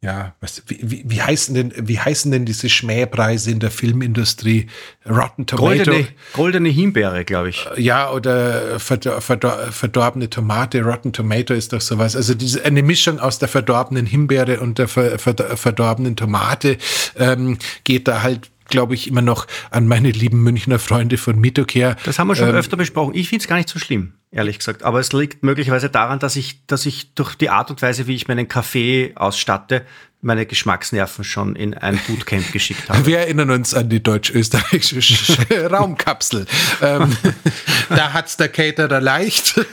ja, 0.05 0.35
was, 0.39 0.61
wie, 0.67 1.03
wie, 1.03 1.19
heißen 1.19 1.55
denn, 1.55 1.73
wie 1.75 1.99
heißen 1.99 2.31
denn 2.31 2.45
diese 2.45 2.69
Schmähpreise 2.69 3.49
in 3.49 3.59
der 3.59 3.71
Filmindustrie? 3.71 4.67
Rotten 5.09 5.47
Tomato. 5.47 5.77
Goldene, 5.77 6.07
goldene 6.33 6.69
Himbeere, 6.69 7.25
glaube 7.25 7.49
ich. 7.49 7.67
Ja, 7.77 8.11
oder 8.11 8.79
verdor, 8.79 9.19
verdor, 9.21 9.57
verdorbene 9.71 10.29
Tomate. 10.29 10.83
Rotten 10.83 11.11
Tomato 11.11 11.55
ist 11.55 11.73
doch 11.73 11.81
sowas. 11.81 12.15
Also 12.15 12.35
diese, 12.35 12.63
eine 12.63 12.83
Mischung 12.83 13.19
aus 13.19 13.39
der 13.39 13.47
verdorbenen 13.47 14.05
Himbeere 14.05 14.59
und 14.59 14.77
der 14.77 14.87
ver, 14.87 15.17
ver, 15.17 15.35
verdorbenen 15.57 16.15
Tomate 16.15 16.77
ähm, 17.17 17.57
geht 17.83 18.07
da 18.07 18.21
halt 18.21 18.51
glaube 18.67 18.95
ich, 18.95 19.07
immer 19.07 19.21
noch 19.21 19.47
an 19.71 19.87
meine 19.87 20.11
lieben 20.11 20.41
Münchner 20.43 20.79
Freunde 20.79 21.17
von 21.17 21.39
Mitocare. 21.39 21.95
Das 22.03 22.19
haben 22.19 22.27
wir 22.27 22.35
schon 22.35 22.49
ähm, 22.49 22.55
öfter 22.55 22.77
besprochen. 22.77 23.13
Ich 23.15 23.29
finde 23.29 23.43
es 23.43 23.47
gar 23.47 23.57
nicht 23.57 23.69
so 23.69 23.79
schlimm, 23.79 24.13
ehrlich 24.31 24.57
gesagt. 24.59 24.83
Aber 24.83 24.99
es 24.99 25.13
liegt 25.13 25.43
möglicherweise 25.43 25.89
daran, 25.89 26.19
dass 26.19 26.35
ich, 26.35 26.65
dass 26.67 26.85
ich 26.85 27.13
durch 27.13 27.35
die 27.35 27.49
Art 27.49 27.69
und 27.69 27.81
Weise, 27.81 28.07
wie 28.07 28.15
ich 28.15 28.27
meinen 28.27 28.47
Kaffee 28.47 29.13
ausstatte, 29.15 29.85
meine 30.21 30.45
Geschmacksnerven 30.47 31.23
schon 31.23 31.55
in 31.55 31.73
ein 31.75 31.99
Bootcamp 32.07 32.51
geschickt 32.51 32.89
habe. 32.89 33.05
Wir 33.05 33.19
erinnern 33.19 33.51
uns 33.51 33.73
an 33.73 33.89
die 33.89 34.01
deutsch-österreichische 34.01 35.69
Raumkapsel. 35.71 36.47
ähm, 36.81 37.15
da 37.89 38.13
hat's 38.13 38.35
der 38.35 38.49
Caterer 38.49 38.99
leicht. 39.01 39.55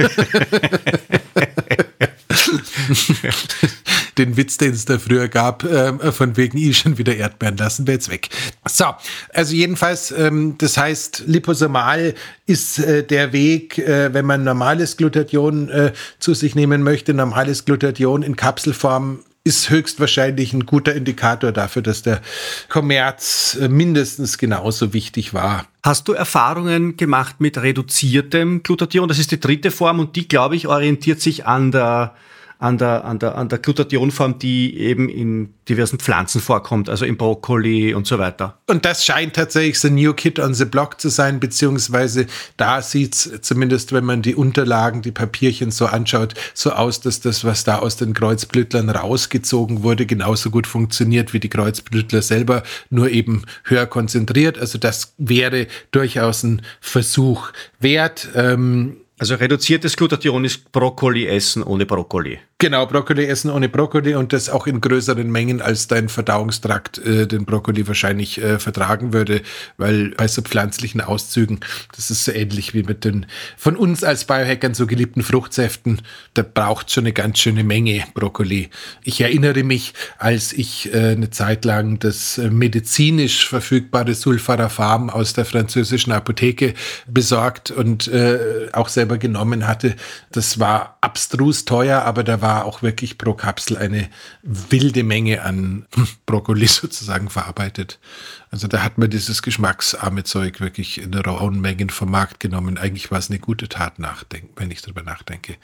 den 4.19 4.37
Witz, 4.37 4.59
den 4.59 4.73
es 4.73 4.85
da 4.85 4.99
früher 4.99 5.29
gab, 5.29 5.65
äh, 5.65 6.13
von 6.13 6.37
wegen 6.37 6.59
ich 6.59 6.79
schon 6.79 6.99
wieder 6.99 7.15
Erdbeeren 7.15 7.57
lassen 7.57 7.87
wir 7.87 7.95
jetzt 7.95 8.11
weg. 8.11 8.29
So, 8.67 8.87
also 9.33 9.55
jedenfalls, 9.55 10.11
ähm, 10.13 10.57
das 10.59 10.77
heißt, 10.77 11.25
liposomal 11.27 12.15
ist 12.47 12.79
äh, 12.79 13.05
der 13.05 13.33
Weg, 13.33 13.79
äh, 13.79 14.13
wenn 14.13 14.27
man 14.27 14.45
normales 14.45 14.97
Glutathion 14.97 15.69
äh, 15.69 15.93
zu 16.19 16.35
sich 16.35 16.55
nehmen 16.55 16.83
möchte, 16.83 17.15
normales 17.15 17.65
Glutathion 17.65 18.23
in 18.23 18.37
Kapselform 18.37 19.21
ist 19.45 19.71
höchstwahrscheinlich 19.71 20.53
ein 20.53 20.67
guter 20.67 20.95
Indikator 20.95 21.51
dafür, 21.51 21.83
dass 21.83 22.03
der 22.03 22.21
Kommerz 22.69 23.57
äh, 23.61 23.69
mindestens 23.69 24.39
genauso 24.39 24.93
wichtig 24.93 25.35
war. 25.35 25.67
Hast 25.83 26.07
du 26.07 26.13
Erfahrungen 26.13 26.97
gemacht 26.97 27.37
mit 27.41 27.59
reduziertem 27.59 28.63
Glutathion? 28.63 29.09
Das 29.09 29.19
ist 29.19 29.33
die 29.33 29.41
dritte 29.41 29.73
Form 29.73 29.99
und 29.99 30.15
die, 30.15 30.29
glaube 30.29 30.55
ich, 30.55 30.69
orientiert 30.69 31.21
sich 31.21 31.45
an 31.45 31.73
der 31.73 32.15
an 32.63 32.79
der, 32.79 33.05
an 33.05 33.19
der, 33.19 33.37
an 33.37 33.49
der 33.49 33.59
Glutathionform, 33.59 34.39
die 34.39 34.79
eben 34.79 35.09
in 35.09 35.53
diversen 35.69 35.99
Pflanzen 35.99 36.41
vorkommt, 36.41 36.89
also 36.89 37.05
im 37.05 37.17
Brokkoli 37.17 37.93
und 37.93 38.07
so 38.07 38.21
weiter. 38.21 38.57
Und 38.69 38.85
das 38.85 39.05
scheint 39.05 39.35
tatsächlich 39.35 39.81
so 39.81 39.89
New 39.89 40.13
Kid 40.15 40.39
on 40.39 40.55
the 40.55 40.65
Block 40.65 41.01
zu 41.01 41.09
sein, 41.09 41.41
beziehungsweise 41.41 42.27
da 42.57 42.81
sieht 42.81 43.15
es 43.15 43.41
zumindest, 43.43 43.93
wenn 43.93 44.05
man 44.05 44.23
die 44.23 44.37
Unterlagen, 44.37 45.03
die 45.03 45.11
Papierchen 45.11 45.73
so 45.73 45.87
anschaut, 45.87 46.35
so 46.55 46.71
aus, 46.71 47.01
dass 47.01 47.21
das, 47.21 47.45
was 47.45 47.65
da 47.65 47.81
aus 47.81 47.97
den 47.97 48.15
Kreuzblütlern 48.15 48.91
rausgezogen 48.91 49.83
wurde, 49.83 50.07
genauso 50.07 50.51
gut 50.51 50.69
funktioniert 50.69 51.33
wie 51.33 51.41
die 51.41 51.51
Kreuzblütler 51.51 52.23
selber, 52.23 52.63
nur 52.91 53.11
eben 53.11 53.43
höher 53.65 53.87
konzentriert. 53.87 54.57
Also 54.57 54.79
das 54.79 55.15
wäre 55.19 55.67
durchaus 55.91 56.45
ein 56.45 56.63
Versuch 56.81 57.51
wert. 57.81 58.29
Ähm, 58.37 58.99
also 59.23 59.37
reduziertes 59.37 59.97
Glutathion 59.97 60.45
ist 60.45 60.73
Brokkoli 60.73 61.29
essen 61.29 61.63
ohne 61.63 61.87
Brokkoli. 61.87 62.41
Genau, 62.59 62.87
Brokkoli 62.87 63.25
essen 63.27 63.51
ohne 63.51 63.69
Brokkoli 63.69 64.17
und 64.17 64.33
das 64.33 64.49
auch 64.49 64.67
in 64.67 64.81
größeren 64.81 65.31
Mengen, 65.31 65.61
als 65.61 65.87
dein 65.87 66.09
Verdauungstrakt 66.09 66.99
äh, 66.99 67.29
den 67.29 67.45
Brokkoli 67.45 67.87
wahrscheinlich 67.87 68.43
äh, 68.43 68.59
vertragen 68.59 69.13
würde, 69.13 69.43
weil 69.77 70.11
bei 70.17 70.27
so 70.27 70.43
pflanzlichen 70.43 71.01
Auszügen, 71.01 71.61
das 71.95 72.11
ist 72.11 72.25
so 72.25 72.33
ähnlich 72.33 72.75
wie 72.75 72.83
mit 72.83 73.05
den 73.05 73.27
von 73.57 73.77
uns 73.77 74.03
als 74.03 74.25
Biohackern 74.25 74.75
so 74.75 74.89
geliebten 74.89 75.23
Fruchtsäften, 75.23 76.03
da 76.35 76.43
braucht 76.43 76.91
schon 76.91 77.05
eine 77.05 77.13
ganz 77.13 77.39
schöne 77.39 77.63
Menge 77.63 78.05
Brokkoli. 78.15 78.71
Ich 79.05 79.21
erinnere 79.21 79.63
mich, 79.63 79.95
als 80.19 80.53
ich 80.53 80.93
äh, 80.93 81.13
eine 81.13 81.31
Zeit 81.31 81.65
lang 81.65 82.01
das 82.01 82.39
äh, 82.39 82.51
medizinisch 82.51 83.49
verfügbare 83.49 84.15
Sulfarafam 84.15 85.11
aus 85.11 85.33
der 85.33 85.45
französischen 85.45 86.13
Apotheke 86.13 86.75
besorgt 87.07 87.71
und 87.71 88.09
äh, 88.09 88.69
auch 88.73 88.89
selber 88.89 89.12
genommen 89.19 89.67
hatte. 89.67 89.97
Das 90.31 90.59
war 90.59 90.99
abstrus 91.01 91.65
teuer, 91.65 92.03
aber 92.03 92.23
da 92.23 92.41
war 92.41 92.53
war 92.53 92.67
auch 92.67 92.83
wirklich 92.83 93.17
pro 93.17 93.33
Kapsel 93.33 93.79
eine 93.79 94.09
wilde 94.43 95.03
Menge 95.03 95.43
an 95.43 95.87
Brokkoli 96.27 96.67
sozusagen 96.67 97.31
verarbeitet. 97.31 97.99
Also 98.53 98.69
da 98.69 98.83
hat 98.83 98.99
man 98.99 99.09
dieses 99.09 99.41
geschmacksarme 99.41 100.25
Zeug 100.25 100.61
wirklich 100.61 101.01
in 101.01 101.15
rauen 101.15 101.59
Mengen 101.59 101.89
vom 101.89 102.11
Markt 102.11 102.39
genommen. 102.39 102.77
Eigentlich 102.77 103.11
war 103.11 103.19
es 103.19 103.31
eine 103.31 103.39
gute 103.39 103.67
Tat, 103.67 103.95
wenn 104.57 104.71
ich 104.71 104.83
darüber 104.83 105.03
nachdenke. 105.03 105.55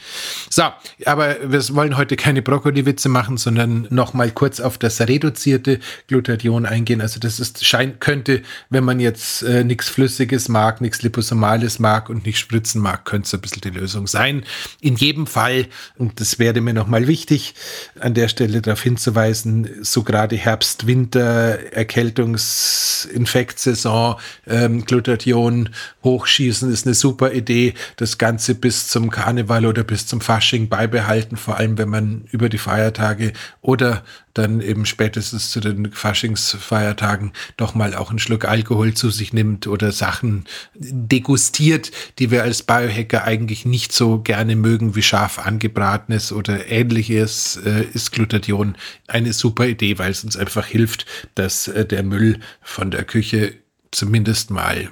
So, 0.49 0.63
aber 1.05 1.37
wir 1.45 1.69
wollen 1.75 1.99
heute 1.99 2.17
keine 2.17 2.41
Brokkoli-Witze 2.41 3.11
machen, 3.11 3.37
sondern 3.37 3.87
nochmal 3.91 4.31
kurz 4.31 4.59
auf 4.59 4.79
das 4.79 5.03
reduzierte 5.03 5.81
Glutathion 6.07 6.65
eingehen. 6.65 7.03
Also 7.03 7.21
das 7.21 7.39
ist, 7.41 7.63
scheint, 7.63 8.01
könnte, 8.01 8.41
wenn 8.71 8.85
man 8.85 9.01
jetzt 9.01 9.43
äh, 9.43 9.65
nichts 9.65 9.91
Flüssiges 9.91 10.49
mag, 10.49 10.81
nichts 10.81 11.03
Liposomales 11.03 11.79
mag 11.81 12.09
und 12.09 12.25
nicht 12.25 12.39
spritzen 12.39 12.81
mag, 12.81 13.05
könnte 13.05 13.27
es 13.27 13.35
ein 13.35 13.43
bisschen 13.43 13.61
die 13.61 13.71
Lösung 13.71 14.07
sein. 14.07 14.45
In 14.81 14.97
jedem 14.97 15.27
Fall, 15.27 15.67
und 15.99 16.23
das 16.23 16.39
wäre 16.39 16.63
mir 16.63 16.73
nochmal 16.73 17.07
wichtig, 17.07 17.55
an 18.01 18.15
der 18.15 18.29
Stelle 18.29 18.63
darauf 18.63 18.83
hinzuweisen, 18.83 19.69
so 19.83 20.05
gerade 20.05 20.37
Herbst, 20.37 20.87
Winter, 20.87 21.59
Erkältungs 21.75 22.78
Infektsaison, 23.13 24.17
ähm, 24.47 24.85
Glutathion 24.85 25.71
hochschießen 26.05 26.73
ist 26.73 26.87
eine 26.87 26.95
super 26.95 27.33
Idee. 27.33 27.75
Das 27.97 28.19
Ganze 28.19 28.55
bis 28.55 28.89
zum 28.89 29.11
Karneval 29.11 29.67
oder 29.67 29.85
bis 29.85 30.07
zum 30.07 30.21
Fasching 30.21 30.69
beibehalten, 30.69 31.37
vor 31.37 31.57
allem 31.57 31.79
wenn 31.79 31.89
man 31.89 32.25
über 32.31 32.49
die 32.49 32.59
Feiertage 32.59 33.33
oder 33.61 34.03
dann 34.39 34.61
eben 34.61 34.87
spätestens 34.87 35.51
zu 35.51 35.61
den 35.61 35.93
Faschingsfeiertagen 35.93 37.33
doch 37.57 37.75
mal 37.75 37.95
auch 37.95 38.11
einen 38.11 38.19
Schluck 38.19 38.45
Alkohol 38.45 38.95
zu 38.95 39.11
sich 39.11 39.33
nimmt 39.33 39.67
oder 39.67 39.93
Sachen 39.93 40.45
degustiert, 40.75 41.91
die 42.19 42.31
wir 42.31 42.45
als 42.45 42.63
Biohacker 42.63 43.25
eigentlich 43.25 43.67
nicht 43.67 43.93
so 43.93 44.21
gerne 44.21 44.57
mögen 44.57 44.95
wie 44.95 45.03
scharf 45.03 45.39
angebratenes 45.39 46.33
oder 46.33 46.69
ähnliches, 46.69 47.57
äh, 47.65 47.85
ist 47.93 48.13
Glutathion 48.13 48.77
eine 49.09 49.33
super 49.33 49.67
Idee, 49.67 49.99
weil 49.99 50.13
es 50.13 50.25
uns 50.25 50.37
einfach 50.37 50.67
hilft, 50.67 51.05
dass 51.35 51.69
äh, 51.69 51.85
der 51.85 52.03
Müll 52.03 52.41
von 52.63 52.91
der 52.91 53.05
Küche 53.05 53.55
zumindest 53.91 54.51
mal 54.51 54.91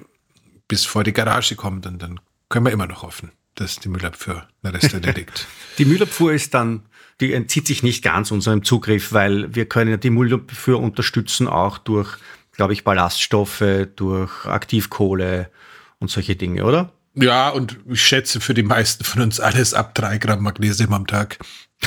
bis 0.68 0.85
vor 0.85 1.04
die 1.04 1.12
Garage 1.12 1.54
kommt 1.54 1.87
und 1.87 2.02
dann 2.02 2.20
können 2.48 2.66
wir 2.66 2.72
immer 2.72 2.87
noch 2.87 3.02
hoffen, 3.02 3.30
dass 3.54 3.76
die 3.76 3.88
Müllabfuhr 3.88 4.46
den 4.62 4.74
Rest 4.74 4.92
erledigt. 4.94 5.46
die 5.78 5.85
Müllabfuhr 5.85 6.32
ist 6.32 6.54
dann 6.54 6.82
die 7.20 7.33
entzieht 7.33 7.66
sich 7.66 7.83
nicht 7.83 8.02
ganz 8.02 8.31
unserem 8.31 8.62
Zugriff, 8.62 9.12
weil 9.12 9.55
wir 9.55 9.66
können 9.66 9.98
die 10.00 10.11
Müllabfuhr 10.11 10.81
unterstützen 10.81 11.48
auch 11.48 11.79
durch, 11.79 12.18
glaube 12.52 12.72
ich, 12.72 12.85
Ballaststoffe, 12.85 13.64
durch 13.96 14.44
Aktivkohle 14.44 15.50
und 15.98 16.11
solche 16.11 16.37
Dinge, 16.37 16.64
oder? 16.64 16.92
Ja, 17.14 17.48
und 17.48 17.79
ich 17.88 18.02
schätze 18.02 18.40
für 18.40 18.52
die 18.52 18.62
meisten 18.62 19.02
von 19.02 19.22
uns 19.22 19.40
alles 19.40 19.72
ab 19.72 19.94
drei 19.94 20.18
Gramm 20.18 20.42
Magnesium 20.42 20.92
am 20.92 21.07
Tag. 21.07 21.38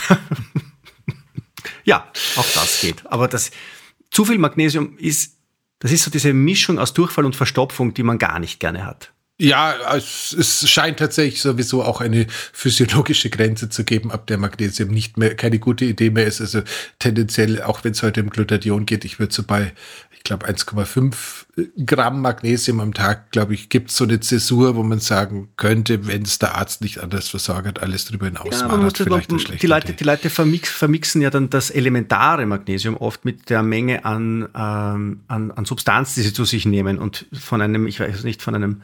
ja, 1.83 2.11
auch 2.35 2.47
das 2.55 2.81
geht. 2.81 3.05
Aber 3.05 3.27
das 3.27 3.51
zu 4.09 4.25
viel 4.25 4.39
Magnesium 4.39 4.97
ist, 4.97 5.37
das 5.77 5.91
ist 5.91 6.03
so 6.03 6.11
diese 6.11 6.33
Mischung 6.33 6.79
aus 6.79 6.95
Durchfall 6.95 7.25
und 7.25 7.35
Verstopfung, 7.35 7.93
die 7.93 8.01
man 8.01 8.17
gar 8.17 8.39
nicht 8.39 8.59
gerne 8.59 8.85
hat. 8.85 9.13
Ja, 9.41 9.95
es, 9.95 10.35
es 10.37 10.69
scheint 10.69 10.99
tatsächlich 10.99 11.41
sowieso 11.41 11.81
auch 11.81 12.01
eine 12.01 12.27
physiologische 12.51 13.29
Grenze 13.29 13.69
zu 13.69 13.85
geben, 13.85 14.11
ab 14.11 14.27
der 14.27 14.37
Magnesium 14.37 14.89
nicht 14.89 15.17
mehr 15.17 15.33
keine 15.33 15.59
gute 15.59 15.85
Idee 15.85 16.09
mehr 16.09 16.25
ist. 16.25 16.41
Also 16.41 16.61
tendenziell, 16.99 17.61
auch 17.61 17.85
wenn 17.85 17.93
es 17.93 18.03
heute 18.03 18.21
um 18.21 18.31
Glutathion 18.31 18.85
geht, 18.85 19.05
ich 19.05 19.17
würde 19.17 19.33
so 19.33 19.43
bei, 19.43 19.71
ich 20.11 20.23
glaube, 20.23 20.45
1,5 20.45 21.15
Gramm 21.85 22.19
Magnesium 22.19 22.81
am 22.81 22.93
Tag, 22.93 23.31
glaube 23.31 23.53
ich, 23.53 23.69
gibt 23.69 23.91
es 23.91 23.95
so 23.95 24.03
eine 24.03 24.19
Zäsur, 24.19 24.75
wo 24.75 24.83
man 24.83 24.99
sagen 24.99 25.47
könnte, 25.55 26.05
wenn 26.05 26.23
es 26.23 26.39
der 26.39 26.55
Arzt 26.55 26.81
nicht 26.81 26.99
anders 26.99 27.29
versorgt, 27.29 27.81
alles 27.81 28.03
drüber 28.05 28.25
hinaus 28.25 28.59
ja, 28.59 28.67
man 28.67 28.83
muss 28.83 28.93
vielleicht 28.97 29.31
man, 29.31 29.39
die 29.39 29.67
Leute, 29.67 29.93
die 29.93 30.03
Leute 30.03 30.29
vermix, 30.29 30.69
vermixen 30.69 31.21
ja 31.21 31.29
dann 31.29 31.49
das 31.49 31.69
elementare 31.69 32.45
Magnesium 32.45 32.97
oft 32.97 33.23
mit 33.23 33.49
der 33.49 33.63
Menge 33.63 34.03
an, 34.03 34.49
ähm, 34.53 35.21
an, 35.29 35.51
an 35.51 35.63
Substanz, 35.63 36.15
die 36.15 36.23
sie 36.23 36.33
zu 36.33 36.43
sich 36.43 36.65
nehmen 36.65 36.97
und 36.99 37.25
von 37.31 37.61
einem, 37.61 37.87
ich 37.87 38.01
weiß 38.01 38.25
nicht, 38.25 38.41
von 38.41 38.53
einem 38.53 38.81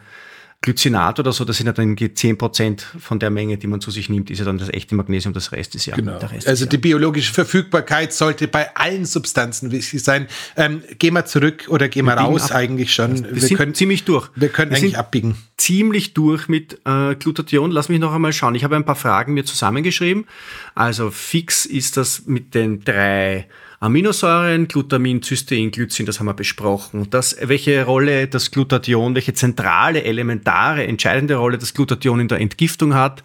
Glycinat 0.65 1.19
oder 1.19 1.31
so, 1.31 1.45
das 1.45 1.57
sind 1.57 1.67
ja 1.67 1.73
dann 1.73 1.95
10 1.95 2.39
Prozent 2.39 2.81
von 2.99 3.19
der 3.19 3.29
Menge, 3.29 3.57
die 3.57 3.67
man 3.67 3.81
zu 3.81 3.91
sich 3.91 4.09
nimmt, 4.09 4.31
ist 4.31 4.39
ja 4.39 4.45
dann 4.45 4.57
das 4.57 4.69
echte 4.69 4.95
Magnesium, 4.95 5.31
das 5.31 5.51
Rest 5.51 5.75
ist 5.75 5.85
ja 5.85 5.95
genau. 5.95 6.17
der 6.17 6.31
Rest. 6.31 6.47
Also 6.47 6.65
die 6.65 6.79
biologische 6.79 7.31
Verfügbarkeit 7.31 8.11
sollte 8.13 8.47
bei 8.47 8.75
allen 8.75 9.05
Substanzen 9.05 9.71
wichtig 9.71 10.03
sein. 10.03 10.27
Ähm, 10.57 10.81
gehen 10.97 11.13
wir 11.13 11.25
zurück 11.25 11.65
oder 11.67 11.87
gehen 11.87 12.05
wir, 12.05 12.15
wir 12.15 12.21
raus 12.21 12.49
ab. 12.49 12.57
eigentlich 12.57 12.95
schon. 12.95 13.23
Wir, 13.23 13.35
wir 13.35 13.41
sind 13.43 13.57
können 13.57 13.75
ziemlich 13.75 14.05
durch. 14.05 14.27
Wir 14.35 14.49
können 14.49 14.71
wir 14.71 14.77
eigentlich 14.77 14.97
abbiegen. 14.97 15.37
Ziemlich 15.55 16.15
durch 16.15 16.47
mit 16.47 16.81
äh, 16.83 17.13
Glutathion. 17.13 17.69
Lass 17.69 17.87
mich 17.87 17.99
noch 17.99 18.13
einmal 18.13 18.33
schauen. 18.33 18.55
Ich 18.55 18.63
habe 18.63 18.75
ein 18.75 18.85
paar 18.85 18.95
Fragen 18.95 19.35
mir 19.35 19.45
zusammengeschrieben. 19.45 20.25
Also 20.73 21.11
fix 21.11 21.67
ist 21.67 21.95
das 21.95 22.23
mit 22.25 22.55
den 22.55 22.83
drei 22.83 23.47
Aminosäuren, 23.85 24.67
Glutamin, 24.67 25.21
Cystein, 25.21 25.69
Glycin, 25.69 26.07
das 26.07 26.19
haben 26.19 26.25
wir 26.25 26.33
besprochen. 26.33 27.07
Das, 27.11 27.37
welche 27.39 27.85
Rolle 27.85 28.27
das 28.27 28.49
Glutathion, 28.49 29.13
welche 29.13 29.35
zentrale, 29.35 30.03
elementare, 30.03 30.87
entscheidende 30.87 31.35
Rolle 31.35 31.59
das 31.59 31.75
Glutathion 31.75 32.19
in 32.19 32.27
der 32.27 32.39
Entgiftung 32.39 32.95
hat. 32.95 33.21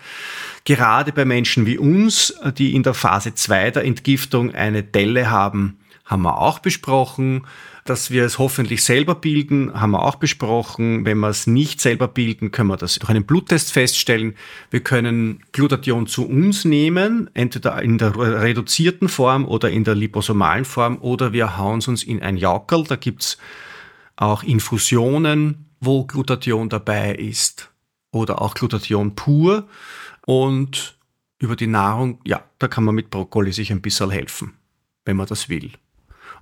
Gerade 0.67 1.13
bei 1.13 1.25
Menschen 1.25 1.65
wie 1.65 1.79
uns, 1.79 2.35
die 2.59 2.75
in 2.75 2.83
der 2.83 2.93
Phase 2.93 3.35
2 3.35 3.71
der 3.71 3.85
Entgiftung 3.87 4.55
eine 4.55 4.83
Delle 4.83 5.31
haben, 5.31 5.79
haben 6.05 6.23
wir 6.25 6.37
auch 6.37 6.59
besprochen. 6.59 7.47
Dass 7.85 8.11
wir 8.11 8.25
es 8.25 8.39
hoffentlich 8.39 8.85
selber 8.85 9.15
bilden, 9.15 9.73
haben 9.81 9.93
wir 9.93 10.03
auch 10.03 10.17
besprochen. 10.17 11.05
Wenn 11.05 11.19
wir 11.19 11.29
es 11.29 11.47
nicht 11.47 11.81
selber 11.81 12.09
bilden, 12.09 12.51
können 12.51 12.69
wir 12.69 12.77
das 12.77 12.99
durch 12.99 13.11
einen 13.11 13.25
Bluttest 13.25 13.73
feststellen. 13.73 14.35
Wir 14.71 14.81
können 14.81 15.43
Glutathion 15.53 16.07
zu 16.07 16.29
uns 16.29 16.65
nehmen, 16.65 17.31
entweder 17.35 17.83
in 17.83 17.99
der 17.99 18.17
reduzierten 18.17 19.09
Form 19.09 19.47
oder 19.47 19.71
in 19.71 19.85
der 19.85 19.95
liposomalen 19.95 20.65
Form, 20.65 20.99
oder 21.01 21.33
wir 21.33 21.57
hauen 21.57 21.79
es 21.79 21.89
uns 21.89 22.03
in 22.03 22.23
ein 22.23 22.37
Jaukerl. 22.37 22.85
Da 22.85 22.97
gibt 22.97 23.23
es 23.23 23.39
auch 24.17 24.43
Infusionen, 24.43 25.67
wo 25.81 26.05
Glutathion 26.05 26.69
dabei 26.69 27.15
ist. 27.15 27.71
Oder 28.13 28.43
auch 28.43 28.55
Glutathion 28.55 29.15
pur. 29.15 29.69
Und 30.27 30.99
über 31.39 31.57
die 31.57 31.67
Nahrung, 31.67 32.21
ja, 32.27 32.45
da 32.59 32.69
kann 32.69 32.85
man 32.85 32.95
mit 32.95 33.11
Brokkoli 33.11 33.53
sich 33.53 33.73
ein 33.73 33.81
bisschen 33.81 34.11
helfen, 34.11 34.55
wenn 35.05 35.17
man 35.17 35.27
das 35.27 35.49
will. 35.49 35.73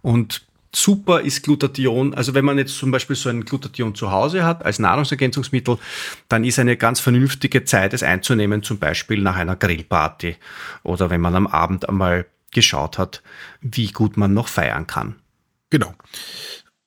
Und 0.02 0.46
super 0.74 1.20
ist 1.20 1.42
Glutathion. 1.42 2.14
Also 2.14 2.34
wenn 2.34 2.44
man 2.44 2.58
jetzt 2.58 2.76
zum 2.76 2.90
Beispiel 2.90 3.16
so 3.16 3.28
ein 3.28 3.44
Glutathion 3.44 3.94
zu 3.94 4.10
Hause 4.10 4.44
hat 4.44 4.64
als 4.64 4.78
Nahrungsergänzungsmittel, 4.78 5.78
dann 6.28 6.44
ist 6.44 6.58
eine 6.58 6.76
ganz 6.76 7.00
vernünftige 7.00 7.64
Zeit, 7.64 7.92
es 7.94 8.02
einzunehmen, 8.02 8.62
zum 8.62 8.78
Beispiel 8.78 9.20
nach 9.20 9.36
einer 9.36 9.56
Grillparty 9.56 10.36
oder 10.82 11.10
wenn 11.10 11.20
man 11.20 11.34
am 11.34 11.46
Abend 11.46 11.88
einmal 11.88 12.26
geschaut 12.50 12.98
hat, 12.98 13.22
wie 13.60 13.88
gut 13.88 14.16
man 14.16 14.34
noch 14.34 14.48
feiern 14.48 14.86
kann. 14.86 15.16
Genau. 15.70 15.94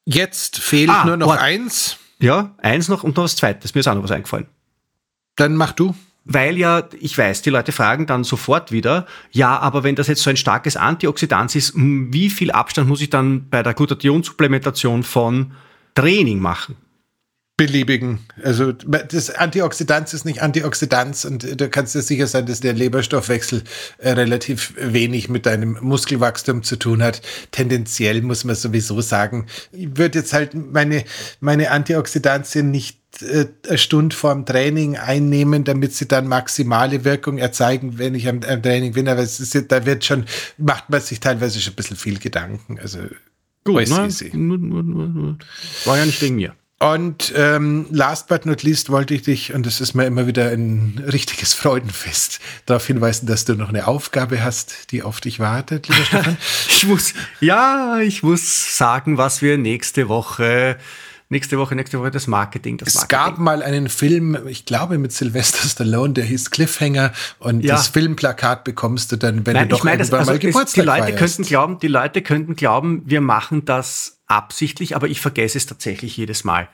Jetzt 0.05 0.57
fehlt 0.57 0.89
ah, 0.89 1.05
nur 1.05 1.17
noch 1.17 1.27
what? 1.27 1.39
eins. 1.39 1.97
Ja, 2.19 2.55
eins 2.57 2.87
noch 2.87 3.03
und 3.03 3.17
noch 3.17 3.23
was 3.23 3.35
zweites. 3.35 3.73
Mir 3.73 3.81
ist 3.81 3.87
auch 3.87 3.95
noch 3.95 4.03
was 4.03 4.11
eingefallen. 4.11 4.47
Dann 5.35 5.55
mach 5.55 5.71
du 5.71 5.95
weil 6.25 6.57
ja, 6.57 6.87
ich 6.99 7.17
weiß, 7.17 7.41
die 7.41 7.49
Leute 7.49 7.71
fragen 7.71 8.05
dann 8.05 8.23
sofort 8.23 8.71
wieder, 8.71 9.07
ja, 9.31 9.57
aber 9.57 9.83
wenn 9.83 9.95
das 9.95 10.07
jetzt 10.07 10.21
so 10.21 10.29
ein 10.29 10.37
starkes 10.37 10.77
Antioxidant 10.77 11.55
ist, 11.55 11.73
wie 11.75 12.29
viel 12.29 12.51
Abstand 12.51 12.87
muss 12.87 13.01
ich 13.01 13.09
dann 13.09 13.49
bei 13.49 13.63
der 13.63 13.73
Glutathionsupplementation 13.73 15.03
von 15.03 15.53
Training 15.95 16.39
machen? 16.39 16.75
Beliebigen. 17.65 18.19
Also 18.43 18.71
das 18.71 19.29
Antioxidant 19.29 20.11
ist 20.13 20.25
nicht 20.25 20.41
Antioxidant 20.41 21.25
und 21.25 21.61
du 21.61 21.69
kannst 21.69 21.93
dir 21.93 22.01
sicher 22.01 22.25
sein, 22.25 22.47
dass 22.47 22.59
der 22.59 22.73
Leberstoffwechsel 22.73 23.63
äh, 23.99 24.11
relativ 24.11 24.73
wenig 24.77 25.29
mit 25.29 25.45
deinem 25.45 25.77
Muskelwachstum 25.79 26.63
zu 26.63 26.77
tun 26.77 27.03
hat. 27.03 27.21
Tendenziell 27.51 28.23
muss 28.23 28.45
man 28.45 28.55
sowieso 28.55 28.99
sagen, 29.01 29.45
ich 29.71 29.95
würde 29.95 30.19
jetzt 30.19 30.33
halt 30.33 30.55
meine, 30.55 31.03
meine 31.39 31.69
Antioxidantien 31.69 32.71
nicht 32.71 32.97
äh, 33.21 33.45
eine 33.67 33.77
Stunde 33.77 34.15
vorm 34.15 34.47
Training 34.47 34.97
einnehmen, 34.97 35.63
damit 35.63 35.93
sie 35.93 36.07
dann 36.07 36.27
maximale 36.27 37.03
Wirkung 37.03 37.37
erzeigen, 37.37 37.99
wenn 37.99 38.15
ich 38.15 38.27
am, 38.27 38.41
am 38.41 38.63
Training 38.63 38.93
bin. 38.93 39.07
Aber 39.07 39.21
es 39.21 39.39
ist, 39.39 39.71
da 39.71 39.85
wird 39.85 40.03
schon, 40.03 40.25
macht 40.57 40.89
man 40.89 40.99
sich 40.99 41.19
teilweise 41.19 41.59
schon 41.61 41.73
ein 41.73 41.75
bisschen 41.75 41.97
viel 41.97 42.17
Gedanken. 42.17 42.79
Also 42.81 42.99
Gut, 43.63 43.87
ne? 43.87 44.09
war 45.85 45.97
ja 45.99 46.05
nicht 46.07 46.19
wegen 46.23 46.37
mir. 46.37 46.55
Und 46.81 47.31
ähm, 47.35 47.85
last 47.91 48.27
but 48.27 48.47
not 48.47 48.63
least 48.63 48.89
wollte 48.89 49.13
ich 49.13 49.21
dich, 49.21 49.53
und 49.53 49.67
das 49.67 49.81
ist 49.81 49.93
mir 49.93 50.07
immer 50.07 50.25
wieder 50.25 50.49
ein 50.49 50.99
richtiges 51.13 51.53
Freudenfest, 51.53 52.39
darauf 52.65 52.87
hinweisen, 52.87 53.27
dass 53.27 53.45
du 53.45 53.53
noch 53.53 53.69
eine 53.69 53.85
Aufgabe 53.85 54.43
hast, 54.43 54.91
die 54.91 55.03
auf 55.03 55.21
dich 55.21 55.39
wartet, 55.39 55.87
lieber 55.87 56.03
Stefan. 56.03 56.37
ich 56.69 56.87
muss, 56.87 57.13
ja, 57.39 57.99
ich 57.99 58.23
muss 58.23 58.75
sagen, 58.75 59.19
was 59.19 59.43
wir 59.43 59.59
nächste 59.59 60.09
Woche 60.09 60.77
nächste 61.29 61.57
Woche, 61.57 61.75
nächste 61.75 61.97
Woche 61.99 62.11
das 62.11 62.27
Marketing. 62.27 62.77
Das 62.77 62.89
es 62.89 62.95
Marketing. 62.95 63.25
gab 63.25 63.37
mal 63.37 63.63
einen 63.63 63.87
Film, 63.87 64.37
ich 64.47 64.65
glaube 64.65 64.97
mit 64.97 65.13
Sylvester 65.13 65.67
Stallone, 65.67 66.13
der 66.13 66.25
hieß 66.25 66.51
Cliffhanger 66.51 67.13
und 67.39 67.63
ja. 67.63 67.75
das 67.75 67.87
Filmplakat 67.87 68.63
bekommst 68.65 69.11
du 69.11 69.15
dann, 69.15 69.45
wenn 69.45 69.53
Nein, 69.53 69.69
du 69.69 69.75
doch 69.75 69.77
ich 69.77 69.83
meine, 69.85 70.01
irgendwann 70.01 70.19
das, 70.19 70.27
also 70.27 70.31
mal 70.31 70.39
Geburtstag 70.39 70.83
Die 70.83 70.87
Leute 70.87 71.15
könnten 71.15 71.43
glauben, 71.43 71.79
die 71.79 71.87
Leute 71.87 72.21
könnten 72.21 72.55
glauben, 72.55 73.03
wir 73.05 73.21
machen 73.21 73.65
das 73.65 74.20
absichtlich, 74.31 74.95
aber 74.95 75.09
ich 75.09 75.19
vergesse 75.19 75.57
es 75.57 75.65
tatsächlich 75.65 76.15
jedes 76.15 76.43
Mal. 76.45 76.69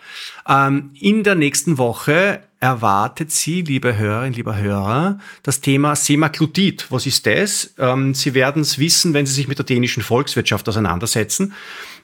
Ähm, 0.47 0.91
in 0.93 1.23
der 1.23 1.35
nächsten 1.35 1.77
Woche 1.77 2.41
erwartet 2.59 3.31
Sie, 3.31 3.63
liebe 3.63 3.97
Hörerinnen, 3.97 4.33
lieber 4.33 4.57
Hörer, 4.57 5.19
das 5.41 5.59
Thema 5.59 5.95
Semaglutid. 5.95 6.85
Was 6.91 7.07
ist 7.07 7.25
das? 7.25 7.73
Ähm, 7.79 8.13
Sie 8.13 8.35
werden 8.35 8.61
es 8.61 8.77
wissen, 8.77 9.13
wenn 9.13 9.25
Sie 9.25 9.33
sich 9.33 9.47
mit 9.47 9.57
der 9.57 9.65
dänischen 9.65 10.03
Volkswirtschaft 10.03 10.69
auseinandersetzen. 10.69 11.53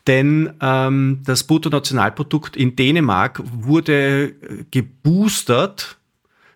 Denn 0.07 0.53
ähm, 0.59 1.21
das 1.23 1.43
Bruttonationalprodukt 1.43 2.57
in 2.57 2.75
Dänemark 2.75 3.41
wurde 3.45 4.33
geboostert 4.71 5.97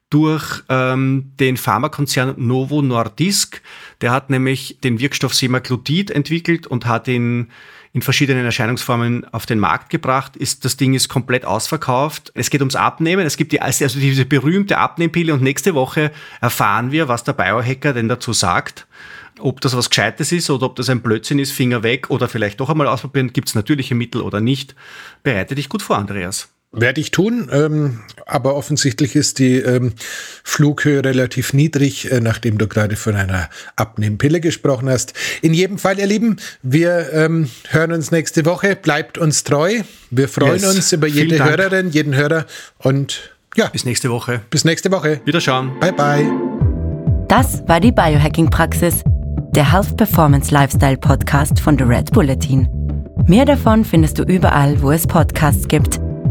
durch 0.09 0.63
ähm, 0.69 1.33
den 1.39 1.57
Pharmakonzern 1.57 2.33
Novo 2.37 2.81
Nordisk. 2.81 3.61
Der 4.01 4.11
hat 4.11 4.29
nämlich 4.29 4.79
den 4.83 4.99
Wirkstoff 4.99 5.33
Semaglutid 5.33 6.11
entwickelt 6.11 6.65
und 6.65 6.85
hat 6.85 7.07
ihn 7.07 7.49
in 7.97 8.03
verschiedenen 8.03 8.45
Erscheinungsformen 8.45 9.25
auf 9.33 9.47
den 9.47 9.57
Markt 9.57 9.89
gebracht. 9.89 10.37
Ist, 10.37 10.65
das 10.65 10.77
Ding 10.77 10.93
ist 10.93 11.09
komplett 11.09 11.45
ausverkauft. 11.45 12.31
Es 12.35 12.51
geht 12.51 12.61
ums 12.61 12.75
Abnehmen. 12.75 13.25
Es 13.25 13.37
gibt 13.37 13.51
die, 13.51 13.59
also 13.59 13.87
diese 13.99 14.25
berühmte 14.25 14.77
Abnehmpille 14.77 15.33
und 15.33 15.41
nächste 15.41 15.73
Woche 15.73 16.11
erfahren 16.39 16.91
wir, 16.91 17.07
was 17.07 17.23
der 17.23 17.33
Biohacker 17.33 17.93
denn 17.93 18.07
dazu 18.07 18.33
sagt. 18.33 18.85
Ob 19.39 19.61
das 19.61 19.75
was 19.75 19.89
Gescheites 19.89 20.31
ist 20.31 20.51
oder 20.51 20.67
ob 20.67 20.75
das 20.75 20.89
ein 20.89 21.01
Blödsinn 21.01 21.39
ist, 21.39 21.51
Finger 21.51 21.81
weg 21.81 22.11
oder 22.11 22.27
vielleicht 22.27 22.59
doch 22.59 22.69
einmal 22.69 22.85
ausprobieren. 22.85 23.33
Gibt 23.33 23.47
es 23.47 23.55
natürliche 23.55 23.95
Mittel 23.95 24.21
oder 24.21 24.41
nicht? 24.41 24.75
Bereite 25.23 25.55
dich 25.55 25.67
gut 25.67 25.81
vor, 25.81 25.97
Andreas. 25.97 26.49
Werde 26.77 27.01
ich 27.01 27.09
tun, 27.09 27.49
ähm, 27.51 28.01
aber 28.27 28.55
offensichtlich 28.55 29.15
ist 29.15 29.39
die 29.39 29.55
ähm, 29.55 29.93
Flughöhe 30.43 31.03
relativ 31.03 31.53
niedrig, 31.53 32.11
äh, 32.11 32.19
nachdem 32.19 32.59
du 32.59 32.67
gerade 32.67 32.95
von 32.95 33.15
einer 33.15 33.49
Abnehmpille 33.75 34.39
gesprochen 34.39 34.87
hast. 34.87 35.13
In 35.41 35.55
jedem 35.55 35.79
Fall, 35.79 35.97
ihr 35.97 36.05
Lieben, 36.05 36.37
wir 36.61 37.11
ähm, 37.13 37.49
hören 37.69 37.91
uns 37.93 38.11
nächste 38.11 38.45
Woche. 38.45 38.75
Bleibt 38.75 39.17
uns 39.17 39.43
treu. 39.43 39.81
Wir 40.11 40.29
freuen 40.29 40.61
yes. 40.61 40.75
uns 40.75 40.93
über 40.93 41.07
jede 41.07 41.43
Hörerin, 41.43 41.89
jeden 41.89 42.15
Hörer 42.15 42.45
und 42.77 43.31
ja. 43.55 43.69
Bis 43.69 43.83
nächste 43.83 44.11
Woche. 44.11 44.41
Bis 44.51 44.63
nächste 44.63 44.91
Woche. 44.91 45.19
Wiederschauen. 45.25 45.79
Bye 45.79 45.93
bye. 45.93 46.31
Das 47.27 47.63
war 47.67 47.79
die 47.79 47.91
Biohacking 47.91 48.51
Praxis, 48.51 49.01
der 49.55 49.73
Health 49.73 49.97
Performance 49.97 50.53
Lifestyle 50.53 50.97
Podcast 50.97 51.59
von 51.59 51.75
The 51.75 51.83
Red 51.85 52.11
Bulletin. 52.11 52.69
Mehr 53.25 53.45
davon 53.45 53.83
findest 53.83 54.19
du 54.19 54.23
überall, 54.23 54.79
wo 54.81 54.91
es 54.91 55.07
Podcasts 55.07 55.67
gibt 55.67 55.99